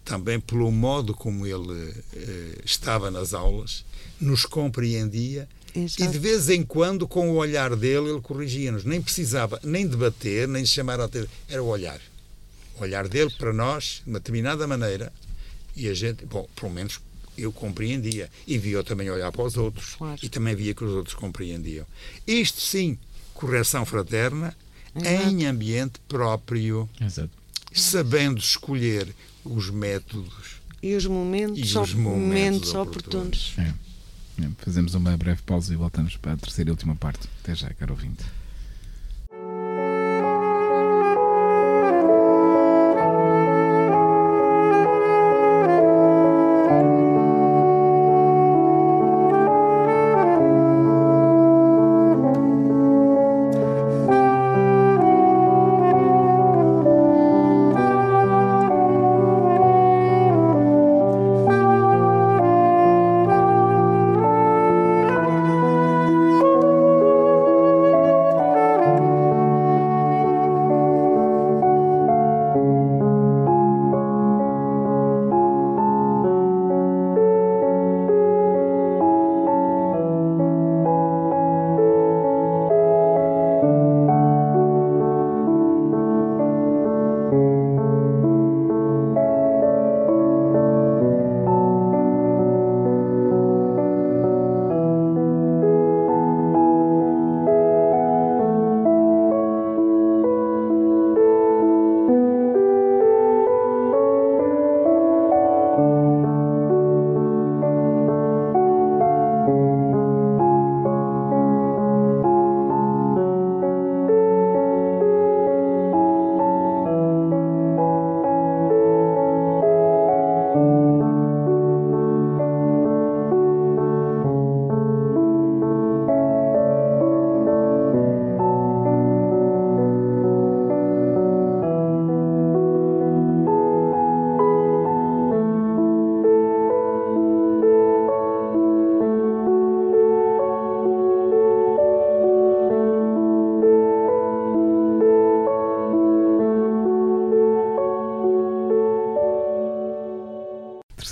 também 0.05 0.39
pelo 0.39 0.69
modo 0.71 1.13
como 1.13 1.45
ele 1.47 1.93
eh, 2.13 2.61
estava 2.65 3.09
nas 3.09 3.33
aulas, 3.33 3.85
nos 4.19 4.45
compreendia 4.45 5.47
e 5.75 5.85
de 5.85 6.03
Exato. 6.03 6.19
vez 6.19 6.49
em 6.49 6.61
quando, 6.63 7.07
com 7.07 7.29
o 7.31 7.35
olhar 7.35 7.73
dele, 7.75 8.09
ele 8.09 8.21
corrigia-nos. 8.21 8.83
Nem 8.83 9.01
precisava 9.01 9.59
nem 9.63 9.87
debater, 9.87 10.47
nem 10.47 10.65
chamar 10.65 10.99
a 10.99 11.05
atenção. 11.05 11.29
Era 11.49 11.63
o 11.63 11.67
olhar. 11.67 11.99
O 12.77 12.81
olhar 12.83 13.07
dele 13.07 13.31
para 13.37 13.53
nós, 13.53 14.01
de 14.03 14.09
uma 14.11 14.19
determinada 14.19 14.67
maneira, 14.67 15.11
e 15.75 15.87
a 15.89 15.93
gente, 15.93 16.25
bom, 16.25 16.47
pelo 16.55 16.71
menos 16.71 16.99
eu 17.37 17.51
compreendia 17.51 18.29
e 18.45 18.57
via 18.57 18.83
também 18.83 19.09
olhar 19.09 19.31
para 19.31 19.43
os 19.43 19.57
outros 19.57 19.95
Claro. 19.95 20.19
e 20.21 20.29
também 20.29 20.55
via 20.55 20.73
que 20.73 20.83
os 20.83 20.91
outros 20.91 21.15
compreendiam. 21.15 21.85
Isto 22.27 22.61
sim, 22.61 22.97
correção 23.33 23.85
fraterna 23.85 24.55
Exato. 24.95 25.29
em 25.29 25.45
ambiente 25.45 25.99
próprio, 26.07 26.87
Exato. 27.01 27.31
sabendo 27.73 28.39
escolher 28.39 29.07
os 29.43 29.69
métodos. 29.69 30.61
E 30.81 30.93
os 30.95 31.05
momentos, 31.05 31.57
E 31.73 31.77
os 31.77 31.93
momentos 31.93 32.73
oportunos. 32.73 33.53
oportunos. 33.53 33.53
É. 33.57 33.83
É, 34.43 34.49
Fazemos 34.59 34.95
uma 34.95 35.15
breve 35.15 35.41
pausa 35.43 35.71
e 35.73 35.75
voltamos 35.77 36.17
para 36.17 36.33
a 36.33 36.37
terceira 36.37 36.69
e 36.69 36.71
última 36.71 36.95
parte. 36.95 37.27
Até 37.41 37.55
já, 37.55 37.69
caro 37.73 37.93
ouvinte. 37.93 38.23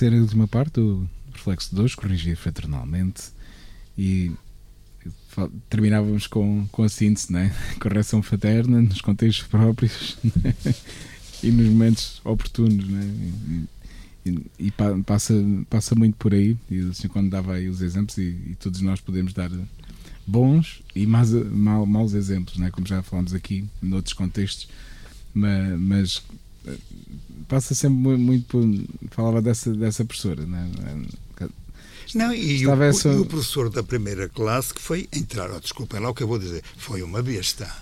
E 0.06 0.20
última 0.20 0.48
parte, 0.48 0.80
o 0.80 1.08
reflexo 1.34 1.74
de 1.76 1.82
hoje, 1.82 1.96
corrigir 1.96 2.36
fraternalmente. 2.36 3.24
E 3.98 4.32
terminávamos 5.70 6.28
com, 6.28 6.68
com 6.72 6.84
a 6.84 6.90
síntese, 6.90 7.32
né? 7.32 7.54
correção 7.80 8.22
fraterna 8.22 8.82
nos 8.82 9.02
contextos 9.02 9.48
próprios 9.48 10.18
né? 10.24 10.54
e 11.44 11.52
nos 11.52 11.68
momentos 11.68 12.22
oportunos. 12.24 12.88
Né? 12.88 13.04
E, 14.26 14.30
e- 14.30 14.52
e 14.60 14.72
pa- 14.72 14.98
passa, 15.06 15.34
passa 15.70 15.96
muito 15.96 16.16
por 16.18 16.34
aí. 16.34 16.56
E 16.70 16.94
senhor, 16.94 17.12
quando 17.12 17.30
dava 17.30 17.54
aí 17.54 17.68
os 17.70 17.82
exemplos, 17.82 18.18
e, 18.18 18.38
e 18.52 18.58
todos 18.60 18.82
nós 18.82 19.00
podemos 19.02 19.34
dar 19.34 19.50
bons 20.28 20.82
e 20.96 21.06
mais, 21.08 21.32
mal, 21.32 21.86
maus 21.86 22.14
exemplos, 22.14 22.58
né? 22.58 22.70
como 22.70 22.86
já 22.86 23.02
falámos 23.02 23.34
aqui, 23.34 23.66
noutros 23.82 24.14
contextos, 24.14 24.68
mas, 25.34 25.80
mas 25.80 26.24
passa 27.48 27.74
sempre 27.76 27.98
mu- 27.98 28.18
muito 28.18 28.46
por. 28.48 28.64
Falava 29.12 29.42
dessa, 29.42 29.74
dessa 29.74 30.04
professora, 30.06 30.46
né? 30.46 30.70
Não, 32.14 32.34
e 32.34 32.68
o, 32.68 32.84
essa- 32.84 33.08
e 33.10 33.16
o 33.20 33.26
professor 33.26 33.70
da 33.70 33.82
primeira 33.82 34.28
classe 34.28 34.74
que 34.74 34.82
foi 34.82 35.08
entrar, 35.14 35.50
oh, 35.50 35.60
desculpem 35.62 36.00
lá 36.00 36.10
o 36.10 36.14
que 36.14 36.24
eu 36.24 36.28
vou 36.28 36.38
dizer, 36.38 36.62
foi 36.76 37.02
uma 37.02 37.22
besta. 37.24 37.74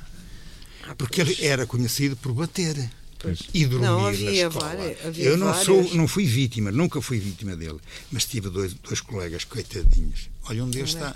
Porque 0.98 1.22
ele 1.22 1.36
era 1.44 1.66
conhecido 1.66 2.16
por 2.16 2.32
bater 2.34 2.92
Pois. 3.18 3.40
e 3.54 3.66
dormir 3.66 3.86
Não, 3.88 4.02
na 4.04 4.08
havia 4.10 4.48
escola. 4.48 4.66
várias- 4.66 5.06
havia 5.06 5.26
eu 5.26 5.38
não 5.38 5.48
várias. 5.48 5.66
sou, 5.66 5.96
não 5.96 6.08
fui 6.08 6.26
vítima, 6.26 6.72
nunca 6.72 7.02
fui 7.02 7.18
vítima 7.20 7.56
dele, 7.56 7.80
mas 8.12 8.26
tive 8.26 8.50
dois, 8.50 8.74
dois 8.76 9.02
colegas 9.02 9.44
coitadinhos. 9.46 10.30
Olha, 10.44 10.64
um 10.64 10.70
deles 10.70 10.90
está, 10.92 11.16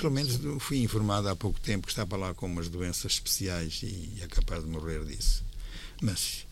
pelo 0.00 0.10
menos 0.12 0.38
fui 0.58 0.78
informado 0.82 1.28
há 1.28 1.36
pouco 1.36 1.58
tempo 1.60 1.86
que 1.86 1.92
estava 1.92 2.16
lá 2.16 2.34
com 2.34 2.46
umas 2.46 2.68
doenças 2.68 3.12
especiais 3.12 3.80
e 3.84 4.12
é 4.22 4.26
capaz 4.26 4.64
de 4.64 4.68
morrer 4.70 5.04
disso. 5.04 5.44
Mas 6.02 6.46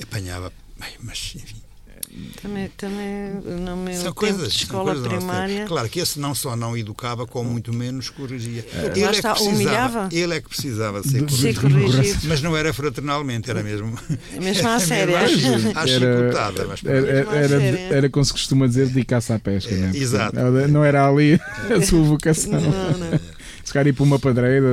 apanhava, 0.00 0.52
bem, 0.78 0.90
mas 1.02 1.32
enfim. 1.36 1.56
Também, 2.42 2.68
também 2.76 3.32
no 3.42 3.74
meu 3.74 3.94
São 3.94 4.02
tempo 4.04 4.14
coisas, 4.16 4.52
de 4.52 4.64
escola 4.64 4.84
coisas 4.92 5.02
tempo. 5.08 5.16
primária. 5.16 5.64
Claro 5.64 5.88
que 5.88 5.98
esse 5.98 6.20
não 6.20 6.34
só 6.34 6.54
não 6.54 6.76
educava, 6.76 7.26
como 7.26 7.48
muito 7.48 7.72
menos 7.72 8.10
corrigia. 8.10 8.66
Lá 9.02 9.10
está, 9.12 9.32
humilhava. 9.40 10.10
ele 10.12 10.34
é 10.34 10.40
que 10.42 10.46
precisava 10.50 11.00
de 11.00 11.08
ser 11.08 11.20
Ser 11.30 11.54
corrigido. 11.54 11.60
corrigido. 11.62 12.18
Mas 12.28 12.42
não 12.42 12.54
era 12.54 12.70
fraternalmente, 12.74 13.48
era 13.50 13.62
mesmo. 13.62 13.98
Mesmo 14.38 14.68
à 14.68 14.72
era 14.76 14.80
séria. 14.80 15.20
mesmo 15.22 15.72
À, 15.74 15.84
era, 17.34 17.58
séria. 17.58 17.78
era 17.94 18.10
como 18.10 18.24
se 18.26 18.32
costuma 18.32 18.66
dizer, 18.66 18.88
dedicar-se 18.88 19.32
à 19.32 19.38
pesca. 19.38 19.72
É, 19.72 19.78
né? 19.78 19.92
exato. 19.94 20.36
Não- 20.36 20.68
Não 20.68 20.84
era 20.84 21.08
ali 21.08 21.40
a 21.74 21.80
sua 21.80 22.02
vocação. 22.02 22.52
Não, 22.60 22.98
não. 22.98 23.20
Se 23.72 23.78
calhar 23.78 23.86
ir 23.88 23.94
para 23.94 24.04
uma 24.04 24.18
pedreira, 24.18 24.66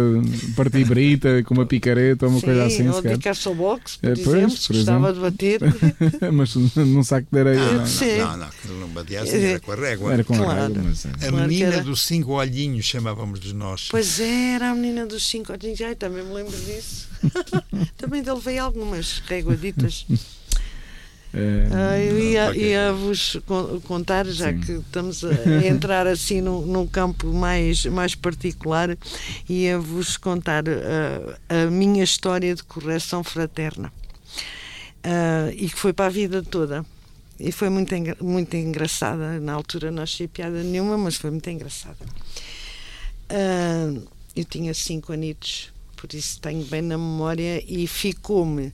partir 0.57 0.83
brita 0.83 1.41
com 1.43 1.53
uma 1.53 1.65
picareta 1.65 2.25
ou 2.25 2.31
uma 2.33 2.41
Sim, 2.41 2.45
coisa 2.47 2.65
assim, 2.65 2.87
ou 2.89 3.01
ao 3.47 3.55
boxe, 3.55 3.97
por 3.97 4.09
É, 4.09 4.15
pois, 4.21 4.53
se 4.59 4.67
por 4.67 4.75
gostava 4.75 5.13
de 5.13 5.19
bater. 5.21 5.61
mas 6.33 6.53
num 6.75 7.01
saco 7.01 7.25
de 7.31 7.39
areia. 7.39 7.59
Não, 7.59 7.73
não. 7.75 7.85
não, 7.85 8.27
não, 8.27 8.37
não, 8.37 8.47
aquilo 8.47 8.79
não 8.81 8.87
batia 8.89 9.21
assim, 9.21 9.37
era 9.37 9.59
com 9.61 9.71
a 9.71 9.75
régua. 9.75 10.13
Era 10.13 10.23
com 10.25 10.33
a 10.33 10.37
Claro. 10.37 10.61
régua, 10.73 10.83
mas. 10.83 11.05
é. 11.05 11.09
A 11.09 11.31
Claro 11.31 11.47
menina 11.47 11.73
era. 11.75 11.81
dos 11.85 12.01
cinco 12.03 12.33
olhinhos, 12.33 12.83
chamávamos-nos 12.87 13.53
nós. 13.53 13.87
Pois 13.89 14.19
era, 14.19 14.71
a 14.71 14.75
menina 14.75 15.05
dos 15.05 15.25
cinco 15.25 15.53
olhinhos, 15.53 15.79
ai, 15.79 15.95
também 15.95 16.21
me 16.25 16.33
lembro 16.33 16.51
disso. 16.57 17.07
também 17.95 18.21
dele 18.21 18.41
veio 18.43 18.63
algumas 18.65 19.23
reguaditas. 19.27 20.05
É, 21.33 21.67
Ah, 21.71 21.99
eu 21.99 22.19
ia, 22.19 22.55
ia 22.57 22.91
vos 22.93 23.37
con- 23.45 23.79
contar, 23.81 24.25
já 24.25 24.51
Sim. 24.51 24.59
que 24.61 24.71
estamos 24.73 25.23
a 25.23 25.33
entrar 25.67 26.07
assim 26.07 26.41
num, 26.41 26.65
num 26.65 26.87
campo 26.87 27.27
mais, 27.27 27.85
mais 27.85 28.15
particular, 28.15 28.97
ia-vos 29.47 30.17
contar 30.17 30.63
ah, 30.67 31.37
a 31.65 31.69
minha 31.69 32.03
história 32.03 32.55
de 32.55 32.63
correção 32.63 33.23
fraterna. 33.23 33.93
Ah, 35.03 35.49
e 35.53 35.69
que 35.69 35.75
foi 35.75 35.93
para 35.93 36.07
a 36.07 36.09
vida 36.09 36.41
toda. 36.41 36.83
E 37.39 37.51
foi 37.51 37.69
muito, 37.69 37.93
engra- 37.95 38.17
muito 38.19 38.55
engraçada. 38.57 39.39
Na 39.39 39.53
altura 39.53 39.91
não 39.91 40.03
achei 40.03 40.27
piada 40.27 40.61
nenhuma, 40.63 40.97
mas 40.97 41.15
foi 41.15 41.29
muito 41.29 41.49
engraçada. 41.49 41.97
Ah, 43.29 43.93
eu 44.35 44.45
tinha 44.45 44.73
cinco 44.73 45.13
anitos, 45.13 45.71
por 45.95 46.13
isso 46.13 46.39
tenho 46.41 46.65
bem 46.65 46.81
na 46.81 46.97
memória 46.97 47.63
e 47.67 47.85
ficou-me 47.87 48.73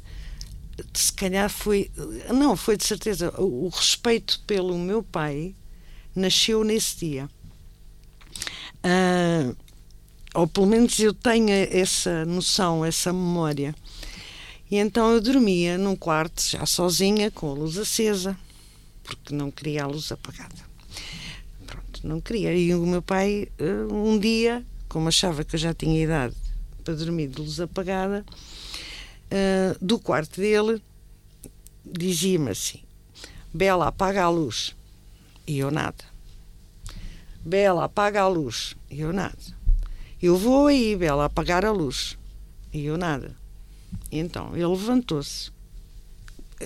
se 0.94 1.12
calhar 1.14 1.50
foi. 1.50 1.92
Não, 2.34 2.56
foi 2.56 2.78
de 2.78 2.86
certeza. 2.86 3.34
O, 3.40 3.70
respeito 3.70 4.42
pelo 4.46 4.78
meu 4.78 5.02
pai 5.02 5.56
nasceu 6.16 6.64
nesse 6.64 6.98
dia. 6.98 7.30
Ah, 8.84 9.54
ou 10.34 10.48
pelo 10.48 10.68
menos 10.68 11.00
eu 11.00 11.14
tenho 11.14 11.50
essa 11.50 12.26
noção, 12.26 12.84
essa 12.84 13.12
memória. 13.14 13.74
E 14.70 14.78
então 14.78 15.12
eu 15.12 15.22
dormia 15.22 15.78
num 15.78 15.96
quarto, 15.96 16.42
já 16.42 16.66
sozinha, 16.66 17.32
com 17.32 17.52
a 17.52 17.54
luz 17.54 17.78
acesa, 17.78 18.38
porque 19.04 19.34
não 19.34 19.52
queria 19.52 19.84
a 19.84 19.88
luz 19.88 20.12
apagada. 20.12 20.56
Pronto, 21.66 22.02
não 22.04 22.20
queria. 22.20 22.54
E 22.54 22.74
o 22.74 22.86
meu 22.86 23.02
pai, 23.02 23.48
ah, 23.60 23.94
um 23.94 24.20
dia, 24.20 24.66
como 24.90 25.08
achava 25.08 25.44
que 25.44 25.56
eu 25.56 25.60
já 25.60 25.74
tinha 25.74 26.04
idade 26.04 26.36
para 26.84 26.94
dormir 26.94 27.28
de 27.28 27.42
luz 27.42 27.60
apagada, 27.60 28.24
ah, 29.36 29.76
do 29.82 30.00
quarto 30.00 30.40
dele, 30.40 30.82
dizia-me 31.84 32.52
assim: 32.52 32.80
Bela, 33.54 33.88
apaga 33.88 34.24
a 34.24 34.30
luz. 34.30 34.74
E 35.46 35.60
eu 35.60 35.70
nada. 35.70 36.06
Bela, 37.44 37.84
apaga 37.84 38.22
a 38.22 38.28
luz. 38.30 38.76
E 38.90 39.02
eu 39.02 39.12
nada. 39.12 39.38
Eu 40.22 40.38
vou 40.38 40.68
aí, 40.68 40.96
Bela, 40.96 41.26
apagar 41.26 41.66
a 41.66 41.72
luz. 41.72 42.18
E 42.72 42.86
eu 42.86 42.98
nada. 42.98 43.36
Então, 44.10 44.56
ele 44.56 44.66
levantou-se. 44.66 45.52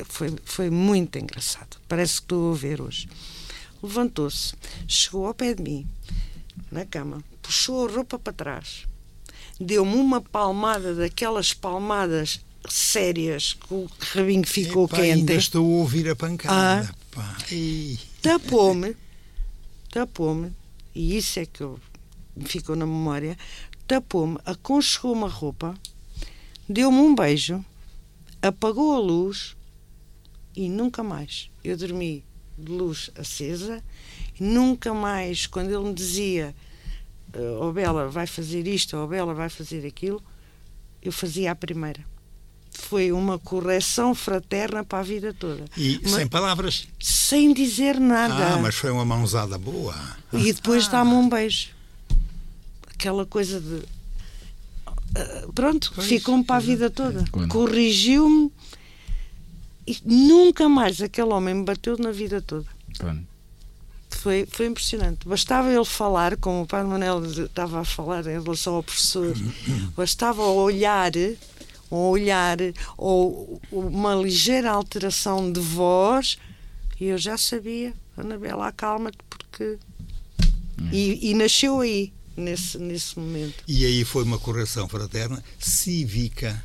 Foi, 0.05 0.33
foi 0.45 0.69
muito 0.69 1.17
engraçado. 1.17 1.77
Parece 1.87 2.17
que 2.17 2.25
estou 2.25 2.53
a 2.53 2.55
ver 2.55 2.79
hoje. 2.79 3.09
Levantou-se, 3.81 4.53
chegou 4.87 5.25
ao 5.25 5.33
pé 5.33 5.55
de 5.55 5.63
mim, 5.63 5.87
na 6.69 6.85
cama, 6.85 7.23
puxou 7.41 7.87
a 7.87 7.91
roupa 7.91 8.19
para 8.19 8.33
trás, 8.33 8.85
deu-me 9.59 9.95
uma 9.95 10.19
palmada 10.19 10.93
daquelas 10.93 11.53
palmadas 11.53 12.41
sérias 12.67 13.53
que 13.53 13.73
o 13.73 13.89
rabinho 13.99 14.45
ficou 14.45 14.85
Epá, 14.85 14.97
quente. 14.97 15.11
Ainda 15.11 15.33
estou 15.33 15.65
a 15.65 15.77
ouvir 15.77 16.09
a 16.09 16.15
pancada. 16.15 16.93
Ah. 17.15 17.35
tapou-me, 18.21 18.95
tapou-me, 19.89 20.53
e 20.93 21.17
isso 21.17 21.39
é 21.39 21.45
que 21.45 21.61
eu, 21.61 21.79
me 22.35 22.45
ficou 22.45 22.75
na 22.75 22.85
memória, 22.85 23.37
tapou-me, 23.87 24.37
aconchegou-me 24.45 25.23
a 25.23 25.27
roupa, 25.27 25.75
deu-me 26.67 26.97
um 26.97 27.15
beijo, 27.15 27.63
apagou 28.41 28.95
a 28.95 28.99
luz 28.99 29.55
e 30.55 30.69
nunca 30.69 31.03
mais. 31.03 31.49
Eu 31.63 31.77
dormi 31.77 32.23
de 32.57 32.71
luz 32.71 33.09
acesa, 33.15 33.83
e 34.39 34.43
nunca 34.43 34.93
mais, 34.93 35.47
quando 35.47 35.69
ele 35.69 35.89
me 35.89 35.93
dizia 35.93 36.53
oh 37.59 37.71
Bela, 37.71 38.07
vai 38.07 38.25
fazer 38.25 38.67
isto, 38.67 38.97
oh 38.97 39.07
Bela, 39.07 39.33
vai 39.33 39.49
fazer 39.49 39.85
aquilo, 39.85 40.21
eu 41.01 41.11
fazia 41.11 41.51
a 41.51 41.55
primeira. 41.55 42.05
Foi 42.79 43.11
uma 43.11 43.37
correção 43.37 44.15
fraterna 44.15 44.83
para 44.83 44.99
a 44.99 45.03
vida 45.03 45.33
toda. 45.33 45.65
E 45.77 45.99
Mas- 46.01 46.11
sem 46.13 46.27
palavras. 46.27 46.87
sem 46.99 47.53
dizer 47.53 47.99
nada. 47.99 48.55
Ah, 48.55 48.57
mas 48.57 48.75
foi 48.75 48.89
uma 48.89 49.05
mãozada 49.05 49.57
boa. 49.57 49.95
E 50.33 50.51
depois 50.53 50.87
dá-me 50.87 51.11
um 51.11 51.29
beijo. 51.29 51.69
Aquela 52.89 53.25
coisa 53.25 53.59
de. 53.59 53.83
Ah, 55.15 55.47
pronto, 55.53 55.93
ficou-me 56.01 56.43
para 56.43 56.55
a 56.55 56.59
vida 56.59 56.89
toda. 56.89 57.23
Quando? 57.31 57.49
Corrigiu-me 57.49 58.51
e 59.85 59.97
nunca 60.05 60.67
mais 60.69 61.01
aquele 61.01 61.29
homem 61.29 61.53
me 61.55 61.63
bateu 61.63 61.97
na 61.97 62.11
vida 62.11 62.41
toda. 62.41 62.65
Pronto. 62.97 63.27
Foi, 64.09 64.47
foi 64.51 64.65
impressionante. 64.67 65.27
Bastava 65.27 65.71
ele 65.71 65.85
falar, 65.85 66.35
como 66.37 66.63
o 66.63 66.67
Padre 66.67 66.87
Manuel 66.89 67.23
estava 67.25 67.81
a 67.81 67.85
falar 67.85 68.25
em 68.25 68.41
relação 68.41 68.75
ao 68.75 68.83
professor, 68.83 69.33
bastava 69.95 70.41
olhar, 70.43 71.11
um 71.91 71.97
olhar 71.97 72.57
ou 72.97 73.61
uma 73.71 74.15
ligeira 74.15 74.71
alteração 74.71 75.51
de 75.51 75.59
voz 75.59 76.37
e 76.99 77.05
eu 77.05 77.17
já 77.17 77.37
sabia, 77.37 77.93
Anabela, 78.17 78.67
acalma-te, 78.67 79.17
porque. 79.29 79.77
E, 80.91 81.29
e 81.29 81.33
nasceu 81.33 81.79
aí, 81.79 82.11
nesse, 82.35 82.77
nesse 82.77 83.17
momento. 83.17 83.63
E 83.65 83.85
aí 83.85 84.03
foi 84.03 84.23
uma 84.23 84.37
correção 84.37 84.87
fraterna 84.87 85.41
cívica. 85.57 86.61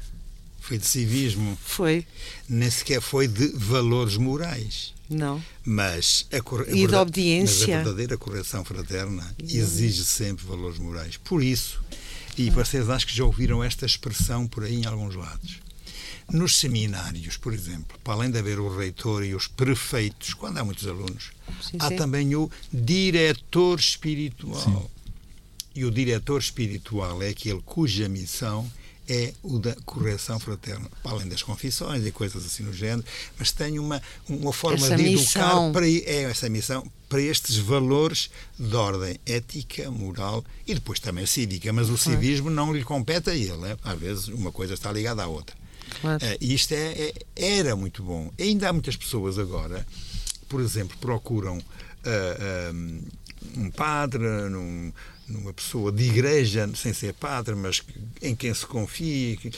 Foi 0.61 0.79
de 0.79 0.87
civismo. 0.87 1.57
Foi, 1.63 2.07
Nem 2.49 2.71
sequer 2.71 3.01
foi 3.01 3.29
de 3.29 3.49
valores 3.49 4.17
morais. 4.17 4.95
não. 5.09 5.41
Mas 5.65 6.27
a, 6.33 6.71
E 6.71 6.87
de 6.87 6.95
obediência. 6.95 7.67
Mas 7.67 7.75
a 7.75 7.77
verdadeira 7.83 8.17
correção 8.19 8.65
fraterna 8.65 9.35
exige 9.39 10.05
sempre 10.05 10.45
valores 10.47 10.79
morais. 10.79 11.17
Por 11.19 11.43
isso, 11.43 11.81
e 12.37 12.51
vocês 12.51 12.89
acho 12.91 13.07
que 13.07 13.17
já 13.17 13.25
ouviram 13.25 13.63
esta 13.63 13.87
expressão 13.87 14.47
por 14.47 14.65
aí 14.65 14.83
em 14.83 14.87
alguns 14.87 15.15
lados. 15.15 15.61
Nos 16.31 16.57
seminários, 16.57 17.37
por 17.37 17.53
exemplo, 17.53 17.99
para 18.03 18.15
além 18.15 18.31
de 18.31 18.39
haver 18.39 18.59
o 18.59 18.75
reitor 18.75 19.25
e 19.25 19.35
os 19.35 19.47
prefeitos, 19.47 20.33
quando 20.33 20.59
há 20.59 20.65
muitos 20.65 20.87
alunos, 20.87 21.33
Sim, 21.61 21.77
há 21.79 21.89
sim. 21.89 21.97
também 21.97 22.35
o 22.35 22.51
diretor 22.73 23.79
espiritual. 23.79 24.91
E 25.75 25.85
o 25.85 25.91
diretor 25.91 26.41
espiritual 26.41 27.23
é 27.23 27.29
aquele 27.29 27.61
cuja 27.63 28.09
missão 28.09 28.71
é 29.09 29.33
o 29.43 29.59
da 29.59 29.75
correção 29.85 30.39
fraterna, 30.41 30.89
para 31.03 31.13
além 31.13 31.29
das 31.29 31.43
confissões 31.43 32.05
e 32.07 32.11
coisas 32.11 32.45
assim 32.45 32.63
no 32.63 32.73
género, 32.73 33.05
mas 33.39 33.53
tem 33.53 33.79
uma, 33.79 34.01
uma 34.29 34.53
forma 34.53 34.85
Essa 34.87 34.97
de 34.97 35.03
missão. 35.03 35.67
educar 35.67 35.73
para 35.73 35.89
é 35.89 36.23
essa 36.25 36.49
missão 36.49 36.87
para 37.09 37.21
estes 37.21 37.57
valores 37.59 38.31
de 38.59 38.75
ordem 38.75 39.19
ética, 39.27 39.91
moral 39.91 40.45
e 40.67 40.75
depois 40.75 40.99
também 40.99 41.27
cívica, 41.27 41.73
mas 41.73 41.89
o 41.91 41.99
civismo 41.99 42.51
não 42.51 42.73
lhe 42.73 42.83
compete 42.83 43.31
a 43.31 43.35
ele. 43.35 43.57
né? 43.59 43.77
Às 43.85 43.99
vezes 43.99 44.29
uma 44.29 44.51
coisa 44.51 44.75
está 44.75 44.91
ligada 44.91 45.23
à 45.23 45.27
outra. 45.27 45.55
Claro. 46.01 46.25
Eh, 46.25 46.39
E 46.41 46.55
isto 46.55 46.73
é, 46.73 46.93
é- 46.93 47.15
era 47.37 47.77
muito 47.77 48.03
bom. 48.03 48.33
Ainda 48.41 48.69
há 48.69 48.73
muitas 48.73 48.97
pessoas 48.97 49.39
agora, 49.39 49.87
por 50.49 50.61
exemplo, 50.61 50.97
procuram 50.99 51.59
ah, 52.05 52.71
ah, 52.71 52.73
um 53.57 53.71
padre, 53.71 54.19
num- 54.51 54.93
numa 55.29 55.53
pessoa 55.53 55.91
de 55.93 56.05
igreja, 56.05 56.71
sem 56.75 56.93
ser 56.93 57.15
padre, 57.15 57.55
mas 57.55 57.81
que- 57.81 57.93
em 58.23 58.35
quem 58.35 58.53
se 58.53 58.67
confie, 58.67 59.37
que- 59.41 59.51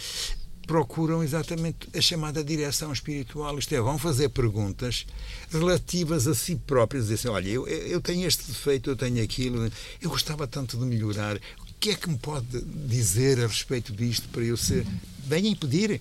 procuram 0.67 1.23
exatamente 1.23 1.89
a 1.97 2.01
chamada 2.01 2.43
direção 2.43 2.93
espiritual. 2.93 3.57
Isto 3.57 3.73
é, 3.77 3.81
vão 3.81 3.99
fazer 3.99 4.29
perguntas 4.31 5.07
relativas 5.51 6.27
a 6.27 6.35
si 6.35 6.57
próprios, 6.57 7.05
dizer 7.05 7.15
assim, 7.15 7.29
olha, 7.29 7.49
eu, 7.49 7.69
eu 7.69 8.01
tenho 8.01 8.27
este 8.27 8.45
defeito, 8.49 8.91
eu 8.91 8.97
tenho 8.97 9.23
aquilo, 9.23 9.71
eu 10.03 10.11
gostava 10.11 10.45
tanto 10.47 10.77
de 10.77 10.85
melhorar, 10.85 11.37
o 11.37 11.75
que 11.79 11.91
é 11.91 11.95
que 11.95 12.09
me 12.09 12.19
pode 12.19 12.47
dizer 12.89 13.39
a 13.39 13.47
respeito 13.47 13.93
disto 13.93 14.29
para 14.31 14.43
eu 14.43 14.57
ser... 14.57 14.85
Venham 15.25 15.55
pedir, 15.55 16.01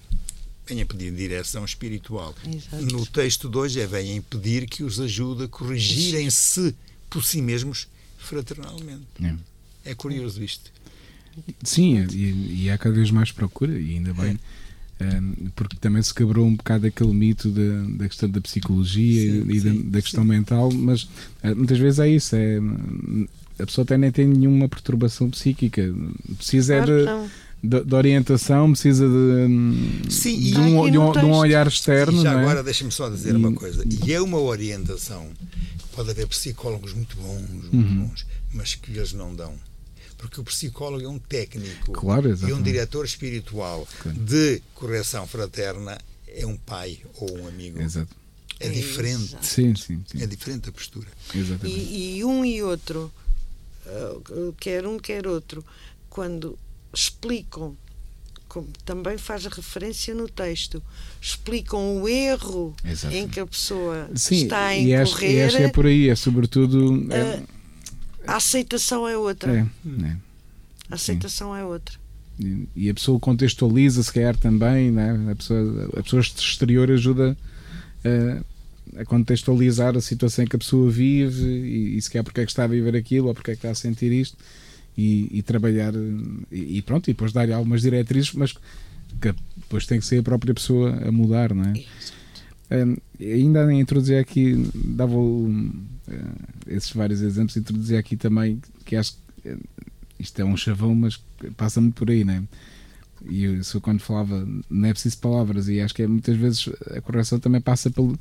venham 0.65 0.87
pedir 0.87 1.11
direção 1.13 1.63
espiritual. 1.63 2.33
Exato. 2.47 2.83
No 2.85 3.05
texto 3.05 3.47
de 3.47 3.57
hoje 3.57 3.79
é 3.81 3.85
venham 3.85 4.19
pedir 4.23 4.67
que 4.67 4.83
os 4.83 4.99
ajude 4.99 5.43
a 5.43 5.47
corrigirem-se 5.47 6.75
por 7.07 7.23
si 7.23 7.39
mesmos 7.39 7.87
fraternalmente. 8.17 9.05
É. 9.23 9.35
É 9.85 9.93
curioso 9.95 10.43
isto. 10.43 10.71
Sim, 11.63 12.05
e, 12.13 12.63
e 12.63 12.69
há 12.69 12.77
cada 12.77 12.95
vez 12.95 13.11
mais 13.11 13.31
procura, 13.31 13.77
e 13.77 13.95
ainda 13.95 14.13
bem, 14.13 14.39
ehm, 14.99 15.33
porque 15.55 15.75
também 15.79 16.01
se 16.01 16.13
quebrou 16.13 16.45
um 16.47 16.55
bocado 16.55 16.87
aquele 16.87 17.13
mito 17.13 17.49
da, 17.49 17.83
da 18.03 18.07
questão 18.07 18.29
da 18.29 18.39
psicologia 18.41 19.31
Sim, 19.43 19.51
e 19.51 19.59
da, 19.61 19.71
sim, 19.71 19.81
da 19.89 20.01
questão 20.01 20.23
mental, 20.23 20.71
mas 20.71 21.07
eh, 21.43 21.53
muitas 21.53 21.77
vezes 21.77 21.99
é 21.99 22.09
isso, 22.09 22.35
é, 22.35 22.57
a 23.59 23.65
pessoa 23.65 23.83
até 23.83 23.97
nem 23.97 24.11
tem 24.11 24.25
nenhuma 24.27 24.67
perturbação 24.69 25.29
psíquica, 25.29 25.93
precisa 26.37 26.75
é 26.75 26.81
Claro 26.83 27.29
de, 27.61 27.69
de, 27.69 27.83
de 27.83 27.95
orientação, 27.95 28.71
precisa 28.71 29.05
de, 29.07 30.09
Sim, 30.09 30.39
de, 30.39 30.57
um, 30.59 30.89
de, 30.91 30.97
um, 30.97 31.11
de 31.11 31.19
um 31.19 31.33
olhar 31.33 31.67
externo. 31.67 32.19
E 32.19 32.23
já 32.23 32.31
não 32.33 32.39
é? 32.39 32.43
agora 32.43 32.63
deixa-me 32.63 32.91
só 32.91 33.09
dizer 33.09 33.33
E- 33.33 33.37
uma 33.37 33.51
coisa. 33.53 33.83
E 34.05 34.13
é 34.13 34.21
uma 34.21 34.39
orientação. 34.39 35.27
Pode 35.93 36.11
haver 36.11 36.27
psicólogos 36.27 36.93
muito 36.93 37.15
bons, 37.17 37.41
muito 37.49 37.73
Uhum. 37.75 38.07
bons, 38.07 38.25
mas 38.53 38.75
que 38.75 38.91
eles 38.91 39.13
não 39.13 39.33
dão. 39.33 39.53
Porque 40.25 40.41
o 40.41 40.43
psicólogo 40.43 41.03
é 41.05 41.07
um 41.07 41.19
técnico 41.19 41.91
Claro, 41.91 42.35
e 42.47 42.51
um 42.51 42.61
diretor 42.61 43.05
espiritual 43.05 43.87
Claro. 44.01 44.17
de 44.17 44.61
correção 44.73 45.27
fraterna 45.27 45.97
é 46.27 46.45
um 46.47 46.57
pai 46.57 46.99
ou 47.19 47.37
um 47.39 47.47
amigo. 47.47 47.79
Exato. 47.79 48.15
É 48.59 48.67
diferente. 48.69 49.23
Exato. 49.25 49.45
Sim, 49.45 49.75
sim, 49.75 50.03
sim. 50.11 50.23
É 50.23 50.25
diferente 50.25 50.67
a 50.69 50.71
postura. 50.71 51.07
Exatamente. 51.33 51.77
E, 51.79 52.17
e 52.17 52.25
um 52.25 52.43
e 52.43 52.63
outro, 52.63 53.11
ah, 53.85 54.51
quer 54.59 54.87
um, 54.87 54.97
quer 54.97 55.27
outro, 55.27 55.63
quando 56.09 56.57
explicam, 56.93 57.77
como 58.47 58.67
também 58.83 59.17
faz 59.17 59.45
referência 59.45 60.15
no 60.15 60.27
texto, 60.27 60.81
explicam 61.21 62.01
o 62.01 62.09
erro 62.09 62.73
Exato. 62.83 63.13
em 63.13 63.27
que 63.27 63.39
a 63.39 63.45
pessoa 63.45 64.09
Sim, 64.15 64.43
está 64.43 64.67
a 64.67 64.75
e 64.75 64.87
e 64.87 64.93
incorrer, 64.95 65.45
acho 65.45 65.57
que 65.57 65.63
é 65.63 65.69
por 65.69 65.85
aí, 65.85 66.09
é 66.09 66.15
sobretudo. 66.15 67.11
É, 67.13 67.43
a 68.27 68.35
aceitação 68.37 69.07
é 69.07 69.17
outra. 69.17 69.51
é, 69.51 69.59
é. 70.05 70.17
A 70.89 70.95
aceitação 70.95 71.55
é 71.55 71.63
outra. 71.63 71.95
E- 72.39 72.67
e 72.75 72.89
a 72.89 72.93
pessoa 72.93 73.19
contextualiza 73.19 74.03
se 74.03 74.11
calhar 74.11 74.35
também 74.37 74.91
né? 74.91 75.31
a, 75.31 75.35
pessoa, 75.35 75.89
a 75.97 76.03
pessoa 76.03 76.21
exterior 76.21 76.91
ajuda 76.91 77.35
a, 78.95 79.01
a 79.01 79.05
contextualizar 79.05 79.95
a 79.95 80.01
situação 80.01 80.43
em 80.43 80.47
que 80.47 80.55
a 80.55 80.59
pessoa 80.59 80.91
vive 80.91 81.47
e, 81.47 81.97
e 81.97 82.01
se 82.01 82.09
calhar 82.11 82.23
porque 82.25 82.41
é 82.41 82.45
que 82.45 82.51
está 82.51 82.65
a 82.65 82.67
viver 82.67 82.95
aquilo 82.95 83.29
ou 83.29 83.33
porque 83.33 83.51
é 83.51 83.53
que 83.53 83.59
está 83.59 83.71
a 83.71 83.75
sentir 83.75 84.11
isto 84.11 84.37
e, 84.97 85.29
e 85.31 85.41
trabalhar 85.41 85.93
e, 86.51 86.77
e 86.77 86.81
pronto, 86.81 87.09
e 87.09 87.13
depois 87.13 87.31
dar 87.31 87.49
algumas 87.51 87.81
diretrizes 87.81 88.33
mas 88.33 88.51
que 89.21 89.33
depois 89.55 89.85
tem 89.85 89.99
que 89.99 90.05
ser 90.05 90.19
a 90.19 90.23
própria 90.23 90.53
pessoa 90.53 90.91
a 91.07 91.11
mudar 91.11 91.53
não 91.53 91.63
é? 91.63 91.71
Hum, 91.71 91.83
ainda 93.19 93.65
a 93.65 93.73
introduzir 93.73 94.17
aqui, 94.17 94.69
dava 94.73 95.15
um, 95.15 95.71
eh, 96.07 96.75
esses 96.75 96.91
vários 96.91 97.21
exemplos, 97.21 97.55
introduzia 97.57 97.99
aqui 97.99 98.15
também 98.15 98.59
que 98.83 98.95
acho 98.95 99.17
que 99.41 99.49
eh, 99.49 99.57
isto 100.19 100.39
é 100.41 100.45
um 100.45 100.57
chavão, 100.57 100.95
mas 100.95 101.21
passa 101.57 101.79
muito 101.81 101.95
por 101.95 102.09
aí, 102.09 102.23
né? 102.23 102.43
E 103.27 103.43
eu, 103.43 103.55
eu 103.55 103.81
quando 103.81 103.99
falava, 103.99 104.47
não 104.69 104.87
é 104.87 104.93
preciso 104.93 105.17
palavras, 105.17 105.67
e 105.67 105.81
acho 105.81 105.93
que 105.93 106.03
é, 106.03 106.07
muitas 106.07 106.35
vezes 106.35 106.69
a 106.95 107.01
correção 107.01 107.39
também 107.39 107.61
passa 107.61 107.89
pelo, 107.89 108.17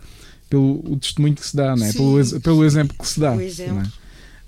pelo 0.48 0.80
o 0.90 0.96
testemunho 0.96 1.34
que 1.34 1.46
se 1.46 1.56
dá, 1.56 1.76
né? 1.76 1.90
Sim, 1.92 1.98
pelo, 1.98 2.40
pelo 2.40 2.64
exemplo 2.64 2.96
que 2.96 3.06
se 3.06 3.20
dá. 3.20 3.34
Né? 3.34 3.90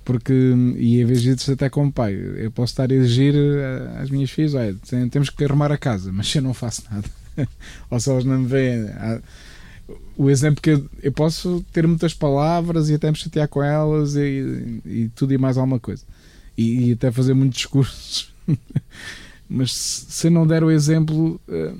Porque, 0.05 0.33
e 0.77 1.01
em 1.01 1.05
vez 1.05 1.21
disso, 1.21 1.53
até 1.53 1.69
como 1.69 1.93
pai, 1.93 2.15
eu 2.15 2.51
posso 2.53 2.73
estar 2.73 2.91
a 2.91 2.95
exigir 2.95 3.35
eh, 3.35 4.01
às 4.01 4.09
minhas 4.09 4.31
filhas: 4.31 4.55
olha, 4.55 4.77
temos 5.11 5.31
que 5.31 5.45
arrumar 5.45 5.73
a 5.73 5.77
casa, 5.77 6.13
mas 6.13 6.33
eu 6.35 6.43
não 6.43 6.55
faço 6.55 6.85
nada. 6.91 7.09
Ou 7.91 7.99
se 7.99 8.09
elas 8.09 8.25
não 8.25 8.39
me 8.39 8.47
veem. 8.47 8.89
ah, 8.95 9.21
o 10.17 10.31
exemplo 10.31 10.63
que 10.63 10.71
eu, 10.71 10.89
eu, 11.03 11.13
posso 11.13 11.65
ter 11.73 11.87
muitas 11.87 12.15
palavras 12.15 12.89
e 12.89 12.95
até 12.95 13.11
me 13.11 13.17
chatear 13.17 13.49
com 13.49 13.63
elas 13.63 14.17
e, 14.17 14.81
e 14.85 15.11
tudo 15.15 15.33
e 15.33 15.39
mais 15.39 15.57
alguma 15.57 15.79
coisa. 15.79 16.05
E, 16.57 16.89
e 16.89 16.93
até 16.93 17.13
fazer 17.13 17.35
muitos 17.35 17.59
discursos. 17.59 18.33
Mas 19.49 19.73
se 19.73 20.29
não 20.29 20.47
der 20.47 20.65
o 20.65 20.71
exemplo, 20.71 21.41
eh, 21.49 21.75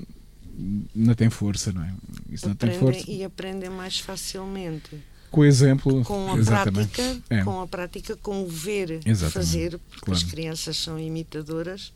não 0.95 1.13
tem 1.15 1.29
força, 1.29 1.71
não 1.71 1.83
é? 1.83 1.93
Isso 2.29 2.47
não 2.47 2.55
tem 2.55 2.71
força. 2.79 3.03
E 3.09 3.23
aprendem 3.23 3.69
mais 3.69 3.99
facilmente. 3.99 5.03
Com 5.29 5.41
o 5.41 5.45
exemplo. 5.45 6.03
Com 6.05 6.31
a 6.31 6.37
exatamente. 6.37 6.89
prática, 6.89 7.21
é. 7.29 7.43
com 7.43 7.59
a 7.59 7.67
prática, 7.67 8.15
com 8.15 8.43
o 8.43 8.47
ver 8.47 9.01
exatamente. 9.05 9.33
fazer, 9.33 9.79
porque 9.89 10.05
claro. 10.05 10.17
as 10.17 10.23
crianças 10.23 10.77
são 10.77 10.97
imitadoras 10.97 11.91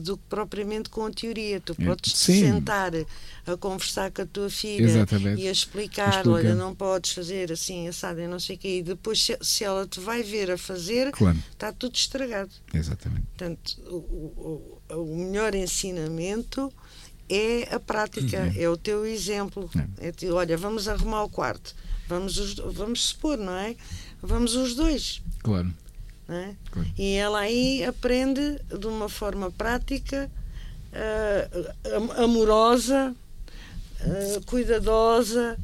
do 0.00 0.16
que 0.16 0.22
propriamente 0.28 0.88
com 0.90 1.06
a 1.06 1.10
teoria. 1.10 1.60
Tu 1.60 1.74
podes 1.74 2.12
Sim. 2.14 2.40
sentar 2.40 2.92
a 3.46 3.56
conversar 3.56 4.10
com 4.10 4.22
a 4.22 4.26
tua 4.26 4.50
filha 4.50 4.84
Exatamente. 4.84 5.40
e 5.42 5.48
a 5.48 5.52
explicar, 5.52 6.08
Explica. 6.08 6.30
olha, 6.30 6.54
não 6.54 6.74
podes 6.74 7.12
fazer 7.12 7.50
assim, 7.52 7.88
assado, 7.88 8.20
e 8.20 8.26
não 8.26 8.38
sei 8.38 8.56
o 8.56 8.58
quê, 8.58 8.78
e 8.78 8.82
depois 8.82 9.22
se, 9.22 9.38
se, 9.40 9.64
ela 9.64 9.86
te 9.86 10.00
vai 10.00 10.22
ver 10.22 10.50
a 10.50 10.58
fazer, 10.58 11.10
claro. 11.12 11.38
está 11.50 11.72
tudo 11.72 11.94
estragado. 11.94 12.50
Exatamente. 12.72 13.26
Portanto, 13.36 13.80
o, 13.86 14.80
o, 14.90 15.02
o 15.02 15.16
melhor 15.16 15.54
ensinamento 15.54 16.72
é 17.28 17.74
a 17.74 17.80
prática, 17.80 18.40
uhum. 18.40 18.52
é 18.56 18.68
o 18.68 18.76
teu 18.76 19.04
exemplo. 19.06 19.70
É. 20.00 20.08
É, 20.08 20.32
olha, 20.32 20.56
vamos 20.56 20.88
arrumar 20.88 21.24
o 21.24 21.28
quarto, 21.28 21.74
vamos, 22.08 22.38
os, 22.38 22.54
vamos 22.54 23.08
supor, 23.08 23.38
não 23.38 23.52
é? 23.52 23.76
Vamos 24.22 24.54
os 24.54 24.74
dois. 24.74 25.22
Claro. 25.42 25.72
É? 26.28 26.54
Claro. 26.70 26.88
E 26.98 27.14
ela 27.14 27.40
aí 27.40 27.84
aprende 27.84 28.60
de 28.78 28.86
uma 28.86 29.08
forma 29.08 29.50
prática, 29.50 30.30
uh, 30.92 32.22
amorosa, 32.22 33.14
uh, 34.00 34.44
cuidadosa, 34.44 35.58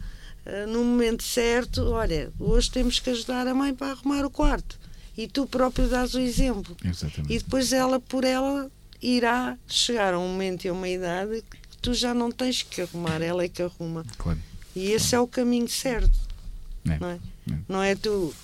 uh, 0.47 0.67
no 0.67 0.83
momento 0.83 1.23
certo. 1.23 1.91
Olha, 1.91 2.33
hoje 2.39 2.71
temos 2.71 2.99
que 2.99 3.11
ajudar 3.11 3.47
a 3.47 3.55
mãe 3.55 3.75
para 3.75 3.93
arrumar 3.93 4.25
o 4.25 4.31
quarto. 4.31 4.79
E 5.17 5.29
tu 5.29 5.47
próprio 5.47 5.87
dás 5.87 6.15
o 6.15 6.19
exemplo. 6.19 6.75
Exatamente. 6.83 7.33
E 7.33 7.39
depois 7.39 7.73
ela, 7.73 8.01
por 8.01 8.25
ela, 8.25 8.71
irá 9.03 9.59
chegar 9.69 10.15
a 10.15 10.19
um 10.19 10.29
momento 10.29 10.65
e 10.65 10.69
a 10.69 10.73
uma 10.73 10.89
idade 10.89 11.43
que 11.43 11.77
tu 11.83 11.93
já 11.93 12.15
não 12.15 12.33
tens 12.33 12.63
que 12.63 12.81
arrumar, 12.81 13.21
ela 13.21 13.45
é 13.45 13.49
que 13.49 13.63
arruma. 13.63 14.05
Claro. 14.17 14.41
E 14.75 14.91
esse 14.91 15.11
claro. 15.11 15.23
é 15.23 15.25
o 15.25 15.29
caminho 15.29 15.69
certo. 15.69 16.19
É. 16.89 16.99
Não, 16.99 17.09
é? 17.11 17.15
é? 17.51 17.59
não 17.69 17.83
é 17.83 17.95
tu 17.95 18.35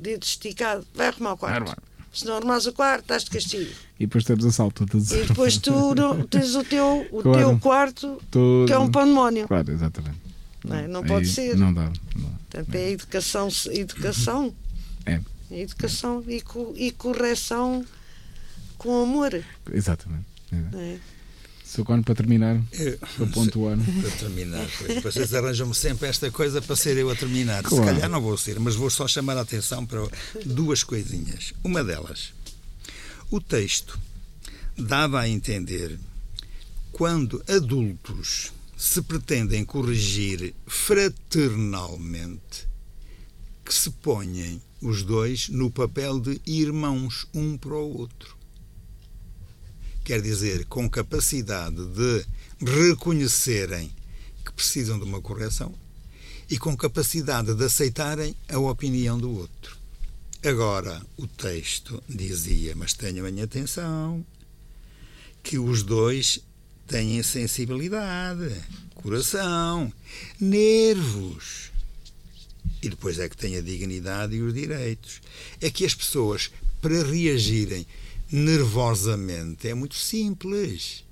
dedo 0.00 0.24
esticado, 0.24 0.86
vai 0.94 1.08
arrumar 1.08 1.34
o 1.34 1.36
quarto. 1.36 1.76
Se 2.12 2.26
não 2.26 2.36
arrumas 2.36 2.66
o 2.66 2.72
quarto, 2.72 3.02
estás 3.02 3.24
de 3.24 3.30
castigo. 3.30 3.70
E 3.98 4.06
depois 4.06 4.24
temos 4.24 4.44
a 4.44 4.50
salto 4.50 4.84
E 4.84 5.26
depois 5.26 5.58
tu 5.58 5.94
não, 5.94 6.26
tens 6.26 6.56
o 6.56 6.64
teu, 6.64 7.06
o 7.12 7.22
claro. 7.22 7.38
teu 7.38 7.58
quarto, 7.60 8.22
que 8.66 8.72
é 8.72 8.78
um 8.78 8.90
pandemónio. 8.90 9.46
Claro, 9.46 9.70
exatamente. 9.70 10.18
Não, 10.64 10.76
é? 10.76 10.88
não 10.88 11.04
pode 11.04 11.28
ser. 11.28 11.56
Não 11.56 11.72
dá. 11.72 11.84
Não 11.84 12.22
dá. 12.22 12.28
Portanto, 12.50 12.74
é 12.74 12.90
educação, 12.90 13.48
educação. 13.70 14.54
É. 15.06 15.20
Educação 15.50 16.24
é. 16.26 16.32
E, 16.32 16.42
e 16.86 16.90
correção 16.92 17.84
com 18.76 19.02
amor. 19.02 19.42
Exatamente. 19.72 20.24
É. 20.52 20.98
Sou 21.70 21.84
quando 21.84 22.02
para 22.02 22.16
terminar, 22.16 22.60
eu, 22.72 22.98
para 22.98 23.26
pontuar. 23.28 23.78
Para 23.78 24.10
terminar, 24.10 24.68
pois. 24.76 25.02
Vocês 25.04 25.32
arranjam-me 25.32 25.72
sempre 25.72 26.08
esta 26.08 26.28
coisa 26.28 26.60
para 26.60 26.74
ser 26.74 26.96
eu 26.96 27.08
a 27.08 27.14
terminar. 27.14 27.62
Claro. 27.62 27.84
Se 27.84 27.92
calhar 27.92 28.10
não 28.10 28.20
vou 28.20 28.36
ser, 28.36 28.58
mas 28.58 28.74
vou 28.74 28.90
só 28.90 29.06
chamar 29.06 29.36
a 29.36 29.42
atenção 29.42 29.86
para 29.86 30.00
duas 30.44 30.82
coisinhas. 30.82 31.54
Uma 31.62 31.84
delas, 31.84 32.32
o 33.30 33.40
texto 33.40 33.96
dava 34.76 35.20
a 35.20 35.28
entender 35.28 35.96
quando 36.90 37.40
adultos 37.46 38.52
se 38.76 39.00
pretendem 39.02 39.64
corrigir 39.64 40.52
fraternalmente 40.66 42.66
que 43.64 43.72
se 43.72 43.90
ponham 43.90 44.60
os 44.82 45.04
dois 45.04 45.48
no 45.48 45.70
papel 45.70 46.18
de 46.18 46.40
irmãos 46.44 47.28
um 47.32 47.56
para 47.56 47.76
o 47.76 47.96
outro 47.96 48.39
quer 50.10 50.20
dizer, 50.20 50.64
com 50.64 50.90
capacidade 50.90 51.76
de 51.76 52.26
reconhecerem 52.68 53.94
que 54.44 54.52
precisam 54.52 54.98
de 54.98 55.04
uma 55.04 55.20
correção 55.20 55.72
e 56.50 56.58
com 56.58 56.76
capacidade 56.76 57.54
de 57.54 57.64
aceitarem 57.64 58.34
a 58.48 58.58
opinião 58.58 59.16
do 59.16 59.30
outro. 59.30 59.78
Agora, 60.44 61.00
o 61.16 61.28
texto 61.28 62.02
dizia, 62.08 62.74
mas 62.74 62.92
tenham 62.92 63.28
em 63.28 63.40
atenção, 63.40 64.26
que 65.44 65.60
os 65.60 65.84
dois 65.84 66.40
têm 66.88 67.22
sensibilidade, 67.22 68.52
coração, 68.96 69.92
nervos. 70.40 71.70
E 72.82 72.88
depois 72.88 73.20
é 73.20 73.28
que 73.28 73.36
tem 73.36 73.56
a 73.56 73.60
dignidade 73.60 74.34
e 74.34 74.42
os 74.42 74.52
direitos. 74.52 75.20
É 75.60 75.70
que 75.70 75.86
as 75.86 75.94
pessoas, 75.94 76.50
para 76.82 77.04
reagirem 77.04 77.86
nervosamente 78.30 79.68
é 79.68 79.74
muito 79.74 79.96
simples. 79.96 81.04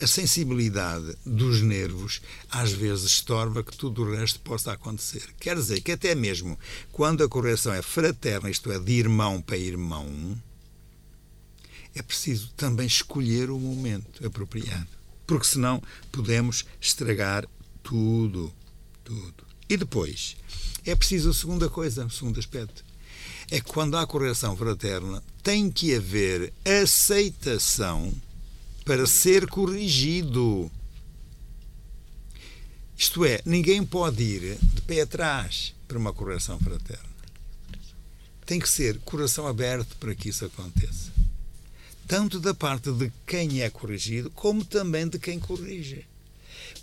A 0.00 0.06
sensibilidade 0.06 1.14
dos 1.26 1.60
nervos 1.60 2.22
às 2.50 2.72
vezes 2.72 3.04
estorva 3.04 3.62
que 3.62 3.76
tudo 3.76 4.02
o 4.02 4.14
resto 4.14 4.40
possa 4.40 4.72
acontecer. 4.72 5.28
Quer 5.38 5.56
dizer 5.56 5.82
que 5.82 5.92
até 5.92 6.14
mesmo 6.14 6.58
quando 6.90 7.22
a 7.22 7.28
correção 7.28 7.72
é 7.74 7.82
fraterna, 7.82 8.48
isto 8.48 8.72
é, 8.72 8.78
de 8.78 8.92
irmão 8.92 9.42
para 9.42 9.58
irmão, 9.58 10.40
é 11.94 12.00
preciso 12.02 12.50
também 12.56 12.86
escolher 12.86 13.50
o 13.50 13.58
momento 13.58 14.26
apropriado. 14.26 14.88
Porque 15.26 15.46
senão 15.46 15.82
podemos 16.10 16.64
estragar 16.80 17.46
tudo. 17.82 18.52
Tudo. 19.04 19.44
E 19.68 19.76
depois, 19.76 20.36
é 20.86 20.94
preciso 20.94 21.30
a 21.30 21.34
segunda 21.34 21.68
coisa, 21.68 22.06
o 22.06 22.10
segundo 22.10 22.40
aspecto 22.40 22.84
é 23.50 23.60
que 23.60 23.72
quando 23.72 23.96
há 23.96 24.06
correção 24.06 24.56
fraterna 24.56 25.22
tem 25.42 25.70
que 25.70 25.94
haver 25.94 26.52
aceitação 26.64 28.12
para 28.84 29.06
ser 29.06 29.48
corrigido. 29.48 30.70
Isto 32.96 33.24
é, 33.24 33.40
ninguém 33.44 33.84
pode 33.84 34.22
ir 34.22 34.58
de 34.60 34.82
pé 34.82 35.00
atrás 35.00 35.74
para 35.88 35.98
uma 35.98 36.12
correção 36.12 36.58
fraterna. 36.60 37.10
Tem 38.46 38.60
que 38.60 38.68
ser 38.68 38.98
coração 39.00 39.46
aberto 39.46 39.96
para 39.96 40.14
que 40.14 40.28
isso 40.28 40.44
aconteça. 40.44 41.10
Tanto 42.06 42.38
da 42.40 42.52
parte 42.52 42.92
de 42.92 43.10
quem 43.26 43.62
é 43.62 43.70
corrigido, 43.70 44.30
como 44.30 44.64
também 44.64 45.08
de 45.08 45.18
quem 45.18 45.38
corrige. 45.38 46.04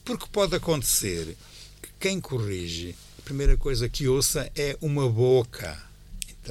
Porque 0.04 0.26
pode 0.32 0.56
acontecer 0.56 1.38
que 1.82 1.90
quem 2.00 2.20
corrige, 2.20 2.96
a 3.20 3.22
primeira 3.22 3.58
coisa 3.58 3.90
que 3.90 4.08
ouça 4.08 4.50
é 4.56 4.78
uma 4.82 5.10
boca 5.10 5.87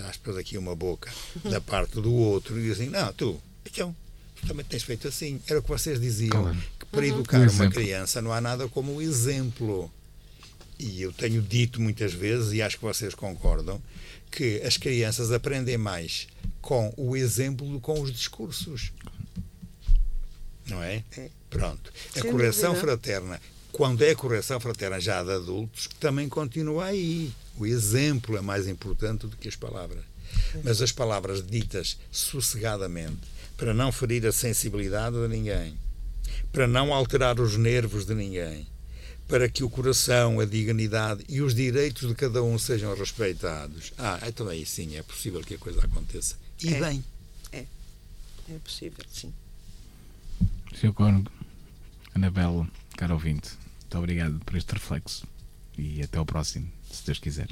aspas, 0.01 0.37
aqui 0.37 0.57
uma 0.59 0.75
boca 0.75 1.11
da 1.45 1.61
parte 1.61 2.01
do 2.01 2.13
outro 2.13 2.59
e 2.59 2.63
dizem, 2.63 2.91
não, 2.91 3.13
tu, 3.13 3.41
então, 3.65 3.95
tu 4.37 4.47
também 4.47 4.65
tens 4.65 4.83
feito 4.83 5.09
assim. 5.09 5.41
Era 5.47 5.59
o 5.59 5.63
que 5.63 5.69
vocês 5.69 6.01
diziam, 6.01 6.43
claro. 6.43 6.57
que 6.79 6.87
para 6.87 7.01
uhum. 7.01 7.07
educar 7.07 7.51
uma 7.51 7.71
criança 7.71 8.23
não 8.23 8.33
há 8.33 8.41
nada 8.41 8.69
como 8.69 8.97
o 8.97 9.03
exemplo. 9.03 9.91
E 10.79 11.01
eu 11.01 11.13
tenho 11.13 11.41
dito 11.41 11.81
muitas 11.81 12.13
vezes, 12.13 12.53
e 12.53 12.61
acho 12.61 12.77
que 12.77 12.85
vocês 12.85 13.15
concordam, 13.15 13.81
que 14.31 14.61
as 14.63 14.77
crianças 14.77 15.33
aprendem 15.33 15.79
mais 15.79 16.29
com 16.61 16.93
o 16.97 17.17
exemplo 17.17 17.67
do 17.67 17.77
que 17.77 17.81
com 17.81 18.01
os 18.01 18.13
discursos. 18.13 18.93
Não 20.67 20.83
é? 20.83 21.03
é. 21.17 21.31
Pronto. 21.49 21.93
A 22.15 22.21
Sem 22.21 22.31
correção 22.31 22.75
dúvida. 22.75 22.89
fraterna, 22.89 23.41
quando 23.73 24.03
é 24.03 24.15
correção 24.15 24.59
fraterna 24.59 25.01
já 25.01 25.23
de 25.23 25.31
adultos, 25.31 25.89
também 26.01 26.29
continua 26.29 26.87
aí. 26.87 27.33
O 27.59 27.67
exemplo 27.67 28.37
é 28.37 28.41
mais 28.41 28.69
importante 28.69 29.27
do 29.27 29.37
que 29.37 29.49
as 29.49 29.57
palavras. 29.57 30.05
Mas 30.63 30.83
as 30.83 30.93
palavras 30.93 31.45
ditas 31.45 31.99
sossegadamente, 32.11 33.21
para 33.57 33.73
não 33.73 33.91
ferir 33.91 34.27
a 34.27 34.33
sensibilidade 34.33 35.17
de 35.17 35.29
ninguém, 35.29 35.79
para 36.53 36.67
não 36.67 36.93
alterar 36.93 37.41
os 37.41 37.57
nervos 37.57 38.05
de 38.05 38.15
ninguém, 38.15 38.67
para 39.29 39.49
que 39.49 39.65
o 39.65 39.71
coração, 39.71 40.39
a 40.41 40.45
dignidade 40.45 41.25
e 41.29 41.41
os 41.41 41.55
direitos 41.55 42.09
de 42.09 42.15
cada 42.15 42.43
um 42.43 42.59
sejam 42.59 42.95
respeitados. 42.95 43.93
Ah, 43.99 44.21
então 44.27 44.49
aí 44.49 44.65
sim 44.65 44.97
é 44.97 45.03
possível 45.03 45.41
que 45.41 45.55
a 45.55 45.59
coisa 45.59 45.85
aconteça. 45.85 46.37
E 46.63 46.75
é, 46.75 46.81
bem. 46.81 47.05
É. 47.53 47.65
É 48.49 48.59
possível, 48.63 49.05
sim. 49.11 49.33
Sr. 50.75 50.93
Cônego, 50.93 51.31
Anabela, 52.15 52.69
caro 52.97 53.15
ouvinte, 53.15 53.51
muito 53.81 53.99
obrigado 53.99 54.39
por 54.45 54.57
este 54.57 54.73
reflexo 54.73 55.27
e 55.77 56.03
até 56.03 56.19
ao 56.19 56.27
próximo 56.27 56.71
se 56.97 57.07
Deus 57.07 57.19
quiser. 57.19 57.49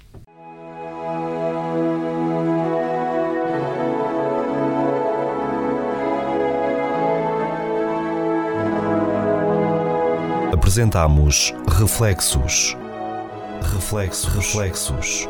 Apresentamos 10.52 11.52
Reflexos. 11.66 12.76
Reflexos, 13.62 14.34
reflexos 14.34 15.28